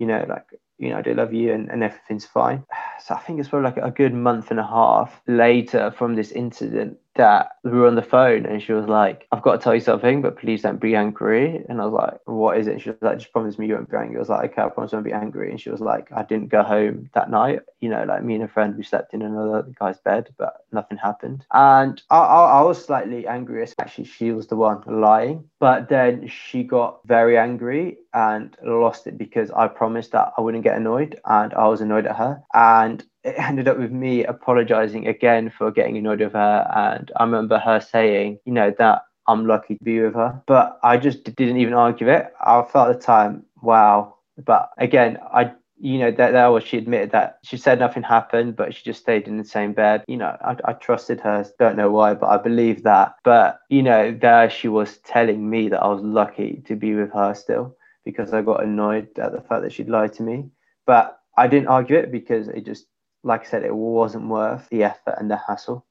you 0.00 0.06
know, 0.06 0.26
like, 0.28 0.46
you 0.78 0.90
know, 0.90 0.98
I 0.98 1.02
do 1.02 1.14
love 1.14 1.32
you 1.32 1.52
and, 1.52 1.70
and 1.70 1.84
everything's 1.84 2.26
fine. 2.26 2.64
So 3.04 3.16
I 3.16 3.18
think 3.18 3.40
it's 3.40 3.48
probably 3.48 3.68
like 3.68 3.78
a 3.78 3.90
good 3.90 4.14
month 4.14 4.52
and 4.52 4.60
a 4.60 4.66
half 4.66 5.22
later 5.26 5.90
from 5.90 6.14
this 6.14 6.30
incident 6.30 6.98
that 7.14 7.50
we 7.62 7.70
were 7.70 7.86
on 7.86 7.94
the 7.94 8.02
phone 8.02 8.46
and 8.46 8.62
she 8.62 8.72
was 8.72 8.86
like, 8.86 9.26
I've 9.32 9.42
got 9.42 9.52
to 9.52 9.58
tell 9.58 9.74
you 9.74 9.80
something, 9.80 10.22
but 10.22 10.38
please 10.38 10.62
don't 10.62 10.80
be 10.80 10.96
angry. 10.96 11.62
And 11.68 11.80
I 11.80 11.84
was 11.84 11.92
like, 11.92 12.20
What 12.24 12.58
is 12.58 12.66
it? 12.66 12.72
And 12.72 12.82
she 12.82 12.90
was 12.90 12.98
like, 13.02 13.18
Just 13.18 13.32
promise 13.32 13.58
me 13.58 13.66
you 13.66 13.74
won't 13.74 13.90
be 13.90 13.96
angry. 13.96 14.16
I 14.16 14.20
was 14.20 14.28
like, 14.28 14.52
Okay, 14.52 14.62
I 14.62 14.68
promise 14.68 14.92
I 14.92 14.96
won't 14.96 15.06
be 15.06 15.12
angry. 15.12 15.50
And 15.50 15.60
she 15.60 15.70
was 15.70 15.80
like, 15.80 16.10
I 16.12 16.22
didn't 16.22 16.48
go 16.48 16.62
home 16.62 17.10
that 17.14 17.30
night. 17.30 17.60
You 17.80 17.90
know, 17.90 18.04
like 18.04 18.24
me 18.24 18.34
and 18.34 18.44
a 18.44 18.48
friend, 18.48 18.76
we 18.76 18.82
slept 18.82 19.12
in 19.12 19.22
another 19.22 19.66
guy's 19.78 19.98
bed, 19.98 20.34
but 20.38 20.61
nothing 20.72 20.98
happened. 20.98 21.44
And 21.52 22.00
I, 22.10 22.18
I, 22.18 22.44
I 22.58 22.62
was 22.62 22.84
slightly 22.84 23.26
angry. 23.26 23.66
Actually, 23.78 24.04
she 24.04 24.32
was 24.32 24.46
the 24.46 24.56
one 24.56 24.82
lying. 24.86 25.44
But 25.60 25.88
then 25.88 26.28
she 26.28 26.62
got 26.62 27.00
very 27.06 27.38
angry 27.38 27.98
and 28.14 28.56
lost 28.62 29.06
it 29.06 29.18
because 29.18 29.50
I 29.50 29.68
promised 29.68 30.12
that 30.12 30.32
I 30.36 30.40
wouldn't 30.40 30.64
get 30.64 30.76
annoyed 30.76 31.18
and 31.24 31.54
I 31.54 31.66
was 31.68 31.80
annoyed 31.80 32.06
at 32.06 32.16
her. 32.16 32.42
And 32.54 33.04
it 33.24 33.34
ended 33.38 33.68
up 33.68 33.78
with 33.78 33.92
me 33.92 34.24
apologizing 34.24 35.06
again 35.06 35.50
for 35.56 35.70
getting 35.70 35.96
annoyed 35.96 36.20
with 36.20 36.32
her. 36.32 36.70
And 36.74 37.10
I 37.16 37.24
remember 37.24 37.58
her 37.58 37.80
saying, 37.80 38.38
you 38.44 38.52
know, 38.52 38.74
that 38.78 39.02
I'm 39.26 39.46
lucky 39.46 39.76
to 39.76 39.84
be 39.84 40.00
with 40.00 40.14
her. 40.14 40.42
But 40.46 40.78
I 40.82 40.96
just 40.96 41.24
didn't 41.24 41.58
even 41.58 41.74
argue 41.74 42.08
it. 42.08 42.32
I 42.40 42.62
felt 42.62 42.90
at 42.90 43.00
the 43.00 43.06
time, 43.06 43.44
wow. 43.60 44.16
But 44.44 44.70
again, 44.78 45.18
I 45.32 45.52
you 45.82 45.98
know 45.98 46.12
that 46.12 46.30
that 46.30 46.46
was 46.46 46.62
she 46.62 46.78
admitted 46.78 47.10
that 47.10 47.38
she 47.42 47.56
said 47.56 47.80
nothing 47.80 48.04
happened 48.04 48.54
but 48.54 48.72
she 48.72 48.84
just 48.84 49.00
stayed 49.00 49.26
in 49.26 49.36
the 49.36 49.44
same 49.44 49.72
bed. 49.72 50.04
You 50.06 50.16
know 50.16 50.36
I, 50.40 50.56
I 50.64 50.72
trusted 50.74 51.20
her 51.20 51.44
don't 51.58 51.76
know 51.76 51.90
why 51.90 52.14
but 52.14 52.28
i 52.28 52.36
believe 52.38 52.84
that. 52.84 53.16
But 53.24 53.58
you 53.68 53.82
know 53.82 54.12
there 54.12 54.48
she 54.48 54.68
was 54.68 54.98
telling 54.98 55.50
me 55.50 55.68
that 55.68 55.82
i 55.82 55.88
was 55.88 56.02
lucky 56.02 56.62
to 56.66 56.76
be 56.76 56.94
with 56.94 57.12
her 57.12 57.34
still 57.34 57.76
because 58.04 58.32
i 58.32 58.42
got 58.42 58.62
annoyed 58.62 59.08
at 59.18 59.32
the 59.32 59.40
fact 59.40 59.62
that 59.62 59.72
she'd 59.72 59.88
lied 59.88 60.12
to 60.14 60.22
me. 60.22 60.50
But 60.86 61.18
i 61.36 61.48
didn't 61.48 61.68
argue 61.68 61.96
it 61.96 62.12
because 62.12 62.46
it 62.48 62.64
just 62.64 62.86
like 63.24 63.42
I 63.42 63.44
said, 63.44 63.64
it 63.64 63.74
wasn't 63.74 64.28
worth 64.28 64.68
the 64.70 64.84
effort 64.84 65.16
and 65.18 65.30
the 65.30 65.36
hassle. 65.36 65.86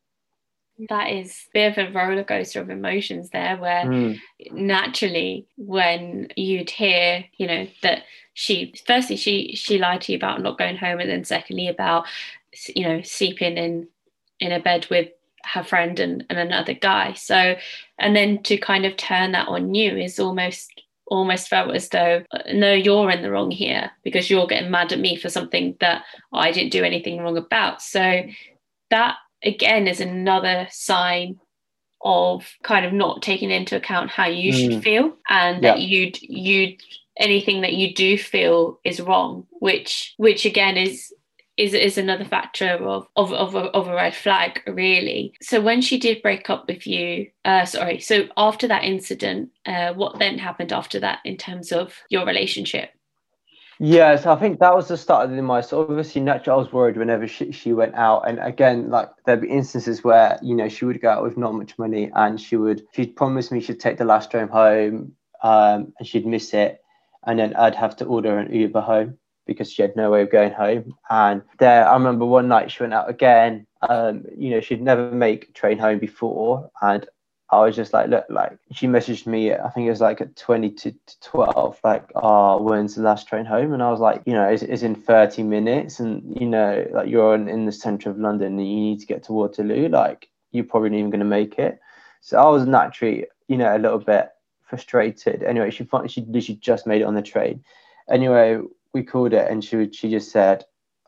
That 0.90 1.12
is 1.12 1.32
a 1.32 1.52
bit 1.54 1.78
of 1.78 1.90
a 1.90 1.92
roller 1.92 2.24
coaster 2.24 2.60
of 2.60 2.70
emotions 2.70 3.30
there, 3.30 3.58
where 3.58 3.86
mm. 3.86 4.20
naturally, 4.52 5.48
when 5.58 6.30
you'd 6.36 6.70
hear, 6.70 7.26
you 7.38 7.48
know, 7.48 7.68
that 7.84 8.04
she, 8.34 8.74
firstly, 8.88 9.16
she 9.16 9.56
she 9.56 9.78
lied 9.78 10.02
to 10.02 10.12
you 10.12 10.18
about 10.18 10.42
not 10.42 10.58
going 10.58 10.78
home, 10.78 11.00
and 11.00 11.10
then 11.10 11.24
secondly 11.24 11.68
about, 11.68 12.06
you 12.76 12.84
know, 12.84 13.02
sleeping 13.02 13.58
in 13.58 13.88
in 14.40 14.52
a 14.52 14.60
bed 14.60 14.88
with 14.90 15.10
her 15.44 15.64
friend 15.64 16.00
and, 16.00 16.26
and 16.30 16.40
another 16.40 16.74
guy. 16.74 17.14
So, 17.14 17.56
and 18.00 18.16
then 18.16 18.42
to 18.44 18.58
kind 18.58 18.86
of 18.86 18.98
turn 18.98 19.34
that 19.34 19.48
on 19.48 19.74
you 19.76 19.98
is 19.98 20.20
almost 20.20 20.82
almost 21.08 21.50
felt 21.50 21.76
as 21.76 21.90
though 21.90 22.24
no 22.54 22.72
you're 22.72 23.12
in 23.12 23.22
the 23.22 23.30
wrong 23.30 23.52
here 23.52 23.92
because 24.02 24.30
you're 24.30 24.48
getting 24.48 24.72
mad 24.72 24.94
at 24.94 25.00
me 25.00 25.18
for 25.18 25.28
something 25.28 25.76
that 25.82 26.06
i 26.32 26.54
didn't 26.54 26.72
do 26.72 26.86
anything 26.86 27.20
wrong 27.20 27.38
about 27.38 27.82
so 27.82 28.24
that 28.90 29.18
again 29.44 29.88
is 29.88 30.02
another 30.02 30.68
sign 30.70 31.40
of 32.04 32.50
kind 32.64 32.86
of 32.86 32.94
not 32.94 33.22
taking 33.22 33.52
into 33.52 33.76
account 33.76 34.10
how 34.10 34.26
you 34.26 34.52
mm. 34.52 34.58
should 34.58 34.84
feel 34.84 35.14
and 35.30 35.64
yeah. 35.64 35.74
that 35.74 35.82
you'd 35.82 36.22
you'd 36.22 36.82
anything 37.18 37.62
that 37.62 37.74
you 37.74 37.94
do 37.94 38.18
feel 38.18 38.80
is 38.84 39.00
wrong 39.00 39.46
which 39.60 40.14
which 40.18 40.46
again 40.46 40.78
is 40.78 41.14
is 41.58 41.74
is 41.74 41.98
another 41.98 42.26
factor 42.26 42.70
of 42.70 43.08
of 43.16 43.32
of, 43.34 43.56
of 43.56 43.88
a 43.88 43.94
red 43.94 44.16
flag 44.16 44.62
really 44.66 45.34
so 45.42 45.62
when 45.62 45.82
she 45.82 46.00
did 46.00 46.22
break 46.22 46.50
up 46.50 46.68
with 46.68 46.88
you 46.88 47.28
uh 47.46 47.66
sorry 47.66 48.00
so 48.00 48.28
after 48.38 48.68
that 48.68 48.84
incident 48.84 49.50
uh 49.66 49.94
what 49.94 50.18
then 50.18 50.40
happened 50.40 50.72
after 50.74 51.00
that 51.00 51.20
in 51.26 51.38
terms 51.38 51.72
of 51.72 51.94
your 52.10 52.26
relationship 52.26 52.92
yeah, 53.84 54.16
so 54.16 54.32
I 54.32 54.36
think 54.36 54.60
that 54.60 54.76
was 54.76 54.90
the 54.90 54.96
start 54.96 55.24
of 55.26 55.32
the 55.32 55.38
demise. 55.38 55.70
So 55.70 55.82
obviously, 55.82 56.22
naturally, 56.22 56.56
I 56.56 56.62
was 56.64 56.72
worried 56.72 56.98
whenever 56.98 57.28
she, 57.28 57.52
she 57.52 57.74
went 57.74 57.96
out. 57.96 58.30
And 58.30 58.38
again, 58.38 58.92
like 58.92 59.10
there'd 59.26 59.42
be 59.42 59.50
instances 59.50 60.04
where 60.04 60.38
you 60.44 60.54
know 60.54 60.70
she 60.70 60.86
would 60.86 61.02
go 61.02 61.10
out 61.10 61.24
with 61.24 61.36
not 61.36 61.56
much 61.56 61.80
money, 61.80 62.12
and 62.14 62.40
she 62.40 62.58
would 62.58 62.84
she'd 62.94 63.16
promise 63.16 63.50
me 63.50 63.60
she'd 63.60 63.80
take 63.80 63.98
the 63.98 64.06
last 64.06 64.30
train 64.30 64.50
home, 64.50 65.14
um, 65.42 65.94
and 65.98 66.08
she'd 66.08 66.28
miss 66.28 66.54
it, 66.54 66.80
and 67.26 67.40
then 67.40 67.56
I'd 67.56 67.74
have 67.74 67.96
to 67.98 68.06
order 68.06 68.38
an 68.38 68.54
Uber 68.54 68.82
home 68.82 69.18
because 69.48 69.72
she 69.72 69.82
had 69.82 69.96
no 69.96 70.12
way 70.12 70.22
of 70.22 70.32
going 70.32 70.52
home. 70.52 70.94
And 71.10 71.42
there, 71.58 71.90
I 71.90 71.94
remember 71.94 72.28
one 72.28 72.48
night 72.48 72.70
she 72.70 72.84
went 72.84 72.94
out 72.94 73.10
again. 73.10 73.66
Um, 73.90 74.26
you 74.38 74.52
know, 74.52 74.62
she'd 74.62 74.84
never 74.84 75.12
make 75.12 75.56
train 75.56 75.80
home 75.80 75.98
before, 75.98 76.70
and 76.84 77.08
I 77.52 77.60
was 77.66 77.76
just 77.76 77.92
like, 77.92 78.10
look, 78.10 78.26
like 78.30 78.58
she 78.72 78.88
messaged 78.88 79.28
me. 79.28 79.54
I 79.54 79.70
think 79.70 79.86
it 79.86 79.90
was 79.90 80.00
like 80.00 80.22
at 80.22 80.38
twenty 80.38 80.70
to 80.72 80.96
twelve, 81.20 81.80
like, 81.84 82.10
oh, 82.16 82.62
when's 82.62 82.96
the 82.96 83.02
last 83.02 83.28
train 83.28 83.46
home? 83.46 83.74
And 83.74 83.84
I 83.84 83.92
was 83.92 84.00
like, 84.00 84.22
you 84.26 84.34
know, 84.34 84.48
it's, 84.48 84.64
it's 84.64 84.84
in 84.84 84.96
thirty 84.96 85.44
minutes, 85.44 86.00
and 86.00 86.38
you 86.40 86.48
know, 86.48 86.88
like 86.94 87.10
you're 87.10 87.36
in, 87.36 87.50
in 87.50 87.66
the 87.66 87.72
centre 87.74 88.10
of 88.10 88.18
London, 88.18 88.58
and 88.58 88.68
you 88.68 88.76
need 88.76 89.02
to 89.02 89.06
get 89.06 89.24
to 89.24 89.34
Waterloo. 89.34 89.90
Like, 89.90 90.30
you're 90.52 90.64
probably 90.64 90.92
not 90.92 91.00
even 91.00 91.10
going 91.10 91.20
to 91.20 91.26
make 91.26 91.60
it. 91.60 91.80
So 92.22 92.40
I 92.40 92.48
was 92.48 92.66
naturally, 92.66 93.26
you 93.50 93.58
know, 93.58 93.76
a 93.76 93.80
little 93.80 94.00
bit 94.00 94.30
frustrated. 94.62 95.44
Anyway, 95.44 95.72
she 95.72 95.84
finally 95.84 96.08
she 96.08 96.22
literally 96.22 96.58
just 96.62 96.88
made 96.88 97.02
it 97.02 97.06
on 97.06 97.16
the 97.16 97.22
train. 97.22 97.66
Anyway, 98.10 98.62
we 98.94 99.04
called 99.04 99.34
it, 99.34 99.52
and 99.52 99.62
she 99.62 99.92
she 99.92 100.10
just 100.10 100.32
said, 100.32 100.64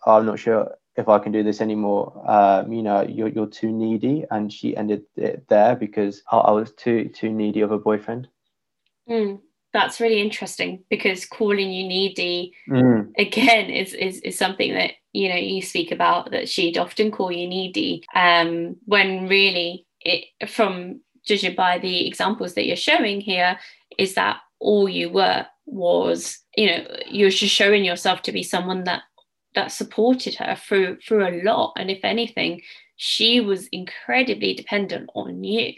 oh, 0.06 0.18
"I'm 0.18 0.26
not 0.26 0.40
sure 0.40 0.76
if 0.96 1.10
I 1.10 1.20
can 1.20 1.32
do 1.32 1.44
this 1.44 1.62
anymore. 1.62 2.22
Um, 2.30 2.72
you 2.72 2.84
know, 2.84 3.02
you're 3.02 3.30
you're 3.30 3.48
too 3.48 3.72
needy," 3.72 4.26
and 4.32 4.52
she 4.52 4.76
ended 4.76 5.04
it 5.16 5.48
there 5.50 5.76
because 5.76 6.22
I, 6.32 6.38
I 6.38 6.52
was 6.52 6.72
too 6.74 7.10
too 7.10 7.32
needy 7.32 7.62
of 7.62 7.72
a 7.72 7.80
boyfriend. 7.80 8.28
Mm, 9.10 9.42
that's 9.74 10.00
really 10.00 10.22
interesting 10.22 10.84
because 10.90 11.26
calling 11.26 11.72
you 11.72 11.88
needy 11.88 12.54
mm. 12.70 13.10
again 13.18 13.70
is, 13.70 13.94
is 13.94 14.20
is 14.22 14.38
something 14.38 14.74
that 14.74 14.92
you 15.12 15.30
know 15.30 15.36
you 15.36 15.62
speak 15.62 15.92
about 15.92 16.32
that 16.32 16.48
she'd 16.48 16.78
often 16.78 17.12
call 17.12 17.32
you 17.32 17.48
needy, 17.48 18.04
um, 18.16 18.76
when 18.86 19.28
really 19.28 19.86
it 20.02 20.26
from 20.50 21.02
judging 21.26 21.56
by 21.56 21.80
the 21.80 22.06
examples 22.08 22.54
that 22.54 22.66
you're 22.66 22.76
showing 22.76 23.22
here 23.22 23.58
is 23.98 24.16
that 24.16 24.38
all 24.60 24.90
you 24.90 25.10
were 25.10 25.46
was 25.66 26.40
you 26.56 26.68
know 26.68 26.86
you're 27.08 27.30
just 27.30 27.54
showing 27.54 27.86
yourself 27.86 28.22
to 28.22 28.32
be 28.32 28.44
someone 28.44 28.84
that 28.84 29.04
that 29.56 29.72
supported 29.72 30.36
her 30.36 30.56
through 30.56 30.98
through 31.00 31.28
a 31.28 31.44
lot. 31.44 31.74
And 31.78 31.90
if 31.90 32.00
anything 32.04 32.62
she 32.96 33.40
was 33.40 33.68
incredibly 33.68 34.54
dependent 34.54 35.10
on 35.16 35.44
you. 35.44 35.74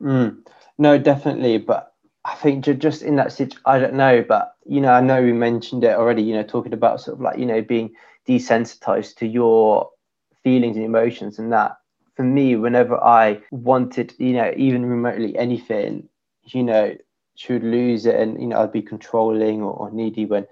Mm. 0.00 0.46
no 0.78 0.98
definitely. 0.98 1.58
But 1.58 1.92
i 2.26 2.34
think 2.34 2.64
just 2.64 3.02
in 3.02 3.14
that 3.16 3.32
situation 3.32 3.62
i 3.66 3.78
don't 3.78 3.94
know 3.94 4.24
but 4.28 4.56
you 4.66 4.80
know 4.80 4.90
i 4.90 5.00
know 5.00 5.22
we 5.22 5.32
mentioned 5.32 5.84
it 5.84 5.96
already 5.96 6.22
you 6.22 6.34
know 6.34 6.42
talking 6.42 6.72
about 6.72 7.00
sort 7.00 7.16
of 7.16 7.20
like 7.20 7.38
you 7.38 7.46
know 7.46 7.62
being 7.62 7.88
desensitized 8.26 9.14
to 9.14 9.26
your 9.26 9.88
feelings 10.42 10.76
and 10.76 10.84
emotions 10.84 11.38
and 11.38 11.52
that. 11.52 11.76
For 12.16 12.24
me 12.24 12.56
whenever 12.56 12.96
i 13.02 13.40
wanted 13.50 14.14
you 14.18 14.32
know 14.32 14.52
even 14.56 14.86
remotely 14.86 15.36
anything 15.36 16.08
you 16.44 16.62
know 16.62 16.96
she 17.36 17.52
would 17.52 17.62
lose 17.62 18.06
it 18.06 18.14
and 18.14 18.40
you 18.40 18.46
know 18.48 18.62
I'd 18.62 18.72
be 18.72 18.82
controlling 18.82 19.62
or, 19.62 19.72
or, 19.72 19.90
needy 19.90 20.24
when 20.24 20.46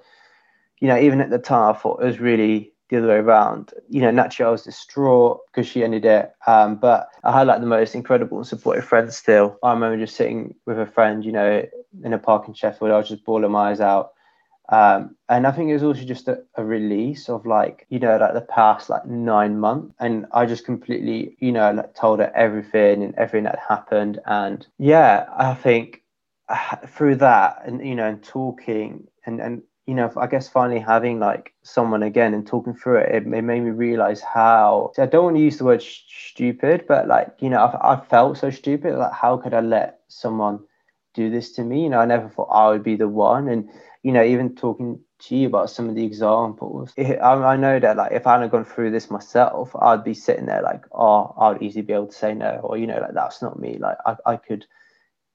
you 0.85 0.91
know 0.91 0.99
even 0.99 1.23
at 1.23 1.31
the 1.31 1.39
time 1.39 1.75
I 1.75 1.79
thought 1.79 2.03
it 2.03 2.07
was 2.07 2.21
really 2.21 2.75
the 2.91 2.99
other 2.99 3.09
way 3.09 3.17
around. 3.17 3.73
You 3.89 4.03
know, 4.03 4.11
naturally 4.11 4.49
I 4.49 4.53
was 4.53 4.63
distraught 4.63 5.41
because 5.47 5.67
she 5.67 5.83
ended 5.83 6.05
it. 6.05 6.33
Um, 6.47 6.77
but 6.77 7.09
I 7.23 7.39
had 7.39 7.47
like 7.47 7.61
the 7.61 7.67
most 7.67 7.95
incredible 7.95 8.37
and 8.37 8.47
supportive 8.47 8.85
friends 8.85 9.17
still. 9.17 9.59
I 9.63 9.73
remember 9.73 10.05
just 10.05 10.17
sitting 10.17 10.55
with 10.67 10.79
a 10.79 10.87
friend, 10.87 11.25
you 11.25 11.33
know, 11.33 11.65
in 12.03 12.13
a 12.13 12.19
park 12.19 12.47
in 12.47 12.55
Sheffield. 12.55 12.91
I 12.91 12.99
was 12.99 13.09
just 13.09 13.25
bawling 13.25 13.53
my 13.53 13.71
eyes 13.71 13.81
out. 13.81 14.13
Um, 14.71 15.17
and 15.29 15.47
I 15.47 15.53
think 15.53 15.71
it 15.71 15.75
was 15.75 15.83
also 15.83 16.05
just 16.05 16.29
a, 16.29 16.43
a, 16.57 16.65
release 16.65 17.29
of 17.29 17.45
like, 17.45 17.87
you 17.91 17.99
know, 17.99 18.17
like 18.17 18.33
the 18.33 18.41
past 18.41 18.89
like 18.89 19.05
nine 19.05 19.61
months. 19.61 19.95
And 20.01 20.25
I 20.33 20.47
just 20.47 20.65
completely, 20.65 21.37
you 21.39 21.53
know, 21.53 21.71
like 21.71 21.95
told 21.95 22.21
her 22.21 22.33
everything 22.35 23.03
and 23.03 23.15
everything 23.17 23.45
that 23.45 23.59
happened. 23.59 24.21
And 24.25 24.67
yeah, 24.79 25.27
I 25.37 25.53
think 25.53 26.03
uh, 26.49 26.77
through 26.87 27.17
that 27.17 27.61
and, 27.67 27.87
you 27.87 27.95
know, 27.95 28.09
and 28.09 28.23
talking 28.23 29.07
and, 29.27 29.39
and 29.39 29.63
you 29.87 29.95
know, 29.95 30.11
I 30.17 30.27
guess 30.27 30.49
finally 30.49 30.81
having 30.81 31.21
like 31.21 31.53
someone 31.63 32.03
again 32.03 32.33
and 32.33 32.47
talking 32.47 32.75
through 32.75 32.99
it, 32.99 33.15
it, 33.15 33.27
made 33.27 33.43
me 33.43 33.71
realize 33.71 34.23
how 34.23 34.93
I 34.99 35.07
don't 35.07 35.25
want 35.25 35.37
to 35.37 35.43
use 35.43 35.59
the 35.59 35.65
word 35.65 35.83
sh- 35.83 36.03
stupid, 36.31 36.87
but 36.89 37.07
like, 37.07 37.35
you 37.41 37.51
know, 37.51 37.59
I, 37.59 37.95
I 37.95 38.01
felt 38.01 38.39
so 38.39 38.51
stupid. 38.51 38.95
Like, 38.95 39.13
how 39.13 39.37
could 39.37 39.53
I 39.53 39.61
let 39.61 40.01
someone 40.09 40.61
do 41.13 41.29
this 41.29 41.53
to 41.53 41.63
me? 41.63 41.83
You 41.83 41.91
know, 41.91 41.99
I 41.99 42.07
never 42.07 42.31
thought 42.31 42.49
I 42.51 42.71
would 42.71 42.83
be 42.83 42.97
the 42.97 43.09
one. 43.09 43.49
And, 43.49 43.69
you 44.03 44.13
know, 44.13 44.25
even 44.25 44.55
talking 44.55 45.01
to 45.21 45.37
you 45.37 45.49
about 45.49 45.69
some 45.69 45.91
of 45.91 45.95
the 45.95 46.05
examples, 46.05 46.95
it, 46.97 47.19
I, 47.19 47.35
I, 47.35 47.57
know 47.57 47.79
that 47.79 47.97
like 47.99 48.13
if 48.13 48.27
I 48.27 48.33
hadn't 48.33 48.51
gone 48.51 48.65
through 48.65 48.91
this 48.91 49.11
myself, 49.11 49.77
I'd 49.79 50.03
be 50.03 50.15
sitting 50.15 50.47
there 50.47 50.63
like, 50.63 50.85
oh, 50.93 51.35
I'd 51.39 51.63
easily 51.63 51.83
be 51.83 51.93
able 51.93 52.07
to 52.07 52.13
say 52.13 52.33
no, 52.33 52.61
or, 52.63 52.79
you 52.79 52.87
know, 52.87 53.01
like 53.01 53.13
that's 53.13 53.43
not 53.43 53.59
me. 53.59 53.77
Like, 53.79 53.99
I, 54.07 54.17
I 54.25 54.37
could 54.37 54.65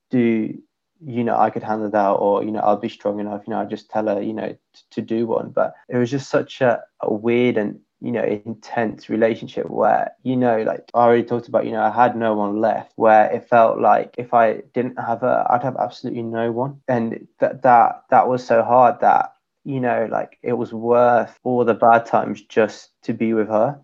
do 0.09 0.59
you 1.05 1.23
know, 1.23 1.37
I 1.37 1.49
could 1.49 1.63
handle 1.63 1.89
that, 1.89 2.09
or 2.09 2.43
you 2.43 2.51
know, 2.51 2.59
I'll 2.59 2.77
be 2.77 2.89
strong 2.89 3.19
enough. 3.19 3.43
You 3.47 3.51
know, 3.51 3.59
I 3.59 3.65
just 3.65 3.89
tell 3.89 4.07
her, 4.07 4.21
you 4.21 4.33
know, 4.33 4.49
t- 4.49 4.81
to 4.91 5.01
do 5.01 5.27
one. 5.27 5.49
But 5.49 5.73
it 5.87 5.97
was 5.97 6.11
just 6.11 6.29
such 6.29 6.61
a, 6.61 6.81
a 7.01 7.13
weird 7.13 7.57
and 7.57 7.79
you 8.01 8.11
know 8.11 8.23
intense 8.23 9.09
relationship 9.09 9.69
where 9.69 10.11
you 10.23 10.35
know 10.35 10.61
like 10.63 10.89
i 10.93 10.99
already 10.99 11.23
talked 11.23 11.47
about 11.47 11.65
you 11.65 11.71
know 11.71 11.81
i 11.81 11.89
had 11.89 12.15
no 12.15 12.33
one 12.33 12.61
left 12.61 12.93
where 12.95 13.29
it 13.31 13.47
felt 13.47 13.79
like 13.79 14.15
if 14.17 14.33
i 14.33 14.61
didn't 14.73 14.97
have 14.97 15.21
her 15.21 15.45
i'd 15.49 15.63
have 15.63 15.75
absolutely 15.77 16.21
no 16.21 16.51
one 16.51 16.79
and 16.87 17.27
that 17.39 17.61
that 17.61 18.03
that 18.09 18.27
was 18.27 18.45
so 18.45 18.63
hard 18.63 18.99
that 19.01 19.33
you 19.65 19.79
know 19.79 20.07
like 20.09 20.37
it 20.43 20.53
was 20.53 20.73
worth 20.73 21.37
all 21.43 21.65
the 21.65 21.73
bad 21.73 22.05
times 22.05 22.41
just 22.43 22.91
to 23.01 23.13
be 23.13 23.33
with 23.33 23.49
her 23.49 23.77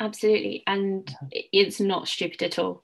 absolutely 0.00 0.62
and 0.66 1.14
it's 1.30 1.78
not 1.78 2.08
stupid 2.08 2.42
at 2.42 2.58
all 2.58 2.82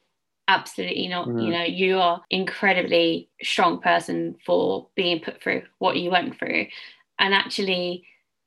absolutely 0.48 1.06
not 1.06 1.28
mm. 1.28 1.44
you 1.44 1.50
know 1.50 1.62
you 1.62 1.98
are 1.98 2.22
incredibly 2.30 3.28
strong 3.42 3.80
person 3.80 4.34
for 4.44 4.88
being 4.96 5.20
put 5.20 5.40
through 5.42 5.62
what 5.78 5.96
you 5.96 6.10
went 6.10 6.36
through 6.38 6.66
and 7.18 7.34
actually 7.34 8.04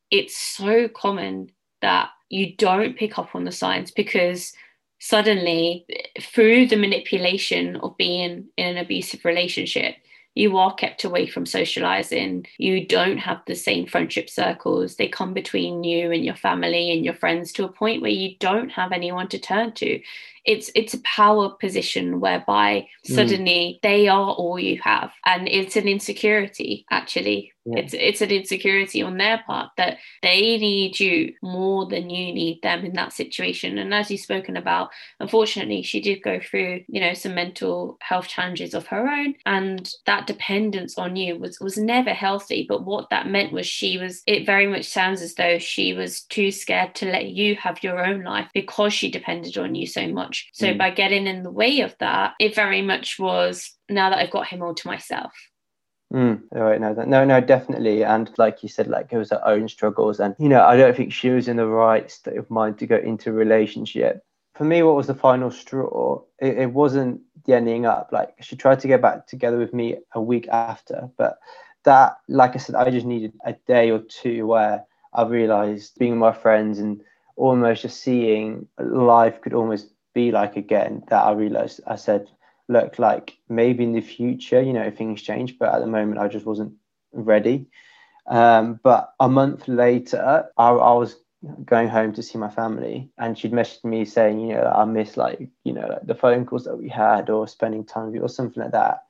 it's 0.09 0.35
so 0.35 0.87
common 0.89 1.49
that 1.81 2.09
you 2.29 2.55
don't 2.55 2.97
pick 2.97 3.17
up 3.17 3.33
on 3.35 3.45
the 3.45 3.51
signs 3.51 3.91
because 3.91 4.53
suddenly 4.99 5.85
through 6.19 6.67
the 6.67 6.75
manipulation 6.75 7.75
of 7.77 7.95
being 7.97 8.45
in 8.57 8.65
an 8.65 8.77
abusive 8.77 9.23
relationship 9.23 9.95
you 10.33 10.57
are 10.57 10.73
kept 10.75 11.03
away 11.03 11.27
from 11.27 11.45
socializing 11.45 12.45
you 12.57 12.85
don't 12.85 13.17
have 13.17 13.41
the 13.45 13.55
same 13.55 13.85
friendship 13.85 14.29
circles 14.29 14.95
they 14.95 15.07
come 15.07 15.33
between 15.33 15.83
you 15.83 16.11
and 16.11 16.23
your 16.23 16.35
family 16.35 16.91
and 16.91 17.03
your 17.03 17.13
friends 17.13 17.51
to 17.51 17.65
a 17.65 17.71
point 17.71 18.01
where 18.01 18.11
you 18.11 18.35
don't 18.39 18.69
have 18.69 18.91
anyone 18.91 19.27
to 19.27 19.39
turn 19.39 19.71
to 19.73 20.01
it's 20.45 20.71
it's 20.73 20.93
a 20.93 21.01
power 21.01 21.49
position 21.49 22.19
whereby 22.19 22.87
mm. 23.05 23.15
suddenly 23.15 23.77
mm. 23.77 23.81
they 23.81 24.07
are 24.07 24.31
all 24.31 24.57
you 24.57 24.79
have 24.81 25.11
and 25.25 25.47
it's 25.47 25.75
an 25.75 25.87
insecurity 25.87 26.85
actually 26.89 27.50
yeah. 27.65 27.79
it's 27.79 27.93
it's 27.93 28.21
an 28.21 28.31
insecurity 28.31 29.01
on 29.01 29.17
their 29.17 29.43
part 29.45 29.69
that 29.77 29.97
they 30.21 30.57
need 30.57 30.99
you 30.99 31.33
more 31.41 31.85
than 31.87 32.09
you 32.09 32.33
need 32.33 32.59
them 32.61 32.85
in 32.85 32.93
that 32.93 33.13
situation 33.13 33.77
and 33.77 33.93
as 33.93 34.09
you've 34.09 34.21
spoken 34.21 34.57
about 34.57 34.89
unfortunately 35.19 35.81
she 35.81 36.01
did 36.01 36.21
go 36.21 36.39
through 36.39 36.81
you 36.87 36.99
know 36.99 37.13
some 37.13 37.35
mental 37.35 37.97
health 38.01 38.27
challenges 38.27 38.73
of 38.73 38.87
her 38.87 39.07
own 39.07 39.33
and 39.45 39.93
that 40.05 40.27
dependence 40.27 40.97
on 40.97 41.15
you 41.15 41.37
was 41.37 41.59
was 41.59 41.77
never 41.77 42.11
healthy 42.11 42.65
but 42.67 42.83
what 42.85 43.09
that 43.09 43.27
meant 43.27 43.51
was 43.51 43.65
she 43.65 43.97
was 43.97 44.21
it 44.27 44.45
very 44.45 44.67
much 44.67 44.85
sounds 44.85 45.21
as 45.21 45.35
though 45.35 45.57
she 45.57 45.93
was 45.93 46.21
too 46.21 46.51
scared 46.51 46.95
to 46.95 47.05
let 47.05 47.27
you 47.27 47.55
have 47.55 47.83
your 47.83 48.05
own 48.05 48.23
life 48.23 48.49
because 48.53 48.93
she 48.93 49.09
depended 49.09 49.57
on 49.57 49.75
you 49.75 49.87
so 49.87 50.07
much. 50.07 50.49
So 50.53 50.67
mm. 50.67 50.77
by 50.77 50.91
getting 50.91 51.27
in 51.27 51.43
the 51.43 51.51
way 51.51 51.81
of 51.81 51.95
that, 51.99 52.33
it 52.39 52.55
very 52.55 52.81
much 52.81 53.17
was 53.19 53.71
now 53.89 54.09
that 54.09 54.19
I've 54.19 54.31
got 54.31 54.47
him 54.47 54.61
all 54.61 54.75
to 54.75 54.87
myself. 54.87 55.31
Mm, 56.11 56.41
right, 56.51 56.81
no, 56.81 56.93
no, 56.93 57.23
no, 57.23 57.39
definitely. 57.39 58.03
And 58.03 58.29
like 58.37 58.63
you 58.63 58.69
said, 58.69 58.87
like 58.87 59.13
it 59.13 59.17
was 59.17 59.29
her 59.29 59.41
own 59.45 59.69
struggles. 59.69 60.19
And, 60.19 60.35
you 60.39 60.49
know, 60.49 60.61
I 60.61 60.75
don't 60.75 60.95
think 60.95 61.13
she 61.13 61.29
was 61.29 61.47
in 61.47 61.55
the 61.55 61.67
right 61.67 62.11
state 62.11 62.37
of 62.37 62.49
mind 62.49 62.79
to 62.79 62.87
go 62.87 62.97
into 62.97 63.29
a 63.29 63.33
relationship. 63.33 64.21
For 64.55 64.65
me, 64.65 64.83
what 64.83 64.95
was 64.95 65.07
the 65.07 65.15
final 65.15 65.49
straw? 65.49 66.21
It, 66.39 66.57
it 66.57 66.73
wasn't 66.73 67.21
the 67.45 67.53
ending 67.55 67.85
up. 67.85 68.09
Like 68.11 68.35
she 68.41 68.57
tried 68.57 68.81
to 68.81 68.87
get 68.87 69.01
back 69.01 69.25
together 69.25 69.57
with 69.57 69.73
me 69.73 69.97
a 70.13 70.21
week 70.21 70.49
after. 70.49 71.09
But 71.17 71.39
that, 71.85 72.17
like 72.27 72.55
I 72.55 72.59
said, 72.59 72.75
I 72.75 72.89
just 72.89 73.05
needed 73.05 73.33
a 73.45 73.53
day 73.53 73.89
or 73.89 73.99
two 73.99 74.45
where 74.47 74.83
I 75.13 75.23
realized 75.23 75.97
being 75.97 76.11
with 76.11 76.19
my 76.19 76.33
friends 76.33 76.79
and 76.79 77.01
almost 77.37 77.83
just 77.83 78.01
seeing 78.01 78.67
life 78.77 79.39
could 79.41 79.53
almost 79.53 79.93
be 80.13 80.31
like 80.31 80.57
again 80.57 81.03
that 81.07 81.23
I 81.23 81.31
realized 81.31 81.79
I 81.87 81.95
said, 81.95 82.29
look, 82.71 82.99
like 82.99 83.37
maybe 83.49 83.83
in 83.83 83.93
the 83.93 84.01
future, 84.01 84.61
you 84.61 84.73
know, 84.73 84.89
things 84.91 85.21
change, 85.21 85.59
but 85.59 85.73
at 85.73 85.79
the 85.79 85.87
moment 85.87 86.19
I 86.19 86.27
just 86.27 86.45
wasn't 86.45 86.73
ready. 87.13 87.67
Um, 88.27 88.79
but 88.83 89.13
a 89.19 89.27
month 89.27 89.67
later, 89.67 90.47
I, 90.57 90.69
I 90.69 90.93
was 90.93 91.17
going 91.65 91.89
home 91.89 92.13
to 92.13 92.21
see 92.21 92.37
my 92.37 92.49
family 92.49 93.09
and 93.17 93.37
she'd 93.37 93.51
messaged 93.51 93.83
me 93.83 94.05
saying 94.05 94.39
you 94.39 94.53
know 94.53 94.71
i 94.75 94.85
miss 94.85 95.17
like 95.17 95.49
you 95.63 95.73
know 95.73 95.87
like 95.87 96.05
the 96.05 96.13
phone 96.13 96.45
calls 96.45 96.65
that 96.65 96.77
we 96.77 96.87
had 96.87 97.31
or 97.31 97.47
spending 97.47 97.83
time 97.83 98.05
with 98.05 98.13
you 98.13 98.21
or 98.21 98.29
something 98.29 98.61
like 98.61 98.73
that 98.73 99.05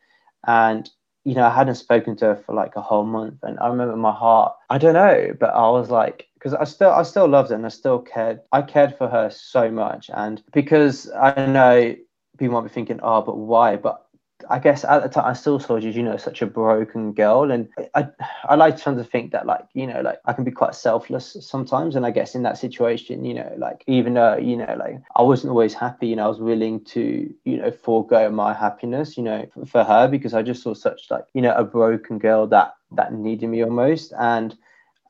and 0.48 0.90
you 1.26 1.36
know 1.36 1.44
i 1.44 1.54
hadn't 1.54 1.76
spoken 1.76 2.16
to 2.16 2.24
her 2.24 2.36
for 2.38 2.56
like 2.56 2.78
a 2.78 2.82
whole 2.82 3.04
month 3.04 3.38
and 3.44 3.60
i 3.60 3.68
remember 3.68 3.98
my 3.98 4.14
heart 4.14 4.56
i 4.70 4.78
don't 4.78 4.94
know 4.94 5.36
but 5.42 5.54
i 5.54 5.70
was 5.70 5.90
like 5.90 6.30
because 6.42 6.56
I 6.56 6.64
still 6.64 6.90
I 6.90 7.04
still 7.04 7.28
loved 7.28 7.50
her 7.50 7.56
and 7.56 7.66
I 7.66 7.70
still 7.70 8.00
cared. 8.00 8.42
I 8.52 8.64
cared 8.64 8.98
for 8.98 9.08
her 9.08 9.30
so 9.30 9.70
much, 9.70 10.10
and 10.12 10.42
because 10.54 11.10
I 11.12 11.46
know 11.46 11.96
people 12.42 12.60
might 12.60 12.68
be 12.68 12.74
thinking, 12.74 13.00
oh, 13.04 13.22
but 13.22 13.38
why? 13.38 13.78
But 13.78 14.06
I 14.50 14.58
guess 14.58 14.84
at 14.84 15.04
the 15.04 15.10
time 15.10 15.26
I 15.26 15.34
still 15.34 15.60
saw 15.60 15.76
you, 15.76 15.92
you 15.92 16.02
know, 16.02 16.18
such 16.18 16.42
a 16.42 16.48
broken 16.48 17.14
girl, 17.14 17.52
and 17.52 17.70
I 17.94 18.08
I 18.46 18.56
like 18.56 18.78
to 18.78 19.04
think 19.04 19.32
that 19.32 19.46
like 19.46 19.66
you 19.76 19.86
know 19.86 20.02
like 20.02 20.20
I 20.26 20.34
can 20.34 20.44
be 20.44 20.52
quite 20.52 20.74
selfless 20.74 21.38
sometimes, 21.40 21.96
and 21.96 22.06
I 22.06 22.12
guess 22.12 22.34
in 22.34 22.42
that 22.44 22.58
situation, 22.58 23.24
you 23.24 23.36
know, 23.36 23.54
like 23.58 23.84
even 23.86 24.16
though 24.16 24.38
you 24.38 24.58
know 24.58 24.76
like 24.80 25.00
I 25.16 25.22
wasn't 25.22 25.52
always 25.52 25.76
happy, 25.76 26.12
and 26.12 26.20
I 26.20 26.28
was 26.28 26.40
willing 26.40 26.84
to 26.86 27.32
you 27.46 27.58
know 27.58 27.72
forego 27.72 28.32
my 28.32 28.54
happiness, 28.54 29.16
you 29.16 29.24
know, 29.24 29.46
for, 29.54 29.66
for 29.66 29.84
her 29.84 30.08
because 30.08 30.34
I 30.34 30.42
just 30.42 30.64
saw 30.64 30.74
such 30.74 31.12
like 31.12 31.26
you 31.34 31.42
know 31.42 31.54
a 31.54 31.64
broken 31.64 32.18
girl 32.18 32.48
that 32.48 32.74
that 32.94 33.14
needed 33.14 33.48
me 33.48 33.64
almost, 33.64 34.14
and 34.20 34.58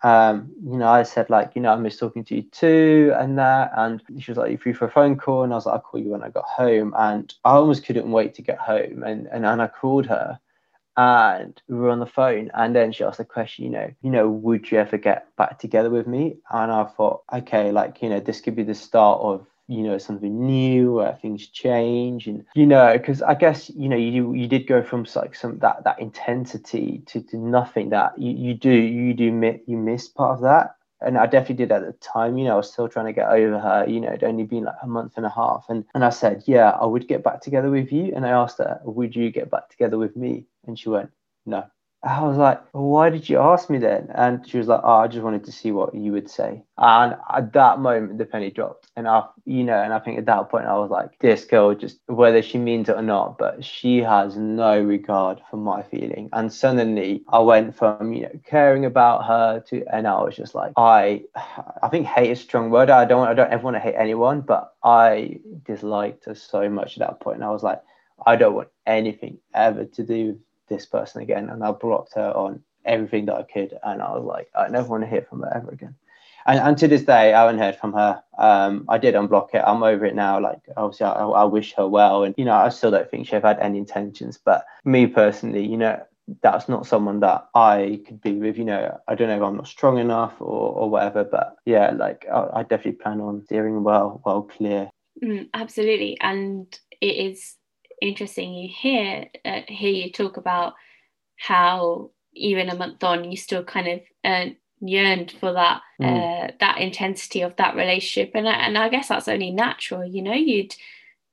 um, 0.04 0.52
you 0.64 0.78
know, 0.78 0.88
I 0.88 1.04
said 1.04 1.30
like, 1.30 1.52
you 1.56 1.62
know, 1.62 1.72
I 1.72 1.76
miss 1.76 1.98
talking 1.98 2.24
to 2.26 2.36
you 2.36 2.44
too, 2.44 3.14
and 3.16 3.38
that, 3.38 3.72
and 3.76 4.02
she 4.20 4.32
was 4.32 4.38
like, 4.38 4.52
you 4.52 4.58
free 4.58 4.74
for 4.74 4.86
a 4.86 4.92
phone 4.92 5.18
call, 5.18 5.44
and 5.44 5.54
I 5.54 5.56
was 5.56 5.66
like, 5.66 5.76
I'll 5.76 5.82
call 5.82 6.00
you 6.00 6.10
when 6.10 6.24
I 6.24 6.30
got 6.30 6.46
home, 6.46 6.94
and 6.98 7.34
I 7.46 7.52
almost 7.52 7.86
couldn't 7.86 8.12
wait 8.12 8.34
to 8.36 8.42
get 8.42 8.58
home, 8.58 9.04
and 9.04 9.28
and, 9.28 9.46
and 9.46 9.62
I 9.62 9.68
called 9.68 10.08
her, 10.08 10.40
and 10.98 11.62
we 11.68 11.76
were 11.76 11.90
on 11.92 12.00
the 12.00 12.06
phone, 12.06 12.52
and 12.54 12.76
then 12.76 12.92
she 12.92 13.04
asked 13.04 13.20
the 13.20 13.26
question, 13.26 13.66
you 13.66 13.72
know, 13.72 13.92
you 14.02 14.10
know, 14.10 14.30
would 14.30 14.72
you 14.72 14.80
ever 14.80 14.98
get 14.98 15.36
back 15.36 15.60
together 15.60 15.90
with 15.90 16.08
me? 16.08 16.38
And 16.52 16.72
I 16.72 16.84
thought, 16.86 17.24
okay, 17.32 17.72
like, 17.72 18.02
you 18.02 18.10
know, 18.10 18.20
this 18.20 18.42
could 18.42 18.56
be 18.56 18.64
the 18.64 18.76
start 18.76 19.22
of 19.22 19.46
you 19.72 19.84
know 19.84 19.98
something 19.98 20.46
new 20.46 20.94
where 20.94 21.14
things 21.22 21.48
change 21.48 22.28
and 22.28 22.46
you 22.56 22.66
know 22.66 22.94
because 22.98 23.22
i 23.22 23.34
guess 23.34 23.70
you 23.70 23.88
know 23.88 23.96
you 23.96 24.34
you 24.34 24.48
did 24.48 24.68
go 24.68 24.84
from 24.84 25.06
like 25.16 25.34
some 25.34 25.58
that 25.60 25.84
that 25.84 26.00
intensity 26.00 27.02
to, 27.06 27.22
to 27.22 27.38
nothing 27.38 27.90
that 27.90 28.18
you, 28.18 28.32
you 28.32 28.54
do 28.54 28.72
you 28.72 29.14
do 29.14 29.24
you 29.66 29.78
miss 29.78 30.08
part 30.08 30.36
of 30.36 30.42
that 30.42 30.76
and 31.02 31.18
I 31.18 31.26
definitely 31.26 31.56
did 31.56 31.72
at 31.72 31.86
the 31.86 31.94
time. 31.94 32.38
You 32.38 32.46
know, 32.46 32.54
I 32.54 32.58
was 32.58 32.72
still 32.72 32.88
trying 32.88 33.08
to 33.08 33.14
get 33.14 33.28
over 33.28 33.60
her. 33.60 33.86
You 33.88 34.00
know, 34.00 34.10
it'd 34.10 34.24
only 34.24 34.44
been 34.44 34.66
like 34.66 34.76
a 34.84 34.88
month 34.88 35.14
and 35.18 35.26
a 35.26 35.30
half, 35.30 35.66
and 35.68 35.84
and 35.96 36.06
I 36.06 36.10
said, 36.10 36.44
yeah, 36.46 36.72
I 36.72 36.86
would 36.86 37.08
get 37.08 37.24
back 37.24 37.42
together 37.42 37.72
with 37.72 37.92
you. 37.92 38.14
And 38.16 38.26
I 38.26 38.30
asked 38.30 38.60
her, 38.60 38.80
would 38.84 39.16
you 39.16 39.32
get 39.32 39.50
back 39.50 39.70
together 39.70 39.98
with 39.98 40.16
me? 40.16 40.46
And 40.68 40.78
she 40.78 40.90
went, 40.90 41.10
no. 41.46 41.66
I 42.04 42.24
was 42.24 42.36
like, 42.36 42.60
why 42.72 43.12
did 43.12 43.30
you 43.30 43.38
ask 43.38 43.70
me 43.70 43.78
then? 43.78 44.10
And 44.16 44.48
she 44.48 44.58
was 44.58 44.68
like, 44.68 44.82
oh, 44.84 45.02
I 45.02 45.08
just 45.08 45.22
wanted 45.22 45.44
to 45.44 45.52
see 45.52 45.72
what 45.72 45.94
you 45.94 46.12
would 46.14 46.32
say. 46.32 46.64
And 46.80 47.16
at 47.30 47.54
that 47.54 47.80
moment, 47.80 48.18
the 48.18 48.26
penny 48.26 48.50
dropped. 48.50 48.90
And 48.96 49.08
I, 49.08 49.26
you 49.46 49.64
know, 49.64 49.80
and 49.80 49.94
I 49.94 50.00
think 50.00 50.18
at 50.18 50.26
that 50.26 50.50
point, 50.50 50.66
I 50.66 50.80
was 50.80 50.90
like, 50.90 51.20
this 51.20 51.46
girl 51.46 51.76
just, 51.76 52.00
whether 52.08 52.42
she 52.42 52.58
means 52.58 52.90
it 52.90 52.96
or 52.96 53.04
not, 53.04 53.38
but 53.38 53.64
she 53.64 54.00
has 54.00 54.36
no 54.36 54.82
regard 54.82 55.42
for 55.52 55.58
my 55.58 55.84
feeling. 55.84 56.30
And 56.34 56.52
suddenly 56.52 57.22
I 57.30 57.38
went 57.38 57.76
from, 57.76 58.14
you 58.14 58.24
know, 58.24 58.40
caring 58.46 58.86
about 58.86 59.28
her 59.28 59.60
to, 59.68 59.86
and 59.94 60.08
I 60.08 60.24
was 60.24 60.36
just 60.36 60.56
like, 60.56 60.74
I, 60.78 61.22
I 61.84 61.90
think 61.90 62.08
hate 62.08 62.32
is 62.32 62.40
a 62.40 62.44
strong 62.44 62.72
word. 62.72 62.90
I 62.90 63.06
don't, 63.06 63.28
I 63.28 63.36
don't 63.36 63.52
ever 63.52 63.64
want 63.64 63.76
to 63.76 63.80
hate 63.80 63.96
anyone, 63.96 64.42
but 64.42 64.74
I 64.84 65.40
disliked 65.66 66.26
her 66.26 66.34
so 66.34 66.68
much 66.68 66.94
at 66.98 67.08
that 67.08 67.20
point. 67.20 67.36
And 67.38 67.46
I 67.46 67.52
was 67.52 67.62
like, 67.62 67.82
I 68.26 68.38
don't 68.38 68.56
want 68.56 68.70
anything 68.88 69.38
ever 69.54 69.86
to 69.86 70.04
do 70.04 70.40
this 70.72 70.86
person 70.88 71.22
again. 71.22 71.50
And 71.50 71.64
I 71.64 71.72
blocked 71.72 72.16
her 72.16 72.32
on 72.32 72.64
everything 72.86 73.26
that 73.28 73.36
I 73.36 73.44
could. 73.44 73.78
And 73.84 74.02
I 74.02 74.12
was 74.16 74.24
like, 74.24 74.50
I 74.56 74.68
never 74.70 74.88
want 74.88 75.04
to 75.04 75.10
hear 75.10 75.26
from 75.30 75.42
her 75.42 75.52
ever 75.56 75.72
again. 75.72 75.96
and, 76.46 76.60
and 76.60 76.78
to 76.78 76.88
this 76.88 77.04
day, 77.04 77.34
I 77.34 77.42
haven't 77.42 77.60
heard 77.60 77.76
from 77.76 77.94
her. 77.94 78.24
Um, 78.38 78.86
I 78.90 78.98
did 78.98 79.16
unblock 79.16 79.54
it. 79.54 79.64
I'm 79.66 79.84
over 79.84 80.06
it 80.06 80.16
now. 80.16 80.40
Like, 80.40 80.62
obviously, 80.76 81.06
I, 81.06 81.24
I 81.24 81.44
wish 81.44 81.74
her 81.74 81.88
well, 81.88 82.24
and 82.24 82.34
you 82.38 82.46
know, 82.46 82.54
I 82.54 82.70
still 82.70 82.92
don't 82.92 83.10
think 83.10 83.28
she 83.28 83.36
had 83.36 83.60
any 83.60 83.78
intentions. 83.78 84.40
But 84.44 84.66
me 84.84 85.08
personally, 85.08 85.66
you 85.66 85.78
know, 85.78 86.02
that's 86.42 86.68
not 86.70 86.88
someone 86.88 87.20
that 87.20 87.48
I 87.54 88.02
could 88.08 88.22
be 88.22 88.34
with. 88.34 88.58
You 88.58 88.66
know, 88.66 89.00
I 89.08 89.16
don't 89.16 89.28
know 89.28 89.38
if 89.38 89.44
I'm 89.44 89.58
not 89.58 89.68
strong 89.68 89.98
enough 89.98 90.34
or, 90.40 90.74
or 90.74 90.90
whatever, 90.90 91.24
but 91.24 91.58
yeah, 91.66 91.92
like 91.92 92.26
I, 92.32 92.48
I 92.60 92.64
definitely 92.64 92.94
plan 92.94 93.22
on 93.22 93.44
steering 93.46 93.84
well, 93.84 94.22
well 94.26 94.44
clear. 94.44 94.90
Mm, 95.24 95.50
absolutely, 95.54 96.18
and 96.22 96.66
it 97.02 97.16
is 97.16 97.56
interesting. 98.02 98.54
You 98.54 98.70
hear 98.70 99.28
uh, 99.46 99.62
hear 99.68 99.92
you 99.92 100.12
talk 100.12 100.38
about 100.38 100.74
how 101.38 102.12
even 102.34 102.70
a 102.70 102.76
month 102.76 103.04
on, 103.04 103.30
you 103.30 103.38
still 103.38 103.64
kind 103.64 103.88
of 103.88 104.02
uh, 104.24 104.46
yearned 104.82 105.32
for 105.32 105.54
that 105.54 105.82
mm. 106.02 106.06
uh, 106.08 106.52
that 106.60 106.80
intensity 106.80 107.42
of 107.42 107.56
that 107.58 107.76
relationship, 107.76 108.32
and 108.36 108.48
and 108.48 108.78
I 108.78 108.90
guess 108.90 109.08
that's 109.08 109.28
only 109.28 109.52
natural. 109.52 110.04
You 110.04 110.22
know, 110.22 110.34
you'd 110.34 110.76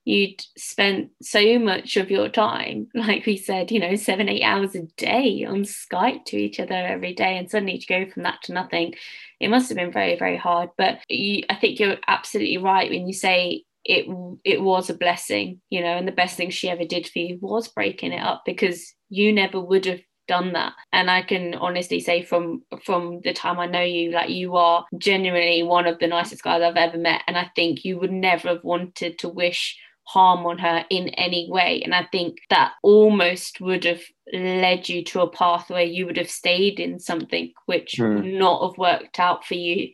you'd 0.05 0.43
spent 0.57 1.11
so 1.21 1.59
much 1.59 1.97
of 1.97 2.09
your 2.09 2.29
time, 2.29 2.87
like 2.95 3.25
we 3.25 3.37
said, 3.37 3.71
you 3.71 3.79
know, 3.79 3.95
seven, 3.95 4.29
eight 4.29 4.43
hours 4.43 4.75
a 4.75 4.83
day 4.97 5.45
on 5.45 5.63
Skype 5.63 6.25
to 6.25 6.37
each 6.37 6.59
other 6.59 6.73
every 6.73 7.13
day, 7.13 7.37
and 7.37 7.49
suddenly 7.49 7.77
to 7.77 7.87
go 7.87 8.09
from 8.09 8.23
that 8.23 8.41
to 8.43 8.53
nothing, 8.53 8.95
it 9.39 9.49
must 9.49 9.69
have 9.69 9.77
been 9.77 9.91
very, 9.91 10.17
very 10.17 10.37
hard. 10.37 10.69
But 10.77 10.99
you, 11.09 11.43
I 11.49 11.55
think 11.55 11.79
you're 11.79 11.97
absolutely 12.07 12.57
right 12.57 12.89
when 12.89 13.07
you 13.07 13.13
say 13.13 13.65
it 13.89 14.05
it 14.45 14.61
was 14.61 14.89
a 14.89 14.93
blessing, 14.93 15.61
you 15.69 15.81
know, 15.81 15.97
and 15.97 16.07
the 16.07 16.13
best 16.13 16.37
thing 16.37 16.49
she 16.49 16.69
ever 16.69 16.85
did 16.85 17.07
for 17.07 17.19
you 17.19 17.39
was 17.41 17.67
breaking 17.67 18.13
it 18.13 18.21
up 18.21 18.43
because 18.45 18.93
you 19.09 19.33
never 19.33 19.59
would 19.59 19.85
have 19.85 20.01
done 20.27 20.53
that 20.53 20.73
and 20.93 21.09
i 21.09 21.23
can 21.23 21.55
honestly 21.55 21.99
say 21.99 22.21
from 22.21 22.61
from 22.85 23.19
the 23.23 23.33
time 23.33 23.59
i 23.59 23.65
know 23.65 23.81
you 23.81 24.11
like 24.11 24.29
you 24.29 24.55
are 24.55 24.85
genuinely 24.99 25.63
one 25.63 25.87
of 25.87 25.97
the 25.97 26.05
nicest 26.05 26.43
guys 26.43 26.61
i've 26.61 26.75
ever 26.75 26.99
met 26.99 27.23
and 27.25 27.35
i 27.35 27.49
think 27.55 27.83
you 27.83 27.97
would 27.97 28.11
never 28.11 28.49
have 28.49 28.63
wanted 28.63 29.17
to 29.17 29.27
wish 29.27 29.75
harm 30.09 30.43
on 30.47 30.57
her 30.57 30.83
in 30.89 31.09
any 31.09 31.47
way. 31.51 31.83
And 31.83 31.93
I 31.93 32.07
think 32.11 32.39
that 32.49 32.73
almost 32.81 33.61
would 33.61 33.83
have 33.83 34.01
led 34.33 34.89
you 34.89 35.03
to 35.03 35.21
a 35.21 35.29
path 35.29 35.69
where 35.69 35.83
you 35.83 36.07
would 36.07 36.17
have 36.17 36.31
stayed 36.31 36.79
in 36.79 36.99
something 36.99 37.53
which 37.67 37.97
mm. 37.99 38.15
would 38.15 38.25
not 38.25 38.67
have 38.67 38.77
worked 38.79 39.19
out 39.19 39.45
for 39.45 39.53
you 39.53 39.89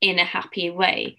in 0.00 0.18
a 0.18 0.24
happy 0.24 0.70
way. 0.70 1.16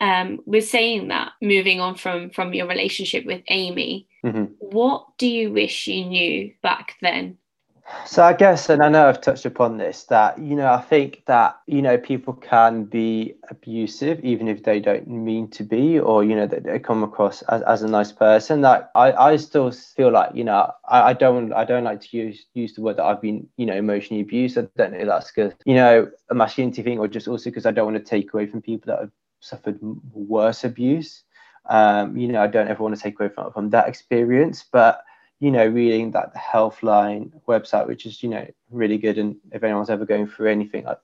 Um, 0.00 0.40
with 0.46 0.66
saying 0.66 1.08
that, 1.08 1.32
moving 1.42 1.80
on 1.80 1.94
from 1.94 2.30
from 2.30 2.54
your 2.54 2.66
relationship 2.66 3.26
with 3.26 3.42
Amy, 3.48 4.08
mm-hmm. 4.24 4.44
what 4.58 5.06
do 5.18 5.26
you 5.26 5.52
wish 5.52 5.86
you 5.86 6.06
knew 6.06 6.52
back 6.62 6.96
then 7.02 7.36
so 8.06 8.22
I 8.22 8.32
guess, 8.32 8.68
and 8.68 8.82
I 8.82 8.88
know 8.88 9.08
I've 9.08 9.20
touched 9.20 9.44
upon 9.44 9.78
this, 9.78 10.04
that 10.04 10.38
you 10.38 10.56
know, 10.56 10.72
I 10.72 10.80
think 10.80 11.22
that 11.26 11.58
you 11.66 11.82
know 11.82 11.98
people 11.98 12.34
can 12.34 12.84
be 12.84 13.34
abusive 13.50 14.20
even 14.24 14.48
if 14.48 14.64
they 14.64 14.80
don't 14.80 15.08
mean 15.08 15.48
to 15.50 15.64
be, 15.64 15.98
or 15.98 16.24
you 16.24 16.34
know, 16.34 16.46
that 16.46 16.64
they 16.64 16.78
come 16.78 17.02
across 17.02 17.42
as, 17.42 17.62
as 17.62 17.82
a 17.82 17.88
nice 17.88 18.12
person. 18.12 18.62
That 18.62 18.90
I, 18.94 19.12
I 19.12 19.36
still 19.36 19.70
feel 19.70 20.10
like 20.10 20.34
you 20.34 20.44
know, 20.44 20.72
I, 20.88 21.10
I 21.10 21.12
don't 21.12 21.52
I 21.52 21.64
don't 21.64 21.84
like 21.84 22.00
to 22.02 22.16
use 22.16 22.46
use 22.54 22.74
the 22.74 22.82
word 22.82 22.96
that 22.96 23.04
I've 23.04 23.20
been 23.20 23.46
you 23.56 23.66
know 23.66 23.74
emotionally 23.74 24.22
abused. 24.22 24.58
I 24.58 24.66
don't 24.76 24.92
know 24.92 24.98
if 24.98 25.06
that's 25.06 25.30
because 25.30 25.52
you 25.64 25.74
know 25.74 26.10
a 26.30 26.34
masculinity 26.34 26.82
thing, 26.82 26.98
or 26.98 27.08
just 27.08 27.28
also 27.28 27.50
because 27.50 27.66
I 27.66 27.72
don't 27.72 27.92
want 27.92 28.04
to 28.04 28.10
take 28.10 28.32
away 28.32 28.46
from 28.46 28.62
people 28.62 28.92
that 28.92 29.00
have 29.00 29.10
suffered 29.40 29.78
worse 30.12 30.64
abuse. 30.64 31.24
Um, 31.68 32.16
you 32.16 32.28
know, 32.28 32.42
I 32.42 32.46
don't 32.46 32.68
ever 32.68 32.82
want 32.82 32.96
to 32.96 33.02
take 33.02 33.18
away 33.20 33.28
from, 33.28 33.52
from 33.52 33.70
that 33.70 33.88
experience, 33.88 34.64
but 34.70 35.04
you 35.40 35.50
know, 35.50 35.66
reading 35.66 36.10
that 36.10 36.34
the 36.34 36.38
Healthline 36.38 37.32
website, 37.48 37.86
which 37.86 38.04
is, 38.04 38.22
you 38.22 38.28
know, 38.28 38.46
really 38.70 38.98
good. 38.98 39.16
And 39.16 39.36
if 39.52 39.64
anyone's 39.64 39.88
ever 39.88 40.04
going 40.04 40.26
through 40.26 40.50
anything, 40.50 40.86
I, 40.86 40.96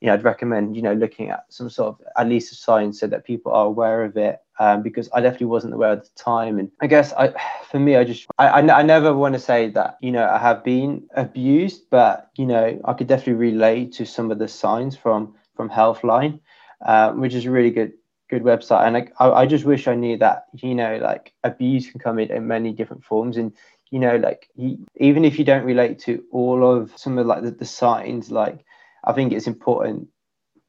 you 0.00 0.06
know, 0.06 0.14
I'd 0.14 0.22
recommend, 0.22 0.76
you 0.76 0.82
know, 0.82 0.92
looking 0.92 1.30
at 1.30 1.46
some 1.48 1.68
sort 1.68 1.88
of 1.88 2.06
at 2.16 2.28
least 2.28 2.52
a 2.52 2.54
sign 2.54 2.92
so 2.92 3.08
that 3.08 3.24
people 3.24 3.52
are 3.52 3.66
aware 3.66 4.04
of 4.04 4.16
it. 4.16 4.38
Um, 4.60 4.82
because 4.82 5.08
I 5.12 5.20
definitely 5.20 5.46
wasn't 5.46 5.74
aware 5.74 5.92
at 5.92 6.04
the 6.04 6.10
time. 6.14 6.60
And 6.60 6.70
I 6.80 6.86
guess 6.86 7.12
I, 7.14 7.34
for 7.68 7.80
me, 7.80 7.96
I 7.96 8.04
just, 8.04 8.26
I, 8.38 8.46
I, 8.48 8.78
I 8.78 8.82
never 8.82 9.12
want 9.12 9.34
to 9.34 9.40
say 9.40 9.68
that, 9.70 9.98
you 10.00 10.12
know, 10.12 10.28
I 10.28 10.38
have 10.38 10.62
been 10.62 11.02
abused, 11.16 11.90
but, 11.90 12.30
you 12.36 12.46
know, 12.46 12.80
I 12.84 12.92
could 12.92 13.08
definitely 13.08 13.32
relate 13.50 13.92
to 13.94 14.06
some 14.06 14.30
of 14.30 14.38
the 14.38 14.46
signs 14.46 14.96
from, 14.96 15.34
from 15.56 15.68
Healthline, 15.68 16.38
um, 16.86 17.20
which 17.20 17.34
is 17.34 17.46
a 17.46 17.50
really 17.50 17.70
good 17.70 17.92
good 18.32 18.42
website. 18.42 18.86
And 18.86 19.10
I, 19.18 19.30
I 19.42 19.46
just 19.46 19.66
wish 19.66 19.86
i 19.86 19.94
knew 19.94 20.16
that 20.16 20.46
you 20.54 20.74
know 20.74 20.96
like 20.96 21.34
abuse 21.44 21.90
can 21.90 22.00
come 22.00 22.18
in, 22.18 22.30
in 22.30 22.46
many 22.46 22.72
different 22.72 23.04
forms. 23.04 23.36
And 23.36 23.52
you 23.90 23.98
know 23.98 24.16
like 24.16 24.48
you, 24.56 24.78
even 24.96 25.24
if 25.24 25.38
you 25.38 25.44
don't 25.44 25.64
relate 25.64 25.98
to 26.00 26.24
all 26.32 26.66
of 26.66 26.96
some 26.96 27.18
of 27.18 27.26
like 27.26 27.42
the, 27.42 27.50
the 27.50 27.66
signs 27.66 28.30
like 28.30 28.64
i 29.04 29.12
think 29.12 29.32
it's 29.32 29.46
important 29.46 30.08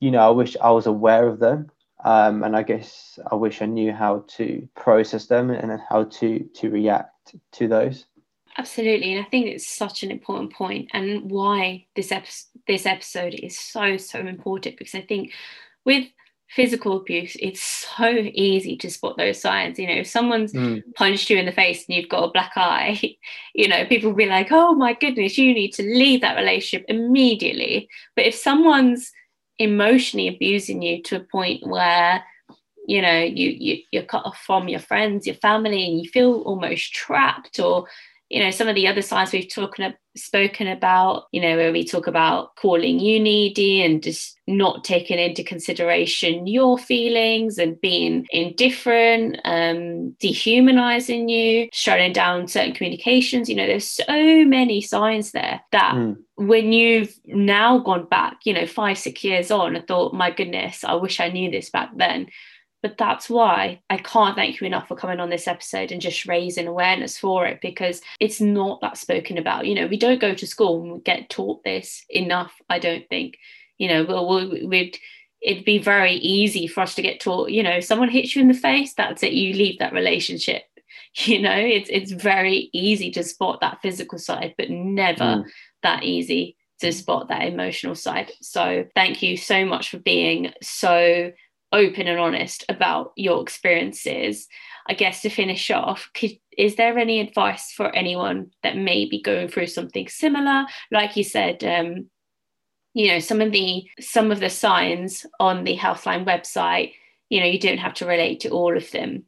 you 0.02 0.12
know 0.12 0.20
i 0.20 0.30
wish 0.30 0.56
i 0.62 0.70
was 0.70 0.86
aware 0.86 1.28
of 1.28 1.40
them. 1.40 1.72
Um, 2.04 2.44
and 2.44 2.54
i 2.54 2.64
guess 2.64 3.18
i 3.32 3.36
wish 3.36 3.62
i 3.62 3.66
knew 3.66 3.94
how 3.94 4.26
to 4.36 4.68
process 4.76 5.28
them 5.28 5.50
and 5.50 5.80
how 5.90 6.04
to 6.04 6.40
to 6.56 6.70
react 6.70 7.34
to 7.54 7.68
those. 7.68 8.06
Absolutely. 8.58 9.14
And 9.14 9.26
i 9.26 9.30
think 9.30 9.48
it's 9.48 9.68
such 9.68 10.04
an 10.04 10.12
important 10.12 10.52
point 10.52 10.90
and 10.92 11.32
why 11.32 11.86
this 11.96 12.12
episode 12.12 12.60
this 12.68 12.86
episode 12.86 13.34
is 13.34 13.58
so 13.58 13.96
so 13.96 14.20
important 14.20 14.78
because 14.78 14.96
i 14.96 15.02
think 15.02 15.32
with 15.86 16.06
physical 16.50 16.98
abuse, 16.98 17.36
it's 17.40 17.64
so 17.64 18.10
easy 18.34 18.78
to 18.78 18.90
spot 18.90 19.18
those 19.18 19.42
signs. 19.42 19.80
You 19.80 19.88
know, 19.88 19.94
if 19.94 20.08
someone's 20.08 20.54
mm. 20.54 20.84
punched 20.96 21.30
you 21.30 21.38
in 21.38 21.46
the 21.46 21.52
face 21.52 21.86
and 21.88 21.98
you've 21.98 22.10
got 22.10 22.26
a 22.26 22.32
black 22.32 22.52
eye, 22.56 23.16
you 23.56 23.68
know, 23.68 23.86
people 23.86 24.10
will 24.10 24.18
be 24.18 24.26
like, 24.26 24.48
oh 24.52 24.74
my 24.76 24.94
goodness, 24.94 25.38
you 25.38 25.54
need 25.54 25.72
to 25.74 25.84
leave 25.84 26.22
that 26.22 26.38
relationship 26.38 26.86
immediately. 26.88 27.88
But 28.16 28.26
if 28.26 28.36
someone's 28.36 29.12
emotionally 29.60 30.28
abusing 30.28 30.82
you 30.82 31.02
to 31.04 31.18
a 31.18 31.24
point 31.24 31.66
where 31.66 32.24
you 32.88 33.02
know 33.02 33.20
you, 33.20 33.50
you 33.50 33.78
you're 33.92 34.04
cut 34.04 34.26
off 34.26 34.38
from 34.40 34.68
your 34.68 34.80
friends 34.80 35.26
your 35.28 35.36
family 35.36 35.86
and 35.86 36.02
you 36.02 36.10
feel 36.10 36.42
almost 36.42 36.92
trapped 36.92 37.60
or 37.60 37.86
you 38.34 38.44
know 38.44 38.50
some 38.50 38.68
of 38.68 38.74
the 38.74 38.88
other 38.88 39.04
signs 39.04 39.32
we've 39.32 39.54
talked 39.54 39.80
spoken 40.16 40.68
about 40.68 41.26
you 41.32 41.40
know 41.40 41.56
where 41.56 41.72
we 41.72 41.86
talk 41.86 42.08
about 42.08 42.56
calling 42.56 43.00
you 43.00 43.20
needy 43.20 43.84
and 43.84 44.02
just 44.02 44.38
not 44.48 44.84
taking 44.84 45.20
into 45.20 45.44
consideration 45.44 46.48
your 46.48 46.78
feelings 46.78 47.60
and 47.60 47.80
being 47.80 48.26
indifferent 48.32 49.40
um 49.46 50.12
dehumanizing 50.20 51.30
you 51.30 51.70
shutting 51.72 52.12
down 52.12 52.48
certain 52.48 52.74
communications 52.74 53.48
you 53.48 53.56
know 53.56 53.68
there's 53.68 53.88
so 53.88 54.46
many 54.46 54.82
signs 54.82 55.32
there 55.32 55.62
that 55.72 55.94
mm. 55.94 56.16
when 56.36 56.74
you've 56.74 57.16
now 57.26 57.78
gone 57.80 58.06
back 58.06 58.38
you 58.46 58.54
know 58.54 58.66
five 58.66 58.98
six 58.98 59.24
years 59.24 59.52
on 59.52 59.76
and 59.76 59.88
thought 59.88 60.14
my 60.14 60.32
goodness 60.32 60.84
i 60.84 60.94
wish 60.94 61.20
i 61.20 61.30
knew 61.30 61.52
this 61.52 61.70
back 61.70 61.90
then 61.98 62.28
but 62.84 62.98
that's 62.98 63.30
why 63.30 63.82
I 63.90 63.98
can't 63.98 64.36
thank 64.36 64.60
you 64.60 64.68
enough 64.68 64.90
for 64.90 64.98
coming 64.98 65.22
on 65.22 65.30
this 65.30 65.48
episode 65.48 65.92
and 65.92 66.02
just 66.02 66.26
raising 66.26 66.68
awareness 66.68 67.18
for 67.18 67.48
it 67.48 67.62
because 67.62 68.02
it's 68.20 68.42
not 68.42 68.82
that 68.82 68.98
spoken 68.98 69.38
about. 69.38 69.66
You 69.66 69.74
know, 69.74 69.88
we 69.88 69.98
don't 69.98 70.20
go 70.20 70.36
to 70.36 70.46
school 70.46 70.84
and 70.84 70.92
we 70.92 71.00
get 71.00 71.30
taught 71.30 71.64
this 71.64 72.04
enough, 72.10 72.54
I 72.70 72.80
don't 72.80 73.08
think. 73.08 73.38
You 73.78 73.88
know, 73.88 74.04
we'll, 74.04 74.68
we'd, 74.68 75.00
it'd 75.42 75.64
be 75.64 75.78
very 75.78 76.16
easy 76.16 76.68
for 76.68 76.82
us 76.82 76.94
to 76.96 77.02
get 77.02 77.22
taught, 77.22 77.52
you 77.52 77.64
know, 77.64 77.80
someone 77.80 78.10
hits 78.10 78.36
you 78.36 78.42
in 78.42 78.50
the 78.50 78.54
face, 78.54 78.94
that's 78.94 79.24
it, 79.24 79.32
you 79.32 79.54
leave 79.54 79.80
that 79.80 79.94
relationship. 79.94 80.64
You 81.16 81.44
know, 81.44 81.56
it's 81.56 81.92
it's 81.92 82.12
very 82.12 82.72
easy 82.74 83.12
to 83.12 83.24
spot 83.24 83.62
that 83.62 83.84
physical 83.84 84.18
side, 84.18 84.56
but 84.58 84.72
never 84.72 85.24
mm. 85.24 85.46
that 85.84 86.02
easy 86.02 86.58
to 86.80 86.92
spot 86.92 87.28
that 87.28 87.44
emotional 87.44 87.94
side. 87.94 88.32
So 88.42 88.86
thank 88.96 89.22
you 89.22 89.38
so 89.38 89.64
much 89.64 89.90
for 89.90 90.00
being 90.00 90.54
so 90.64 91.32
open 91.74 92.08
and 92.08 92.20
honest 92.20 92.64
about 92.70 93.12
your 93.18 93.42
experiences. 93.42 94.48
I 94.88 94.94
guess 94.94 95.22
to 95.22 95.30
finish 95.30 95.72
off, 95.72 96.10
could, 96.14 96.38
is 96.58 96.76
there 96.76 96.98
any 96.98 97.20
advice 97.20 97.72
for 97.72 97.94
anyone 97.96 98.52
that 98.62 98.78
may 98.78 99.06
be 99.06 99.22
going 99.22 99.48
through 99.48 99.68
something 99.68 100.08
similar? 100.08 100.66
Like 100.92 101.18
you 101.18 101.24
said, 101.24 101.64
um, 101.64 102.10
you 102.94 103.08
know, 103.10 103.20
some 103.20 103.42
of 103.42 103.52
the 103.52 103.90
some 104.00 104.32
of 104.32 104.40
the 104.40 104.50
signs 104.50 105.26
on 105.40 105.64
the 105.64 105.76
Healthline 105.76 106.26
website, 106.26 106.94
you 107.30 107.40
know, 107.40 107.48
you 107.48 107.60
don't 107.60 107.80
have 107.80 107.96
to 107.96 108.06
relate 108.06 108.42
to 108.42 108.50
all 108.50 108.78
of 108.78 108.90
them. 108.92 109.24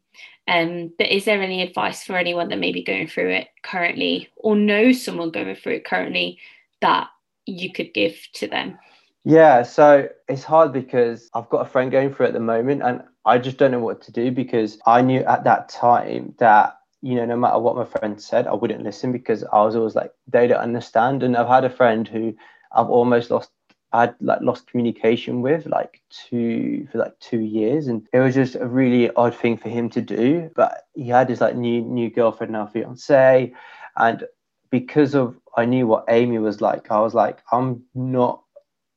Um, 0.48 0.94
but 1.00 1.08
is 1.08 1.26
there 1.26 1.42
any 1.42 1.64
advice 1.64 2.04
for 2.04 2.16
anyone 2.16 2.50
that 2.50 2.60
may 2.60 2.72
be 2.72 2.84
going 2.84 3.08
through 3.08 3.32
it 3.32 3.48
currently 3.64 4.30
or 4.36 4.56
knows 4.56 5.04
someone 5.04 5.32
going 5.32 5.56
through 5.56 5.78
it 5.78 5.86
currently 5.86 6.38
that 6.82 7.08
you 7.48 7.74
could 7.74 7.94
give 7.94 8.16
to 8.34 8.48
them? 8.48 8.78
Yeah, 9.26 9.64
so 9.64 10.08
it's 10.30 10.44
hard 10.44 10.72
because 10.72 11.30
I've 11.34 11.50
got 11.50 11.66
a 11.66 11.70
friend 11.70 11.92
going 11.92 12.14
through 12.14 12.28
at 12.28 12.34
the 12.34 12.40
moment 12.40 12.84
and 12.84 13.04
I 13.26 13.40
just 13.40 13.58
don't 13.58 13.72
know 13.72 13.80
what 13.80 14.02
to 14.04 14.12
do 14.12 14.32
because 14.32 14.78
I 14.86 15.02
knew 15.02 15.22
at 15.22 15.44
that 15.46 15.68
time 15.68 16.36
that, 16.38 16.78
you 17.02 17.16
know, 17.16 17.26
no 17.26 17.36
matter 17.36 17.58
what 17.60 17.76
my 17.76 17.86
friend 17.86 18.22
said, 18.22 18.46
I 18.46 18.54
wouldn't 18.54 18.84
listen 18.84 19.12
because 19.12 19.44
I 19.52 19.64
was 19.64 19.76
always 19.76 19.96
like, 19.96 20.12
they 20.28 20.46
don't 20.48 20.60
understand. 20.62 21.24
And 21.24 21.36
I've 21.36 21.48
had 21.48 21.66
a 21.66 21.70
friend 21.72 22.08
who 22.08 22.36
I've 22.72 22.90
almost 22.90 23.32
lost 23.32 23.52
I 23.94 24.02
had 24.02 24.16
like 24.20 24.42
lost 24.42 24.68
communication 24.68 25.42
with 25.42 25.66
like 25.68 26.02
two 26.10 26.86
for 26.92 26.98
like 26.98 27.18
two 27.20 27.40
years 27.40 27.88
and 27.88 28.06
it 28.12 28.20
was 28.20 28.36
just 28.36 28.56
a 28.56 28.68
really 28.68 29.10
odd 29.12 29.34
thing 29.36 29.58
for 29.58 29.70
him 29.70 29.90
to 29.92 30.02
do. 30.02 30.52
But 30.56 30.84
he 30.96 31.08
had 31.08 31.30
his 31.30 31.42
like 31.42 31.56
new 31.56 31.82
new 31.82 32.10
girlfriend 32.12 32.52
now 32.52 32.68
fiance 32.68 33.54
and 33.98 34.24
because 34.70 35.16
of 35.16 35.38
I 35.58 35.66
knew 35.66 35.88
what 35.88 36.06
Amy 36.10 36.40
was 36.40 36.62
like, 36.62 36.92
I 36.92 37.00
was 37.00 37.14
like, 37.14 37.42
I'm 37.54 37.84
not 37.96 38.44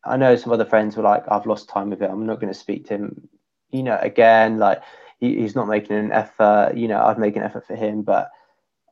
I 0.09 0.17
know 0.17 0.35
some 0.37 0.53
other 0.53 0.65
friends 0.65 0.97
were 0.97 1.03
like, 1.03 1.25
I've 1.31 1.47
lost 1.47 1.69
time 1.69 1.91
with 1.91 2.03
it. 2.03 2.11
I'm 2.11 2.27
not 2.27 2.41
going 2.41 2.53
to 2.53 2.59
speak 2.59 2.87
to 2.87 2.95
him, 2.95 3.29
you 3.71 3.83
know, 3.83 3.99
again. 4.01 4.59
Like 4.59 4.83
he, 5.21 5.41
he's 5.41 5.55
not 5.55 5.69
making 5.69 5.97
an 5.97 6.13
effort. 6.13 6.73
You 6.77 6.89
know, 6.89 7.03
I'd 7.05 7.19
make 7.19 7.37
an 7.37 7.43
effort 7.43 7.67
for 7.67 7.77
him, 7.77 8.03
but 8.03 8.31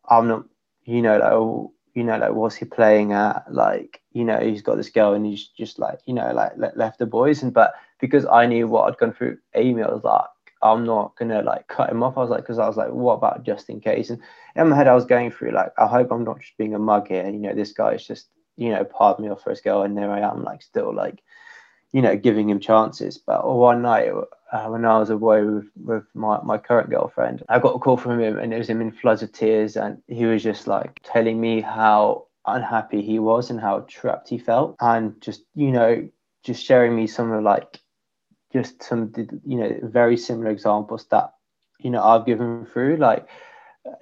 I'm 0.08 0.28
not. 0.28 0.44
You 0.84 1.02
know, 1.02 1.18
like 1.18 1.32
oh, 1.32 1.72
you 1.94 2.04
know, 2.04 2.18
like 2.18 2.32
what's 2.32 2.54
he 2.54 2.64
playing 2.64 3.12
at? 3.12 3.52
Like 3.52 4.00
you 4.12 4.24
know, 4.24 4.38
he's 4.38 4.62
got 4.62 4.76
this 4.76 4.90
girl 4.90 5.14
and 5.14 5.26
he's 5.26 5.48
just 5.48 5.78
like 5.78 5.98
you 6.06 6.14
know, 6.14 6.32
like 6.32 6.52
left 6.76 6.98
the 6.98 7.06
boys. 7.06 7.42
And 7.42 7.52
but 7.52 7.74
because 8.00 8.24
I 8.26 8.46
knew 8.46 8.68
what 8.68 8.88
I'd 8.88 8.98
gone 8.98 9.12
through, 9.12 9.38
Amy, 9.54 9.82
I 9.82 9.90
was 9.90 10.04
like, 10.04 10.24
I'm 10.62 10.84
not 10.84 11.16
gonna 11.16 11.42
like 11.42 11.66
cut 11.68 11.90
him 11.90 12.02
off. 12.02 12.16
I 12.16 12.20
was 12.20 12.30
like, 12.30 12.42
because 12.42 12.58
I 12.58 12.68
was 12.68 12.76
like, 12.76 12.90
what 12.90 13.14
about 13.14 13.44
just 13.44 13.68
in 13.68 13.80
case? 13.80 14.10
And 14.10 14.20
in 14.54 14.68
my 14.68 14.76
head, 14.76 14.86
I 14.86 14.94
was 14.94 15.04
going 15.04 15.30
through 15.30 15.52
like, 15.52 15.72
I 15.78 15.86
hope 15.86 16.12
I'm 16.12 16.24
not 16.24 16.40
just 16.40 16.56
being 16.56 16.74
a 16.74 16.78
mug 16.78 17.08
here. 17.08 17.24
You 17.24 17.38
know, 17.38 17.54
this 17.54 17.72
guy 17.72 17.94
is 17.94 18.06
just 18.06 18.28
you 18.56 18.70
know, 18.70 18.84
pardon 18.84 19.24
me 19.24 19.30
off 19.30 19.42
for 19.42 19.50
his 19.50 19.60
girl, 19.60 19.82
and 19.82 19.96
there 19.96 20.10
I 20.10 20.20
am, 20.20 20.42
like 20.42 20.62
still 20.62 20.94
like, 20.94 21.22
you 21.92 22.02
know, 22.02 22.16
giving 22.16 22.48
him 22.50 22.60
chances. 22.60 23.18
But 23.18 23.46
one 23.46 23.82
night 23.82 24.10
uh, 24.52 24.66
when 24.66 24.84
I 24.84 24.98
was 24.98 25.10
away 25.10 25.42
with, 25.42 25.68
with 25.76 26.04
my, 26.14 26.40
my 26.42 26.58
current 26.58 26.90
girlfriend, 26.90 27.42
I 27.48 27.58
got 27.58 27.76
a 27.76 27.78
call 27.78 27.96
from 27.96 28.20
him, 28.20 28.38
and 28.38 28.52
it 28.52 28.58
was 28.58 28.68
him 28.68 28.80
in 28.80 28.92
floods 28.92 29.22
of 29.22 29.32
tears, 29.32 29.76
and 29.76 30.02
he 30.08 30.24
was 30.24 30.42
just 30.42 30.66
like 30.66 31.00
telling 31.02 31.40
me 31.40 31.60
how 31.60 32.26
unhappy 32.46 33.02
he 33.02 33.18
was 33.18 33.50
and 33.50 33.60
how 33.60 33.80
trapped 33.88 34.28
he 34.28 34.38
felt, 34.38 34.76
and 34.80 35.20
just 35.20 35.42
you 35.54 35.70
know, 35.70 36.08
just 36.44 36.64
sharing 36.64 36.94
me 36.94 37.06
some 37.06 37.32
of 37.32 37.42
like, 37.42 37.80
just 38.52 38.82
some 38.82 39.12
you 39.44 39.56
know, 39.58 39.78
very 39.82 40.16
similar 40.16 40.50
examples 40.50 41.06
that 41.06 41.34
you 41.80 41.90
know 41.90 42.02
I've 42.02 42.26
given 42.26 42.66
through, 42.66 42.96
like 42.96 43.28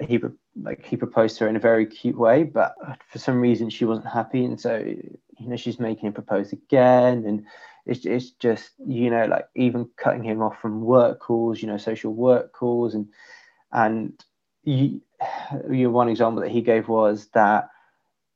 he 0.00 0.18
like 0.62 0.84
he 0.84 0.96
proposed 0.96 1.38
to 1.38 1.44
her 1.44 1.50
in 1.50 1.57
a 1.57 1.61
very 1.61 1.86
cute 1.86 2.16
way, 2.16 2.44
but 2.44 2.74
for 3.09 3.18
some 3.18 3.40
reason 3.40 3.70
she 3.70 3.84
wasn't 3.84 4.07
happy, 4.07 4.44
and 4.44 4.61
so 4.61 4.76
you 4.76 5.48
know 5.48 5.57
she's 5.57 5.80
making 5.80 6.07
him 6.07 6.12
propose 6.12 6.52
again, 6.52 7.24
and 7.26 7.44
it's 7.86 8.07
it's 8.07 8.30
just 8.30 8.70
you 8.86 9.11
know 9.11 9.26
like 9.26 9.48
even 9.55 9.88
cutting 9.96 10.22
him 10.22 10.42
off 10.42 10.61
from 10.61 10.82
work 10.82 11.20
calls, 11.20 11.61
you 11.61 11.68
know 11.68 11.76
social 11.76 12.12
work 12.12 12.52
calls, 12.52 12.94
and 12.94 13.09
and 13.72 14.24
you, 14.62 15.00
you 15.70 15.90
one 15.90 16.09
example 16.09 16.42
that 16.42 16.50
he 16.50 16.62
gave 16.62 16.88
was 16.88 17.28
that 17.34 17.68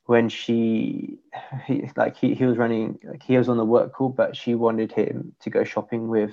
when 0.06 0.28
she 0.28 1.18
he 1.66 1.88
like 1.96 2.16
he, 2.16 2.34
he 2.34 2.44
was 2.44 2.56
running 2.56 2.98
like 3.04 3.22
he 3.22 3.36
was 3.36 3.48
on 3.48 3.56
the 3.56 3.64
work 3.64 3.92
call, 3.92 4.08
but 4.08 4.36
she 4.36 4.54
wanted 4.54 4.90
him 4.92 5.34
to 5.40 5.50
go 5.50 5.64
shopping 5.64 6.08
with 6.08 6.32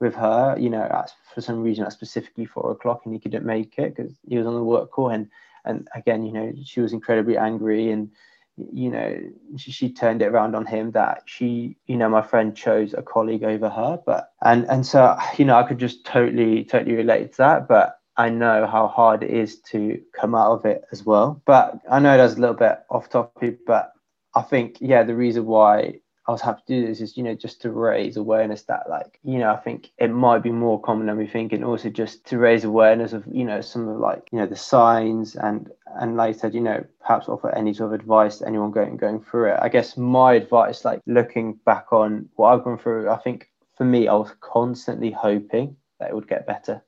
with 0.00 0.14
her, 0.14 0.56
you 0.58 0.70
know, 0.70 1.04
for 1.34 1.40
some 1.40 1.62
reason 1.62 1.84
at 1.84 1.92
specifically 1.92 2.46
four 2.46 2.70
o'clock, 2.72 3.02
and 3.04 3.14
he 3.14 3.20
couldn't 3.20 3.44
make 3.44 3.78
it 3.78 3.94
because 3.94 4.12
he 4.26 4.38
was 4.38 4.46
on 4.46 4.54
the 4.54 4.64
work 4.64 4.90
call. 4.90 5.10
And 5.10 5.28
and 5.64 5.88
again, 5.94 6.24
you 6.24 6.32
know, 6.32 6.52
she 6.64 6.80
was 6.80 6.92
incredibly 6.92 7.36
angry, 7.36 7.90
and 7.90 8.10
you 8.56 8.90
know, 8.90 9.18
she, 9.56 9.70
she 9.70 9.92
turned 9.92 10.22
it 10.22 10.26
around 10.26 10.54
on 10.54 10.66
him 10.66 10.90
that 10.92 11.22
she, 11.26 11.76
you 11.86 11.96
know, 11.96 12.08
my 12.08 12.22
friend 12.22 12.56
chose 12.56 12.94
a 12.94 13.02
colleague 13.02 13.44
over 13.44 13.68
her. 13.68 14.00
But 14.04 14.32
and 14.42 14.64
and 14.70 14.86
so 14.86 15.16
you 15.36 15.44
know, 15.44 15.56
I 15.56 15.62
could 15.62 15.78
just 15.78 16.04
totally 16.04 16.64
totally 16.64 16.96
relate 16.96 17.32
to 17.32 17.38
that. 17.38 17.68
But 17.68 17.98
I 18.16 18.28
know 18.30 18.66
how 18.66 18.88
hard 18.88 19.22
it 19.22 19.30
is 19.30 19.60
to 19.70 20.00
come 20.18 20.34
out 20.34 20.52
of 20.52 20.64
it 20.64 20.84
as 20.92 21.04
well. 21.04 21.42
But 21.46 21.78
I 21.90 22.00
know 22.00 22.16
that's 22.16 22.34
a 22.34 22.40
little 22.40 22.56
bit 22.56 22.80
off 22.90 23.08
topic, 23.08 23.66
but 23.66 23.92
I 24.34 24.42
think 24.42 24.78
yeah, 24.80 25.02
the 25.02 25.14
reason 25.14 25.46
why 25.46 26.00
I 26.30 26.32
was 26.32 26.42
happy 26.42 26.62
to 26.68 26.80
do 26.80 26.86
this 26.86 27.00
is, 27.00 27.16
you 27.16 27.24
know, 27.24 27.34
just 27.34 27.60
to 27.62 27.72
raise 27.72 28.16
awareness 28.16 28.62
that, 28.62 28.88
like, 28.88 29.18
you 29.24 29.40
know, 29.40 29.52
I 29.52 29.56
think 29.56 29.90
it 29.98 30.12
might 30.12 30.44
be 30.44 30.52
more 30.52 30.80
common 30.80 31.08
than 31.08 31.16
we 31.16 31.26
think, 31.26 31.52
and 31.52 31.64
also 31.64 31.90
just 31.90 32.24
to 32.26 32.38
raise 32.38 32.62
awareness 32.62 33.12
of, 33.12 33.24
you 33.32 33.44
know, 33.44 33.60
some 33.60 33.88
of 33.88 33.98
like, 33.98 34.28
you 34.30 34.38
know, 34.38 34.46
the 34.46 34.54
signs 34.54 35.34
and 35.34 35.72
and 36.00 36.16
like 36.16 36.36
I 36.36 36.38
said, 36.38 36.54
you 36.54 36.60
know, 36.60 36.84
perhaps 37.00 37.28
offer 37.28 37.52
any 37.52 37.74
sort 37.74 37.92
of 37.92 38.00
advice 38.00 38.38
to 38.38 38.46
anyone 38.46 38.70
going 38.70 38.96
going 38.96 39.20
through 39.20 39.54
it. 39.54 39.58
I 39.60 39.68
guess 39.68 39.96
my 39.96 40.34
advice, 40.34 40.84
like 40.84 41.00
looking 41.04 41.54
back 41.66 41.92
on 41.92 42.28
what 42.36 42.54
I've 42.54 42.62
gone 42.62 42.78
through, 42.78 43.10
I 43.10 43.16
think 43.16 43.50
for 43.76 43.82
me, 43.84 44.06
I 44.06 44.14
was 44.14 44.32
constantly 44.38 45.10
hoping 45.10 45.74
that 45.98 46.10
it 46.10 46.14
would 46.14 46.28
get 46.28 46.46
better 46.46 46.80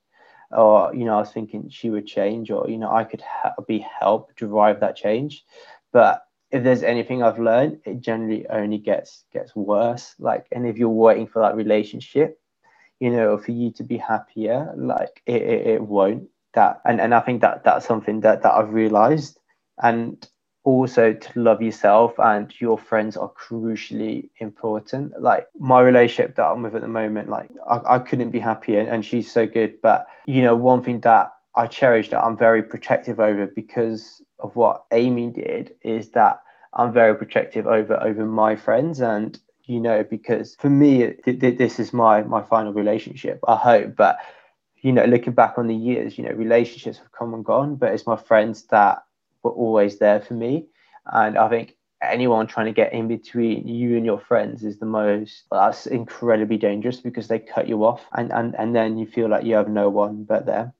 or 0.52 0.94
you 0.94 1.06
know 1.06 1.14
i 1.14 1.20
was 1.20 1.32
thinking 1.32 1.66
she 1.70 1.88
would 1.88 2.06
change 2.06 2.50
or 2.50 2.68
you 2.68 2.76
know 2.76 2.92
i 2.92 3.04
could 3.04 3.22
ha- 3.22 3.54
be 3.66 3.78
help 3.78 4.34
drive 4.36 4.80
that 4.80 4.94
change 4.94 5.46
but 5.92 6.26
if 6.52 6.62
there's 6.62 6.82
anything 6.82 7.22
I've 7.22 7.38
learned, 7.38 7.80
it 7.84 8.00
generally 8.00 8.46
only 8.48 8.78
gets 8.78 9.24
gets 9.32 9.56
worse. 9.56 10.14
Like, 10.18 10.46
and 10.52 10.66
if 10.66 10.76
you're 10.76 10.90
waiting 10.90 11.26
for 11.26 11.40
that 11.40 11.56
relationship, 11.56 12.38
you 13.00 13.10
know, 13.10 13.38
for 13.38 13.52
you 13.52 13.72
to 13.72 13.82
be 13.82 13.96
happier, 13.96 14.72
like 14.76 15.22
it, 15.26 15.42
it, 15.42 15.66
it 15.66 15.82
won't. 15.82 16.28
That 16.54 16.82
and, 16.84 17.00
and 17.00 17.14
I 17.14 17.20
think 17.20 17.40
that 17.40 17.64
that's 17.64 17.86
something 17.86 18.20
that 18.20 18.42
that 18.42 18.52
I've 18.52 18.74
realized. 18.74 19.38
And 19.82 20.28
also 20.64 21.12
to 21.12 21.40
love 21.40 21.60
yourself 21.60 22.14
and 22.18 22.52
your 22.60 22.78
friends 22.78 23.16
are 23.16 23.32
crucially 23.32 24.28
important. 24.36 25.20
Like 25.20 25.48
my 25.58 25.80
relationship 25.80 26.36
that 26.36 26.44
I'm 26.44 26.62
with 26.62 26.76
at 26.76 26.82
the 26.82 26.88
moment, 26.88 27.30
like 27.30 27.48
I, 27.68 27.96
I 27.96 27.98
couldn't 27.98 28.30
be 28.30 28.38
happier 28.38 28.80
and 28.80 29.04
she's 29.04 29.32
so 29.32 29.46
good. 29.46 29.80
But 29.82 30.06
you 30.26 30.42
know, 30.42 30.54
one 30.54 30.84
thing 30.84 31.00
that 31.00 31.32
I 31.54 31.66
cherish 31.66 32.10
that 32.10 32.22
I'm 32.22 32.36
very 32.36 32.62
protective 32.62 33.20
over 33.20 33.46
because 33.46 34.22
of 34.42 34.56
what 34.56 34.84
Amy 34.92 35.30
did 35.30 35.74
is 35.82 36.10
that 36.10 36.42
I'm 36.74 36.92
very 36.92 37.14
protective 37.16 37.66
over 37.66 38.00
over 38.02 38.26
my 38.26 38.56
friends 38.56 39.00
and 39.00 39.38
you 39.64 39.80
know 39.80 40.02
because 40.04 40.56
for 40.56 40.70
me 40.70 41.12
th- 41.24 41.40
th- 41.40 41.58
this 41.58 41.78
is 41.78 41.92
my 41.92 42.22
my 42.22 42.42
final 42.42 42.72
relationship 42.72 43.40
I 43.46 43.56
hope. 43.56 43.96
But 43.96 44.18
you 44.82 44.92
know 44.92 45.04
looking 45.04 45.32
back 45.32 45.54
on 45.58 45.68
the 45.68 45.74
years 45.74 46.18
you 46.18 46.24
know 46.24 46.32
relationships 46.32 46.98
have 46.98 47.12
come 47.12 47.34
and 47.34 47.44
gone 47.44 47.76
but 47.76 47.92
it's 47.92 48.06
my 48.06 48.16
friends 48.16 48.64
that 48.64 49.04
were 49.42 49.52
always 49.52 49.98
there 49.98 50.20
for 50.20 50.34
me. 50.34 50.66
And 51.12 51.36
I 51.38 51.48
think 51.48 51.76
anyone 52.02 52.46
trying 52.46 52.66
to 52.66 52.72
get 52.72 52.92
in 52.92 53.06
between 53.08 53.66
you 53.68 53.96
and 53.96 54.04
your 54.04 54.18
friends 54.18 54.64
is 54.64 54.78
the 54.78 54.86
most 54.86 55.44
that's 55.50 55.86
incredibly 55.86 56.56
dangerous 56.56 57.00
because 57.00 57.28
they 57.28 57.38
cut 57.38 57.68
you 57.68 57.84
off 57.84 58.04
and 58.14 58.32
and, 58.32 58.54
and 58.58 58.74
then 58.74 58.98
you 58.98 59.06
feel 59.06 59.28
like 59.28 59.44
you 59.44 59.54
have 59.54 59.68
no 59.68 59.88
one 59.88 60.24
but 60.24 60.46
them 60.46 60.72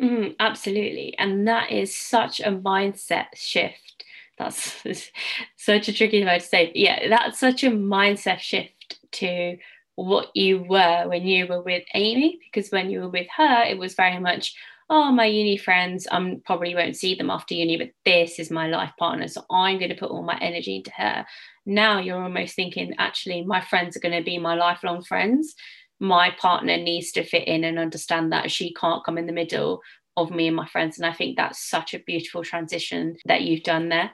Mm, 0.00 0.34
absolutely. 0.40 1.16
And 1.18 1.46
that 1.48 1.70
is 1.70 1.94
such 1.94 2.40
a 2.40 2.50
mindset 2.50 3.26
shift. 3.34 4.04
That's 4.38 4.82
such 5.56 5.88
a 5.88 5.92
tricky 5.92 6.24
word 6.24 6.40
to 6.40 6.46
say. 6.46 6.72
Yeah, 6.74 7.08
that's 7.08 7.38
such 7.38 7.64
a 7.64 7.70
mindset 7.70 8.38
shift 8.38 8.98
to 9.12 9.56
what 9.94 10.34
you 10.34 10.64
were 10.68 11.04
when 11.06 11.26
you 11.26 11.46
were 11.46 11.62
with 11.62 11.84
Amy, 11.94 12.40
because 12.44 12.70
when 12.70 12.90
you 12.90 13.00
were 13.00 13.10
with 13.10 13.26
her, 13.36 13.62
it 13.62 13.78
was 13.78 13.94
very 13.94 14.18
much, 14.18 14.54
oh, 14.88 15.12
my 15.12 15.26
uni 15.26 15.58
friends, 15.58 16.06
I 16.10 16.16
um, 16.16 16.42
probably 16.44 16.74
won't 16.74 16.96
see 16.96 17.14
them 17.14 17.30
after 17.30 17.54
uni, 17.54 17.76
but 17.76 17.90
this 18.04 18.38
is 18.38 18.50
my 18.50 18.68
life 18.68 18.92
partner. 18.98 19.28
So 19.28 19.44
I'm 19.50 19.78
going 19.78 19.90
to 19.90 19.96
put 19.96 20.10
all 20.10 20.22
my 20.22 20.38
energy 20.40 20.76
into 20.76 20.92
her. 20.92 21.26
Now 21.66 22.00
you're 22.00 22.22
almost 22.22 22.56
thinking, 22.56 22.94
actually, 22.98 23.44
my 23.44 23.60
friends 23.60 23.96
are 23.96 24.00
going 24.00 24.18
to 24.18 24.24
be 24.24 24.38
my 24.38 24.54
lifelong 24.54 25.02
friends 25.02 25.54
my 26.02 26.32
partner 26.32 26.76
needs 26.76 27.12
to 27.12 27.22
fit 27.22 27.46
in 27.46 27.62
and 27.62 27.78
understand 27.78 28.32
that 28.32 28.50
she 28.50 28.74
can't 28.74 29.04
come 29.04 29.16
in 29.16 29.26
the 29.26 29.32
middle 29.32 29.80
of 30.16 30.32
me 30.32 30.48
and 30.48 30.56
my 30.56 30.66
friends. 30.66 30.98
And 30.98 31.06
I 31.06 31.12
think 31.12 31.36
that's 31.36 31.70
such 31.70 31.94
a 31.94 32.00
beautiful 32.00 32.42
transition 32.42 33.16
that 33.26 33.42
you've 33.42 33.62
done 33.62 33.88
there. 33.88 34.10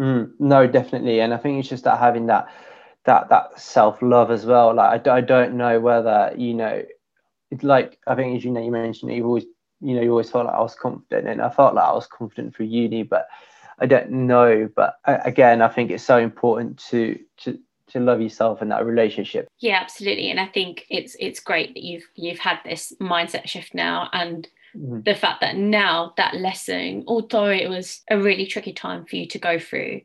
Mm, 0.00 0.30
no, 0.38 0.66
definitely. 0.66 1.20
And 1.20 1.34
I 1.34 1.36
think 1.36 1.60
it's 1.60 1.68
just 1.68 1.84
that 1.84 1.98
having 1.98 2.26
that 2.26 2.48
that 3.04 3.28
that 3.28 3.60
self 3.60 4.00
love 4.00 4.30
as 4.30 4.46
well. 4.46 4.74
Like 4.74 5.06
I, 5.06 5.16
I 5.16 5.20
don't 5.20 5.58
know 5.58 5.78
whether 5.78 6.32
you 6.36 6.54
know, 6.54 6.82
it's 7.50 7.62
like 7.62 7.98
I 8.06 8.14
think 8.14 8.38
as 8.38 8.44
you 8.44 8.50
know 8.50 8.64
you 8.64 8.70
mentioned 8.70 9.12
you've 9.12 9.26
always 9.26 9.44
you 9.82 9.94
know 9.94 10.00
you 10.00 10.10
always 10.10 10.30
felt 10.30 10.46
like 10.46 10.54
I 10.54 10.60
was 10.60 10.74
confident, 10.74 11.28
and 11.28 11.42
I 11.42 11.50
felt 11.50 11.74
like 11.74 11.84
I 11.84 11.92
was 11.92 12.06
confident 12.06 12.56
through 12.56 12.66
uni, 12.66 13.02
but 13.02 13.28
I 13.78 13.84
don't 13.84 14.10
know. 14.10 14.70
But 14.74 14.94
again, 15.04 15.60
I 15.60 15.68
think 15.68 15.90
it's 15.90 16.02
so 16.04 16.16
important 16.16 16.78
to 16.90 17.18
to 17.42 17.58
to 17.90 18.00
love 18.00 18.20
yourself 18.20 18.62
in 18.62 18.68
that 18.68 18.84
relationship. 18.84 19.48
Yeah 19.58 19.78
absolutely. 19.80 20.30
And 20.30 20.40
i 20.40 20.46
think 20.46 20.86
it's 20.90 21.16
it's 21.18 21.40
great 21.40 21.74
that 21.74 21.82
you've 21.82 22.06
you've 22.14 22.38
had 22.38 22.58
this 22.64 22.92
mindset 23.00 23.48
shift 23.48 23.74
now 23.74 24.08
and 24.12 24.48
mm-hmm. 24.76 25.00
the 25.02 25.14
fact 25.14 25.40
that 25.40 25.56
now 25.56 26.12
that 26.16 26.36
lesson 26.36 27.04
although 27.06 27.50
it 27.50 27.68
was 27.68 28.02
a 28.10 28.18
really 28.18 28.46
tricky 28.46 28.72
time 28.72 29.04
for 29.04 29.16
you 29.16 29.26
to 29.26 29.38
go 29.38 29.58
through 29.58 30.00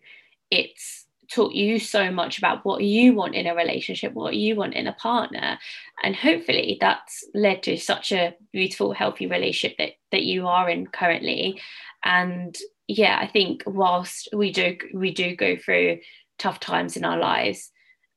it's 0.52 1.06
taught 1.32 1.54
you 1.54 1.80
so 1.80 2.12
much 2.12 2.38
about 2.38 2.64
what 2.64 2.84
you 2.84 3.14
want 3.14 3.34
in 3.34 3.48
a 3.48 3.56
relationship 3.56 4.14
what 4.14 4.36
you 4.36 4.56
want 4.56 4.74
in 4.74 4.88
a 4.88 4.94
partner. 4.94 5.58
And 6.04 6.16
hopefully 6.16 6.78
that's 6.80 7.24
led 7.34 7.64
to 7.64 7.78
such 7.78 8.12
a 8.12 8.36
beautiful 8.52 8.94
healthy 8.94 9.26
relationship 9.26 9.78
that 9.78 9.94
that 10.12 10.24
you 10.24 10.48
are 10.48 10.70
in 10.70 10.88
currently. 10.88 11.62
And 12.04 12.56
yeah 12.88 13.18
i 13.22 13.28
think 13.28 13.64
whilst 13.66 14.30
we 14.34 14.52
do 14.52 14.78
we 14.94 15.12
do 15.12 15.36
go 15.36 15.56
through 15.56 16.00
tough 16.38 16.60
times 16.60 16.98
in 16.98 17.06
our 17.06 17.18
lives 17.18 17.72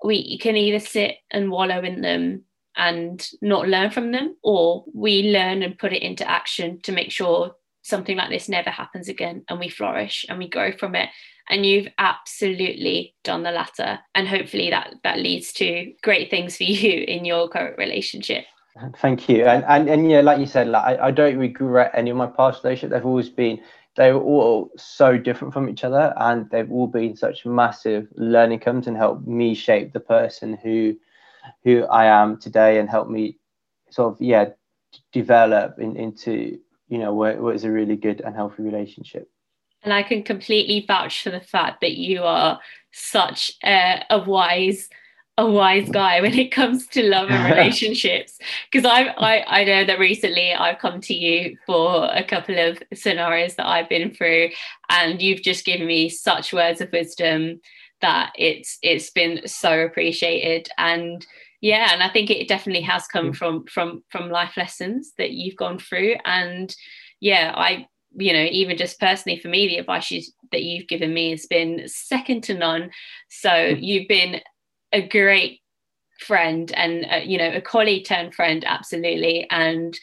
we 0.05 0.39
can 0.39 0.57
either 0.57 0.85
sit 0.85 1.17
and 1.31 1.51
wallow 1.51 1.81
in 1.81 2.01
them 2.01 2.43
and 2.77 3.27
not 3.41 3.69
learn 3.69 3.91
from 3.91 4.13
them, 4.13 4.37
or 4.43 4.85
we 4.93 5.31
learn 5.31 5.63
and 5.63 5.79
put 5.79 5.93
it 5.93 6.03
into 6.03 6.29
action 6.29 6.81
to 6.83 6.93
make 6.93 7.11
sure 7.11 7.55
something 7.83 8.17
like 8.17 8.31
this 8.31 8.49
never 8.49 8.71
happens 8.71 9.09
again 9.09 9.45
and 9.49 9.61
we 9.61 9.69
flourish 9.69 10.27
and 10.29 10.39
we 10.39 10.49
grow 10.49 10.73
from 10.73 10.95
it. 10.95 11.09
And 11.49 11.65
you've 11.65 11.87
absolutely 11.99 13.15
done 13.23 13.45
the 13.45 13.53
latter. 13.53 14.01
And 14.15 14.27
hopefully 14.27 14.71
that 14.71 14.95
that 15.05 15.21
leads 15.21 15.53
to 15.55 15.93
great 16.03 16.29
things 16.29 16.57
for 16.57 16.65
you 16.65 17.03
in 17.03 17.25
your 17.25 17.49
current 17.49 17.79
relationship. 17.79 18.45
Thank 18.99 19.29
you. 19.29 19.45
And 19.45 19.65
and, 19.65 19.89
and 19.89 20.11
yeah, 20.11 20.21
like 20.21 20.41
you 20.41 20.47
said, 20.47 20.69
like 20.69 20.99
I, 20.99 21.07
I 21.07 21.11
don't 21.11 21.39
regret 21.39 21.93
any 21.95 22.11
of 22.11 22.17
my 22.17 22.27
past 22.27 22.63
relationships. 22.65 22.93
They've 22.93 23.07
always 23.07 23.31
been 23.31 23.61
they 23.97 24.13
were 24.13 24.23
all 24.23 24.71
so 24.77 25.19
different 25.19 25.53
from 25.53 25.69
each 25.69 25.85
other, 25.85 26.15
and 26.19 26.49
they've 26.51 26.71
all 26.71 26.87
been 26.87 27.17
such 27.17 27.47
massive 27.47 28.07
learning 28.15 28.61
comes 28.61 28.87
and 28.87 28.97
helped 28.97 29.27
me 29.27 29.55
shape 29.55 29.93
the 29.93 30.01
person 30.01 30.59
who 30.63 30.97
who 31.65 31.85
I 31.85 32.07
am 32.07 32.39
today, 32.39 32.79
and 32.79 32.89
helped 32.89 33.11
me 33.11 33.39
sort 33.91 34.15
of 34.15 34.21
yeah 34.21 34.51
develop 35.13 35.79
in, 35.79 35.97
into 35.97 36.59
you 36.89 36.99
know 36.99 37.13
what, 37.13 37.39
what 37.41 37.55
is 37.55 37.65
a 37.65 37.71
really 37.71 37.97
good 37.97 38.21
and 38.21 38.35
healthy 38.35 38.63
relationship. 38.63 39.29
And 39.83 39.93
I 39.93 40.03
can 40.03 40.23
completely 40.23 40.85
vouch 40.87 41.23
for 41.23 41.31
the 41.31 41.41
fact 41.41 41.81
that 41.81 41.97
you 41.97 42.23
are 42.23 42.59
such 42.93 43.53
a, 43.65 44.05
a 44.11 44.19
wise 44.19 44.89
a 45.39 45.47
wise 45.51 45.89
guy 45.91 46.21
when 46.21 46.35
it 46.35 46.51
comes 46.51 46.87
to 46.89 47.03
love 47.03 47.29
and 47.31 47.45
relationships 47.57 48.39
because 48.71 48.91
I, 48.91 49.03
I 49.19 49.61
I 49.61 49.65
know 49.65 49.85
that 49.85 49.99
recently 49.99 50.55
I've 50.55 50.79
come 50.79 51.01
to 51.03 51.15
you 51.15 51.59
for 51.67 52.09
a 52.13 52.25
couple 52.25 52.59
of 52.59 52.83
scenarios 52.95 53.55
that 53.57 53.67
I've 53.67 53.89
been 53.89 54.15
through 54.15 54.51
and 54.89 55.21
you've 55.21 55.43
just 55.43 55.65
given 55.65 55.87
me 55.87 56.09
such 56.09 56.53
words 56.53 56.81
of 56.81 56.91
wisdom 56.93 57.61
that 58.01 58.33
it's 58.37 58.79
it's 58.83 59.11
been 59.11 59.47
so 59.47 59.81
appreciated 59.81 60.69
and 60.79 61.27
yeah 61.61 61.93
and 61.93 62.03
I 62.03 62.09
think 62.09 62.31
it 62.31 62.49
definitely 62.49 62.83
has 62.83 63.07
come 63.07 63.33
mm. 63.33 63.37
from 63.37 63.65
from 63.67 64.05
from 64.09 64.31
life 64.31 64.57
lessons 64.57 65.13
that 65.19 65.33
you've 65.33 65.57
gone 65.57 65.79
through 65.79 66.17
and 66.25 66.75
yeah 67.21 67.53
I 67.55 67.87
you 68.15 68.33
know 68.33 68.47
even 68.51 68.77
just 68.77 68.99
personally 69.01 69.39
for 69.39 69.49
me 69.49 69.67
the 69.67 69.79
advice 69.79 70.11
you, 70.11 70.23
that 70.53 70.63
you've 70.63 70.89
given 70.89 71.13
me 71.13 71.31
has 71.31 71.47
been 71.47 71.83
second 71.87 72.43
to 72.45 72.55
none 72.55 72.91
so 73.29 73.51
mm. 73.51 73.79
you've 73.83 74.09
been 74.09 74.41
a 74.93 75.07
great 75.07 75.61
friend 76.21 76.73
and 76.73 77.07
uh, 77.11 77.17
you 77.17 77.37
know 77.39 77.53
a 77.53 77.61
colleague 77.61 78.07
turned 78.07 78.35
friend 78.35 78.65
absolutely. 78.67 79.47
And 79.51 79.99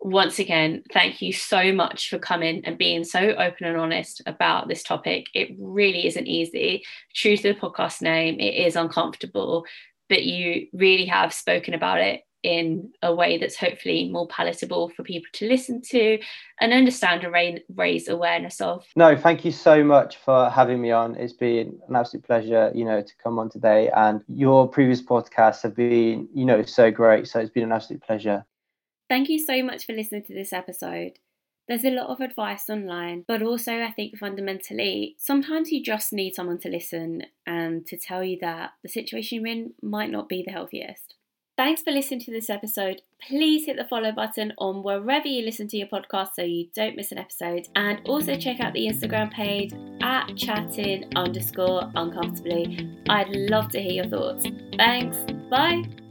once 0.00 0.40
again 0.40 0.82
thank 0.92 1.22
you 1.22 1.32
so 1.32 1.72
much 1.72 2.10
for 2.10 2.18
coming 2.18 2.60
and 2.64 2.76
being 2.76 3.04
so 3.04 3.20
open 3.20 3.66
and 3.66 3.76
honest 3.76 4.20
about 4.26 4.68
this 4.68 4.82
topic. 4.82 5.26
It 5.34 5.50
really 5.58 6.06
isn't 6.06 6.26
easy. 6.26 6.84
True 7.14 7.36
to 7.36 7.42
the 7.42 7.54
podcast 7.54 8.02
name 8.02 8.40
it 8.40 8.54
is 8.54 8.76
uncomfortable 8.76 9.64
but 10.08 10.24
you 10.24 10.66
really 10.74 11.06
have 11.06 11.32
spoken 11.32 11.72
about 11.72 11.98
it 11.98 12.20
in 12.42 12.92
a 13.02 13.14
way 13.14 13.38
that's 13.38 13.56
hopefully 13.56 14.08
more 14.08 14.26
palatable 14.26 14.90
for 14.90 15.02
people 15.02 15.28
to 15.32 15.48
listen 15.48 15.80
to 15.80 16.18
and 16.60 16.72
understand 16.72 17.24
and 17.24 17.60
raise 17.74 18.08
awareness 18.08 18.60
of. 18.60 18.84
No, 18.96 19.16
thank 19.16 19.44
you 19.44 19.52
so 19.52 19.84
much 19.84 20.16
for 20.16 20.50
having 20.50 20.80
me 20.80 20.90
on. 20.90 21.14
It's 21.16 21.32
been 21.32 21.78
an 21.88 21.96
absolute 21.96 22.24
pleasure, 22.24 22.72
you 22.74 22.84
know, 22.84 23.00
to 23.00 23.12
come 23.22 23.38
on 23.38 23.48
today. 23.48 23.90
And 23.94 24.22
your 24.28 24.68
previous 24.68 25.02
podcasts 25.02 25.62
have 25.62 25.76
been, 25.76 26.28
you 26.34 26.44
know, 26.44 26.62
so 26.62 26.90
great. 26.90 27.28
So 27.28 27.40
it's 27.40 27.50
been 27.50 27.64
an 27.64 27.72
absolute 27.72 28.02
pleasure. 28.02 28.44
Thank 29.08 29.28
you 29.28 29.38
so 29.38 29.62
much 29.62 29.86
for 29.86 29.92
listening 29.92 30.24
to 30.24 30.34
this 30.34 30.52
episode. 30.52 31.18
There's 31.68 31.84
a 31.84 31.90
lot 31.90 32.08
of 32.08 32.20
advice 32.20 32.68
online, 32.68 33.24
but 33.28 33.40
also 33.40 33.82
I 33.82 33.92
think 33.92 34.18
fundamentally, 34.18 35.14
sometimes 35.18 35.70
you 35.70 35.82
just 35.82 36.12
need 36.12 36.34
someone 36.34 36.58
to 36.60 36.68
listen 36.68 37.22
and 37.46 37.86
to 37.86 37.96
tell 37.96 38.24
you 38.24 38.38
that 38.40 38.72
the 38.82 38.88
situation 38.88 39.38
you're 39.38 39.46
in 39.46 39.74
might 39.80 40.10
not 40.10 40.28
be 40.28 40.42
the 40.44 40.50
healthiest. 40.52 41.14
Thanks 41.56 41.82
for 41.82 41.90
listening 41.90 42.20
to 42.20 42.30
this 42.30 42.48
episode. 42.48 43.02
Please 43.28 43.66
hit 43.66 43.76
the 43.76 43.84
follow 43.84 44.10
button 44.10 44.52
on 44.58 44.82
wherever 44.82 45.28
you 45.28 45.44
listen 45.44 45.68
to 45.68 45.76
your 45.76 45.86
podcast 45.86 46.30
so 46.34 46.42
you 46.42 46.68
don't 46.74 46.96
miss 46.96 47.12
an 47.12 47.18
episode. 47.18 47.68
And 47.76 48.00
also 48.08 48.36
check 48.36 48.60
out 48.60 48.72
the 48.72 48.88
Instagram 48.88 49.30
page 49.30 49.72
at 50.00 50.34
chatting 50.36 51.10
underscore 51.14 51.90
uncomfortably. 51.94 52.90
I'd 53.08 53.28
love 53.28 53.68
to 53.72 53.82
hear 53.82 53.92
your 53.92 54.08
thoughts. 54.08 54.46
Thanks. 54.76 55.16
Bye. 55.50 56.01